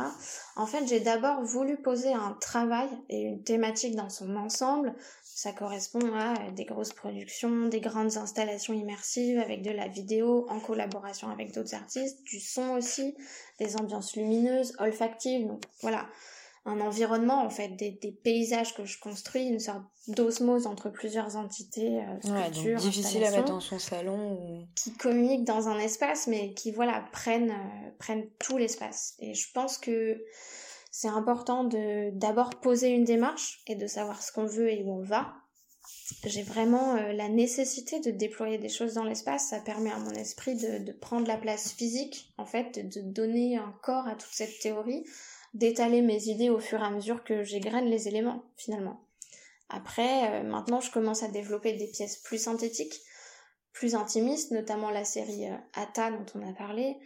En 0.56 0.66
fait, 0.66 0.86
j'ai 0.86 1.00
d'abord 1.00 1.42
voulu 1.42 1.76
poser 1.76 2.12
un 2.12 2.36
travail 2.40 2.88
et 3.08 3.22
une 3.22 3.42
thématique 3.42 3.94
dans 3.96 4.10
son 4.10 4.36
ensemble. 4.36 4.94
Ça 5.22 5.52
correspond 5.52 6.14
à 6.14 6.50
des 6.50 6.64
grosses 6.64 6.92
productions, 6.92 7.68
des 7.68 7.80
grandes 7.80 8.16
installations 8.16 8.74
immersives 8.74 9.38
avec 9.38 9.62
de 9.62 9.70
la 9.70 9.88
vidéo 9.88 10.46
en 10.50 10.60
collaboration 10.60 11.30
avec 11.30 11.54
d'autres 11.54 11.74
artistes, 11.74 12.22
du 12.24 12.40
son 12.40 12.70
aussi, 12.70 13.14
des 13.58 13.76
ambiances 13.76 14.16
lumineuses, 14.16 14.74
olfactives. 14.78 15.46
Donc 15.46 15.62
voilà, 15.80 16.06
un 16.66 16.80
environnement 16.80 17.42
en 17.42 17.50
fait 17.50 17.68
des, 17.68 17.90
des, 17.90 18.12
paysages 18.12 18.74
que 18.74 18.84
je 18.84 18.98
construis 18.98 19.46
une 19.46 19.60
sorte 19.60 19.82
d'osmose 20.11 20.66
entre 20.66 20.90
plusieurs 20.90 21.36
entités 21.36 22.00
euh, 22.24 22.76
difficile 22.76 23.24
à 23.24 23.30
mettre 23.30 23.52
dans 23.52 23.61
son 23.61 23.78
salon 23.78 24.32
ou... 24.32 24.66
qui 24.74 24.92
communiquent 24.92 25.44
dans 25.44 25.68
un 25.68 25.78
espace 25.78 26.26
mais 26.26 26.54
qui 26.54 26.72
voilà 26.72 27.04
prennent 27.12 27.50
euh, 27.50 27.90
prennent 27.98 28.26
tout 28.38 28.58
l'espace 28.58 29.14
et 29.18 29.34
je 29.34 29.50
pense 29.52 29.78
que 29.78 30.22
c'est 30.90 31.08
important 31.08 31.64
de 31.64 32.11
d'abord 32.12 32.50
poser 32.61 32.88
une 32.88 33.04
démarche 33.04 33.61
et 33.66 33.74
de 33.74 33.86
savoir 33.86 34.22
ce 34.22 34.32
qu'on 34.32 34.46
veut 34.46 34.70
et 34.70 34.82
où 34.84 34.92
on 34.92 35.02
va 35.02 35.32
j'ai 36.24 36.42
vraiment 36.42 36.96
euh, 36.96 37.12
la 37.12 37.28
nécessité 37.28 38.00
de 38.00 38.11
déployer 38.11 38.58
des 38.58 38.68
choses 38.68 38.94
dans 38.94 39.04
l'espace. 39.04 39.48
Ça 39.48 39.61
permet 39.61 39.90
à 39.90 39.98
mon 39.98 40.11
esprit 40.11 40.56
de, 40.56 40.84
de, 40.84 40.92
prendre 40.92 41.26
la 41.26 41.36
place 41.36 41.72
physique, 41.72 42.32
en 42.36 42.44
fait, 42.44 42.86
de 42.92 43.00
donner 43.00 43.56
un 43.56 43.72
corps 43.82 44.06
à 44.06 44.14
toute 44.14 44.32
cette 44.32 44.58
théorie 44.61 45.04
d'étaler 45.54 46.02
mes 46.02 46.28
idées 46.28 46.50
au 46.50 46.58
fur 46.58 46.80
et 46.80 46.84
à 46.84 46.90
mesure 46.90 47.24
que 47.24 47.42
j'égrène 47.42 47.86
les 47.86 48.08
éléments 48.08 48.44
finalement. 48.56 49.00
Après, 49.70 50.40
euh, 50.40 50.42
maintenant 50.42 50.80
je 50.80 50.90
commence 50.90 51.22
à 51.22 51.28
développer 51.28 51.72
des 51.74 51.86
pièces 51.86 52.16
plus 52.16 52.38
synthétiques, 52.38 53.00
plus 53.72 53.94
intimistes, 53.94 54.50
notamment 54.50 54.90
la 54.90 55.04
série 55.04 55.48
euh, 55.48 55.56
Ata 55.74 56.10
dont 56.10 56.26
on 56.34 56.48
a 56.48 56.52
parlé. 56.52 56.96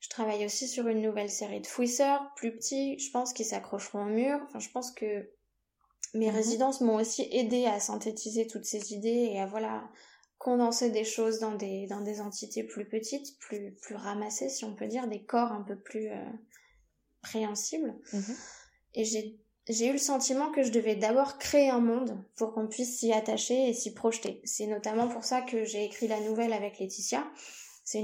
Je 0.00 0.08
travaille 0.08 0.44
aussi 0.44 0.66
sur 0.66 0.88
une 0.88 1.00
nouvelle 1.00 1.30
série 1.30 1.60
de 1.60 1.66
fouisseurs, 1.66 2.32
plus 2.34 2.52
petits, 2.56 2.98
je 2.98 3.10
pense, 3.12 3.32
qui 3.32 3.44
s'accrocheront 3.44 4.02
au 4.02 4.08
mur. 4.08 4.40
Enfin, 4.44 4.58
je 4.58 4.68
pense 4.70 4.90
que 4.90 5.30
mes 6.14 6.28
mhm. 6.28 6.34
résidences 6.34 6.80
m'ont 6.80 6.96
aussi 6.96 7.28
aidé 7.30 7.66
à 7.66 7.80
synthétiser 7.80 8.46
toutes 8.46 8.64
ces 8.64 8.92
idées 8.92 9.30
et 9.32 9.40
à 9.40 9.46
voilà 9.46 9.88
condenser 10.38 10.90
des 10.90 11.04
choses 11.04 11.38
dans 11.38 11.54
des 11.54 11.86
dans 11.86 12.00
des 12.00 12.20
entités 12.20 12.64
plus 12.64 12.88
petites, 12.88 13.38
plus 13.38 13.72
plus 13.80 13.94
ramassées 13.94 14.48
si 14.48 14.64
on 14.64 14.74
peut 14.74 14.88
dire, 14.88 15.06
des 15.06 15.22
corps 15.22 15.52
un 15.52 15.62
peu 15.62 15.76
plus 15.76 16.08
euh, 16.10 16.30
préhensible. 17.22 17.94
Mhm. 18.12 18.36
Et 18.94 19.04
j'ai 19.04 19.41
j'ai 19.68 19.88
eu 19.88 19.92
le 19.92 19.98
sentiment 19.98 20.50
que 20.50 20.62
je 20.62 20.72
devais 20.72 20.96
d'abord 20.96 21.38
créer 21.38 21.70
un 21.70 21.80
monde 21.80 22.18
pour 22.36 22.52
qu'on 22.52 22.66
puisse 22.66 22.98
s'y 22.98 23.12
attacher 23.12 23.68
et 23.68 23.74
s'y 23.74 23.94
projeter. 23.94 24.40
C'est 24.44 24.66
notamment 24.66 25.08
pour 25.08 25.24
ça 25.24 25.40
que 25.40 25.64
j'ai 25.64 25.84
écrit 25.84 26.08
la 26.08 26.20
nouvelle 26.20 26.52
avec 26.52 26.78
Laetitia. 26.78 27.24
C'est 27.84 28.00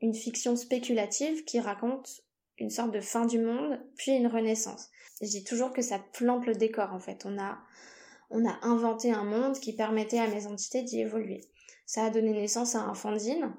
une, 0.00 0.14
fiction 0.14 0.56
spéculative 0.56 1.44
qui 1.44 1.60
raconte 1.60 2.22
une 2.58 2.70
sorte 2.70 2.92
de 2.92 3.00
fin 3.00 3.26
du 3.26 3.38
monde, 3.38 3.80
puis 3.96 4.12
une 4.12 4.28
renaissance. 4.28 4.90
Je 5.20 5.28
dis 5.28 5.44
toujours 5.44 5.72
que 5.72 5.82
ça 5.82 5.98
plante 5.98 6.46
le 6.46 6.54
décor 6.54 6.92
en 6.92 7.00
fait. 7.00 7.24
On 7.26 7.38
a, 7.38 7.58
on 8.30 8.46
a 8.46 8.58
inventé 8.62 9.12
un 9.12 9.24
monde 9.24 9.58
qui 9.58 9.74
permettait 9.74 10.18
à 10.18 10.28
mes 10.28 10.46
entités 10.46 10.82
d'y 10.82 11.00
évoluer. 11.00 11.40
Ça 11.86 12.04
a 12.04 12.10
donné 12.10 12.32
naissance 12.32 12.74
à 12.74 12.80
un 12.80 12.94
fanzine 12.94 13.54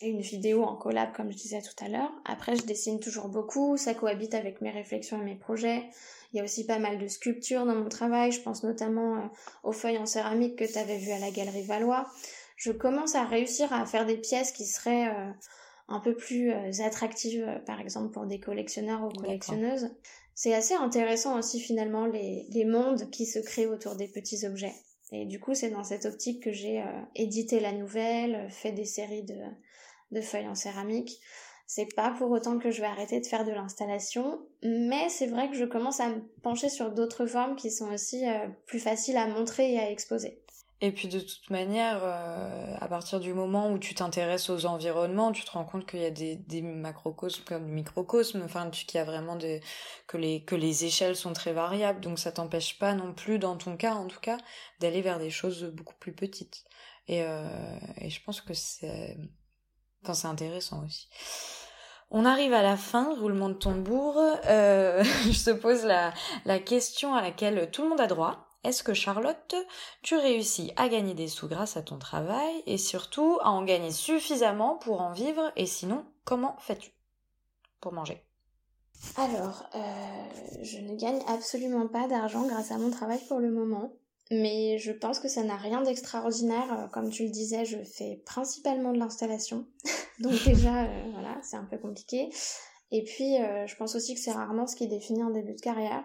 et 0.00 0.08
une 0.08 0.20
vidéo 0.20 0.62
en 0.62 0.76
collab 0.76 1.12
comme 1.12 1.30
je 1.32 1.36
disais 1.36 1.62
tout 1.62 1.84
à 1.84 1.88
l'heure. 1.88 2.12
Après 2.24 2.56
je 2.56 2.62
dessine 2.62 3.00
toujours 3.00 3.28
beaucoup, 3.28 3.76
ça 3.76 3.94
cohabite 3.94 4.34
avec 4.34 4.60
mes 4.60 4.70
réflexions 4.70 5.20
et 5.20 5.24
mes 5.24 5.36
projets. 5.36 5.84
Il 6.32 6.36
y 6.36 6.40
a 6.40 6.44
aussi 6.44 6.66
pas 6.66 6.78
mal 6.78 6.98
de 6.98 7.08
sculptures 7.08 7.64
dans 7.64 7.74
mon 7.74 7.88
travail, 7.88 8.32
je 8.32 8.40
pense 8.40 8.62
notamment 8.62 9.16
euh, 9.16 9.26
aux 9.64 9.72
feuilles 9.72 9.98
en 9.98 10.06
céramique 10.06 10.56
que 10.56 10.70
tu 10.70 10.78
avais 10.78 10.98
vues 10.98 11.12
à 11.12 11.18
la 11.18 11.30
galerie 11.30 11.62
Valois. 11.62 12.06
Je 12.56 12.70
commence 12.72 13.14
à 13.14 13.24
réussir 13.24 13.72
à 13.72 13.86
faire 13.86 14.04
des 14.04 14.18
pièces 14.18 14.52
qui 14.52 14.66
seraient 14.66 15.08
euh, 15.08 15.30
un 15.88 16.00
peu 16.00 16.14
plus 16.14 16.50
euh, 16.52 16.84
attractives 16.84 17.46
par 17.66 17.80
exemple 17.80 18.10
pour 18.10 18.26
des 18.26 18.40
collectionneurs 18.40 19.04
ou 19.04 19.08
collectionneuses. 19.08 19.90
C'est 20.34 20.54
assez 20.54 20.74
intéressant 20.74 21.38
aussi 21.38 21.60
finalement 21.60 22.06
les, 22.06 22.46
les 22.50 22.64
mondes 22.64 23.10
qui 23.10 23.26
se 23.26 23.38
créent 23.38 23.66
autour 23.66 23.96
des 23.96 24.06
petits 24.06 24.46
objets. 24.46 24.74
Et 25.10 25.24
du 25.24 25.40
coup, 25.40 25.54
c'est 25.54 25.70
dans 25.70 25.82
cette 25.82 26.04
optique 26.04 26.42
que 26.42 26.52
j'ai 26.52 26.84
édité 27.16 27.58
la 27.58 27.72
nouvelle, 27.72 28.46
fait 28.50 28.70
des 28.70 28.84
séries 28.84 29.22
de, 29.22 29.34
de 30.12 30.20
feuilles 30.20 30.48
en 30.48 30.54
céramique. 30.54 31.20
C'est 31.66 31.94
pas 31.94 32.10
pour 32.10 32.30
autant 32.30 32.58
que 32.58 32.70
je 32.70 32.80
vais 32.80 32.86
arrêter 32.86 33.20
de 33.20 33.26
faire 33.26 33.44
de 33.44 33.52
l'installation, 33.52 34.40
mais 34.62 35.10
c'est 35.10 35.26
vrai 35.26 35.50
que 35.50 35.56
je 35.56 35.66
commence 35.66 36.00
à 36.00 36.08
me 36.08 36.22
pencher 36.42 36.70
sur 36.70 36.90
d'autres 36.92 37.26
formes 37.26 37.56
qui 37.56 37.70
sont 37.70 37.92
aussi 37.92 38.26
euh, 38.26 38.48
plus 38.66 38.78
faciles 38.78 39.18
à 39.18 39.26
montrer 39.26 39.74
et 39.74 39.78
à 39.78 39.90
exposer. 39.90 40.42
Et 40.80 40.92
puis 40.92 41.08
de 41.08 41.18
toute 41.18 41.50
manière, 41.50 42.00
euh, 42.04 42.76
à 42.80 42.86
partir 42.86 43.18
du 43.18 43.34
moment 43.34 43.72
où 43.72 43.78
tu 43.78 43.94
t'intéresses 43.94 44.48
aux 44.48 44.64
environnements, 44.64 45.32
tu 45.32 45.44
te 45.44 45.50
rends 45.50 45.64
compte 45.64 45.86
qu'il 45.86 46.00
y 46.00 46.04
a 46.04 46.10
des, 46.10 46.62
macrocosmes 46.62 47.42
comme 47.44 47.66
des 47.66 47.72
microcosmes, 47.72 48.42
enfin 48.44 48.70
qu'il 48.70 48.94
y 48.94 48.98
a 48.98 49.04
vraiment 49.04 49.36
que 50.06 50.16
les 50.16 50.44
que 50.44 50.54
les 50.54 50.84
échelles 50.84 51.16
sont 51.16 51.32
très 51.32 51.52
variables, 51.52 52.00
donc 52.00 52.20
ça 52.20 52.30
t'empêche 52.30 52.78
pas 52.78 52.94
non 52.94 53.12
plus, 53.12 53.40
dans 53.40 53.56
ton 53.56 53.76
cas 53.76 53.94
en 53.94 54.06
tout 54.06 54.20
cas, 54.20 54.38
d'aller 54.78 55.02
vers 55.02 55.18
des 55.18 55.30
choses 55.30 55.64
beaucoup 55.64 55.96
plus 55.98 56.12
petites. 56.12 56.64
Et, 57.08 57.22
euh, 57.24 57.78
et 58.00 58.08
je 58.10 58.22
pense 58.22 58.40
que 58.40 58.54
c'est 58.54 59.16
Enfin, 60.02 60.14
c'est 60.14 60.28
intéressant 60.28 60.84
aussi. 60.84 61.08
On 62.10 62.24
arrive 62.24 62.54
à 62.54 62.62
la 62.62 62.76
fin, 62.76 63.14
roulement 63.14 63.50
de 63.50 63.54
tambour. 63.54 64.16
Euh, 64.18 65.02
je 65.30 65.44
te 65.44 65.50
pose 65.50 65.84
la, 65.84 66.58
question 66.60 67.14
à 67.14 67.20
laquelle 67.20 67.70
tout 67.70 67.82
le 67.82 67.90
monde 67.90 68.00
a 68.00 68.06
droit. 68.06 68.46
Est-ce 68.64 68.82
que 68.82 68.94
Charlotte, 68.94 69.54
tu 70.02 70.16
réussis 70.16 70.72
à 70.76 70.88
gagner 70.88 71.14
des 71.14 71.28
sous 71.28 71.48
grâce 71.48 71.76
à 71.76 71.82
ton 71.82 71.98
travail 71.98 72.62
et 72.66 72.76
surtout 72.78 73.38
à 73.42 73.50
en 73.50 73.62
gagner 73.62 73.92
suffisamment 73.92 74.76
pour 74.76 75.00
en 75.00 75.12
vivre? 75.12 75.52
Et 75.56 75.66
sinon, 75.66 76.04
comment 76.24 76.56
fais-tu 76.58 76.90
pour 77.80 77.92
manger? 77.92 78.24
Alors, 79.16 79.64
euh, 79.74 79.80
je 80.62 80.78
ne 80.78 80.96
gagne 80.96 81.22
absolument 81.28 81.86
pas 81.86 82.08
d'argent 82.08 82.46
grâce 82.46 82.72
à 82.72 82.78
mon 82.78 82.90
travail 82.90 83.20
pour 83.28 83.38
le 83.38 83.50
moment. 83.50 83.92
Mais 84.30 84.76
je 84.78 84.92
pense 84.92 85.20
que 85.20 85.28
ça 85.28 85.42
n'a 85.42 85.56
rien 85.56 85.82
d'extraordinaire. 85.82 86.72
Euh, 86.72 86.86
comme 86.88 87.10
tu 87.10 87.24
le 87.24 87.30
disais, 87.30 87.64
je 87.64 87.78
fais 87.82 88.20
principalement 88.26 88.92
de 88.92 88.98
l'installation. 88.98 89.66
Donc 90.20 90.44
déjà, 90.44 90.84
euh, 90.84 91.10
voilà, 91.12 91.38
c'est 91.42 91.56
un 91.56 91.64
peu 91.64 91.78
compliqué. 91.78 92.28
Et 92.90 93.04
puis, 93.04 93.40
euh, 93.40 93.66
je 93.66 93.76
pense 93.76 93.94
aussi 93.94 94.14
que 94.14 94.20
c'est 94.20 94.32
rarement 94.32 94.66
ce 94.66 94.76
qui 94.76 94.86
définit 94.86 95.22
un 95.22 95.30
début 95.30 95.54
de 95.54 95.60
carrière. 95.60 96.04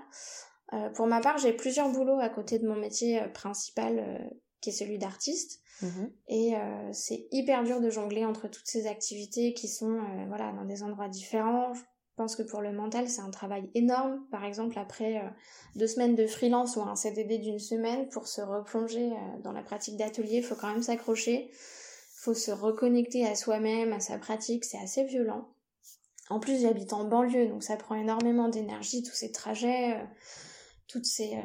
pour 0.96 1.06
ma 1.08 1.22
part, 1.22 1.38
j'ai 1.38 1.54
plusieurs 1.54 1.92
boulots 1.92 2.20
à 2.20 2.30
côté 2.30 2.60
de 2.60 2.68
mon 2.68 2.76
métier 2.76 3.22
principal, 3.34 4.32
qui 4.60 4.70
est 4.70 4.74
celui 4.74 4.98
d'artiste. 4.98 5.62
Mhm. 5.82 6.12
Et 6.30 6.54
c'est 6.92 7.28
hyper 7.32 7.64
dur 7.64 7.80
de 7.80 7.90
jongler 7.90 8.26
entre 8.26 8.48
toutes 8.48 8.68
ces 8.68 8.88
activités 8.88 9.54
qui 9.54 9.68
sont 9.68 10.00
voilà 10.28 10.52
dans 10.52 10.66
des 10.66 10.82
endroits 10.82 11.10
différents. 11.10 11.74
Je 12.14 12.22
pense 12.22 12.36
que 12.36 12.44
pour 12.44 12.62
le 12.62 12.72
mental, 12.72 13.10
c'est 13.10 13.22
un 13.22 13.32
travail 13.32 13.72
énorme. 13.74 14.24
Par 14.30 14.46
exemple, 14.46 14.78
après 14.78 15.18
euh, 15.18 15.28
deux 15.76 15.88
semaines 15.88 16.14
de 16.14 16.28
freelance 16.28 16.76
ou 16.76 16.82
un 16.82 16.96
CDD 16.96 17.40
d'une 17.40 17.58
semaine, 17.58 18.08
pour 18.10 18.28
se 18.28 18.40
replonger 18.40 19.12
euh, 19.12 19.42
dans 19.44 19.52
la 19.52 19.64
pratique 19.64 19.98
d'atelier, 19.98 20.38
il 20.38 20.44
faut 20.44 20.54
quand 20.54 20.72
même 20.72 20.84
s'accrocher. 20.84 21.50
faut 22.16 22.36
se 22.36 22.52
reconnecter 22.52 23.26
à 23.26 23.34
soi-même, 23.34 23.94
à 23.94 24.00
sa 24.00 24.20
pratique, 24.20 24.64
c'est 24.64 24.78
assez 24.78 25.04
violent. 25.06 25.50
En 26.30 26.40
plus, 26.40 26.62
j'habite 26.62 26.94
en 26.94 27.06
banlieue, 27.06 27.48
donc 27.48 27.64
ça 27.64 27.78
prend 27.78 27.96
énormément 27.96 28.48
d'énergie, 28.48 29.02
tous 29.02 29.16
ces 29.16 29.32
trajets, 29.32 29.96
euh, 29.96 30.06
toutes 30.88 31.06
ces 31.06 31.36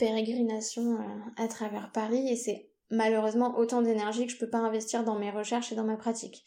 pérégrinations 0.00 0.98
à 1.36 1.46
travers 1.46 1.92
Paris, 1.92 2.28
et 2.28 2.34
c'est 2.34 2.68
malheureusement 2.90 3.56
autant 3.56 3.80
d'énergie 3.80 4.26
que 4.26 4.32
je 4.32 4.38
peux 4.38 4.50
pas 4.50 4.58
investir 4.58 5.04
dans 5.04 5.16
mes 5.16 5.30
recherches 5.30 5.70
et 5.70 5.76
dans 5.76 5.84
ma 5.84 5.96
pratique. 5.96 6.44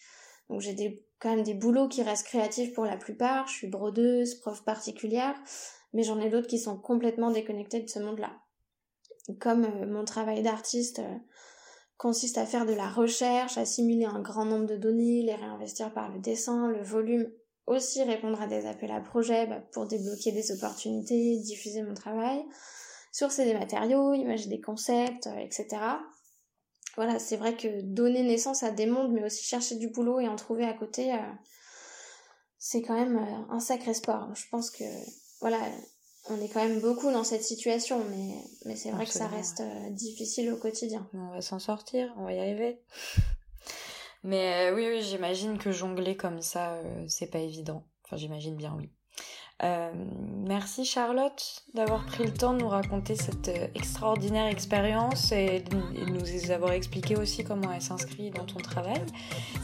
Donc 0.50 0.62
j'ai 0.62 0.74
des, 0.74 1.06
quand 1.20 1.36
même 1.36 1.44
des 1.44 1.54
boulots 1.54 1.88
qui 1.88 2.04
restent 2.04 2.26
créatifs 2.26 2.74
pour 2.74 2.86
la 2.86 2.98
plupart, 2.98 3.48
je 3.48 3.54
suis 3.54 3.68
brodeuse, 3.68 4.36
prof 4.36 4.64
particulière, 4.64 5.36
mais 5.94 6.04
j'en 6.04 6.20
ai 6.20 6.30
d'autres 6.30 6.48
qui 6.48 6.60
sont 6.60 6.78
complètement 6.78 7.32
déconnectés 7.32 7.82
de 7.82 7.90
ce 7.90 8.00
monde-là. 8.00 8.32
Comme 9.40 9.86
mon 9.86 10.06
travail 10.06 10.42
d'artiste 10.42 11.02
consiste 11.98 12.38
à 12.38 12.46
faire 12.46 12.66
de 12.66 12.74
la 12.74 12.90
recherche, 12.90 13.58
assimiler 13.58 14.06
un 14.06 14.22
grand 14.22 14.46
nombre 14.46 14.66
de 14.66 14.78
données, 14.78 15.22
les 15.22 15.36
réinvestir 15.36 15.94
par 15.94 16.10
le 16.12 16.20
dessin, 16.20 16.70
le 16.70 16.82
volume, 16.82 17.30
aussi 17.68 18.02
répondre 18.02 18.42
à 18.42 18.48
des 18.48 18.66
appels 18.66 18.92
à 18.92 19.00
projets 19.00 19.46
bah, 19.46 19.62
pour 19.74 19.86
débloquer 19.86 20.32
des 20.32 20.52
opportunités, 20.52 21.38
diffuser 21.38 21.84
mon 21.84 21.94
travail, 21.94 22.44
sourcer 23.12 23.46
des 23.46 23.54
matériaux, 23.54 24.14
imaginer 24.14 24.56
des 24.56 24.62
concepts, 24.62 25.28
euh, 25.28 25.38
etc. 25.38 25.68
Voilà, 27.00 27.18
c'est 27.18 27.38
vrai 27.38 27.56
que 27.56 27.82
donner 27.82 28.24
naissance 28.24 28.62
à 28.64 28.72
des 28.72 28.86
mondes, 28.86 29.14
mais 29.14 29.24
aussi 29.24 29.44
chercher 29.44 29.76
du 29.76 29.88
boulot 29.88 30.20
et 30.20 30.28
en 30.28 30.36
trouver 30.36 30.66
à 30.66 30.74
côté, 30.74 31.14
euh, 31.14 31.18
c'est 32.58 32.82
quand 32.82 32.96
même 32.96 33.16
euh, 33.16 33.54
un 33.54 33.62
sacré 33.62 33.94
sport. 33.94 34.28
Je 34.36 34.44
pense 34.52 34.70
que, 34.70 34.84
voilà, 35.40 35.60
on 36.30 36.42
est 36.42 36.50
quand 36.50 36.62
même 36.62 36.82
beaucoup 36.82 37.10
dans 37.12 37.24
cette 37.24 37.44
situation, 37.44 38.04
mais, 38.10 38.36
mais 38.66 38.76
c'est 38.76 38.92
vrai 38.92 39.06
que 39.06 39.14
ça 39.14 39.28
reste 39.28 39.64
difficile 39.92 40.52
au 40.52 40.58
quotidien. 40.58 41.10
On 41.14 41.30
va 41.30 41.42
s'en 41.42 41.60
sortir, 41.60 42.14
on 42.18 42.26
va 42.26 42.34
y 42.34 42.40
arriver. 42.40 42.82
Mais 44.24 44.70
euh, 44.70 44.76
oui, 44.76 44.88
oui, 44.90 45.02
j'imagine 45.02 45.58
que 45.58 45.72
jongler 45.72 46.18
comme 46.18 46.42
ça, 46.42 46.74
euh, 46.74 47.06
c'est 47.08 47.28
pas 47.28 47.40
évident. 47.40 47.86
Enfin, 48.04 48.18
j'imagine 48.18 48.56
bien, 48.56 48.76
oui. 48.78 48.92
Euh, 49.62 49.90
merci 50.48 50.86
Charlotte 50.86 51.64
d'avoir 51.74 52.06
pris 52.06 52.24
le 52.24 52.32
temps 52.32 52.54
de 52.54 52.60
nous 52.60 52.70
raconter 52.70 53.16
cette 53.16 53.50
euh, 53.50 53.68
extraordinaire 53.76 54.48
expérience 54.48 55.34
et 55.34 55.60
de 55.60 55.76
nous 56.10 56.52
avoir 56.52 56.72
expliqué 56.72 57.18
aussi 57.18 57.44
comment 57.44 57.70
elle 57.74 57.82
s'inscrit 57.82 58.32
dans 58.32 58.46
ton 58.46 58.60
travail. 58.60 59.02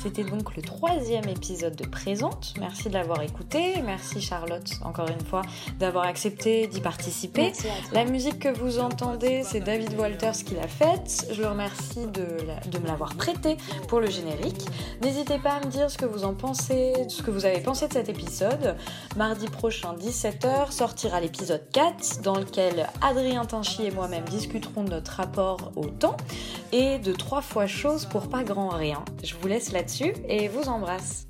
C'était 0.04 0.26
donc 0.26 0.56
le 0.58 0.62
troisième 0.62 1.28
épisode 1.30 1.76
de 1.76 1.86
Présente. 1.88 2.56
Merci 2.60 2.90
de 2.90 2.94
l'avoir 2.94 3.22
écouté. 3.22 3.82
Merci 3.84 4.22
Charlotte, 4.22 4.70
encore 4.84 5.08
une 5.08 5.26
fois, 5.26 5.44
d'avoir 5.80 6.06
accepté 6.06 6.68
d'y 6.68 6.82
participer. 6.82 7.54
La 7.94 8.04
musique 8.04 8.40
que 8.40 8.50
vous 8.50 8.80
entendez, 8.80 9.44
c'est 9.44 9.62
David 9.62 9.98
Walters 9.98 10.44
qui 10.46 10.56
l'a 10.56 10.68
faite. 10.68 11.28
Je 11.32 11.42
le 11.42 11.48
remercie 11.48 12.08
de, 12.08 12.28
de 12.70 12.80
me 12.80 12.88
l'avoir 12.88 13.16
prêté 13.16 13.56
pour 13.88 14.02
le 14.02 14.08
générique. 14.08 14.66
N'hésitez 15.02 15.40
pas 15.40 15.54
à 15.54 15.66
me 15.66 15.72
dire 15.72 15.90
ce 15.90 15.98
que 15.98 16.06
vous 16.06 16.26
en 16.26 16.34
pensez, 16.34 16.94
ce 17.08 17.24
que 17.24 17.32
vous 17.32 17.46
avez 17.46 17.62
pensé 17.62 17.88
de 17.88 17.94
cet 17.94 18.10
épisode. 18.10 18.76
Mardi 19.16 19.48
prochain, 19.86 19.96
17h, 19.98 20.72
sortira 20.72 21.20
l'épisode 21.20 21.64
4 21.72 22.22
dans 22.22 22.38
lequel 22.38 22.88
Adrien 23.02 23.46
Tinchy 23.46 23.86
et 23.86 23.92
moi-même 23.92 24.24
discuterons 24.26 24.84
de 24.84 24.90
notre 24.90 25.12
rapport 25.12 25.72
au 25.76 25.86
temps 25.86 26.18
et 26.72 27.00
de 27.00 27.14
trois 27.14 27.42
fois 27.42 27.68
chose 27.68 28.06
pour 28.06 28.30
pas 28.30 28.44
grand 28.44 28.70
rien. 28.70 29.04
Je 29.24 29.36
vous 29.36 29.48
laisse 29.48 29.72
là-dessus 29.72 30.14
et 30.28 30.48
vous 30.48 30.68
embrasse. 30.68 31.28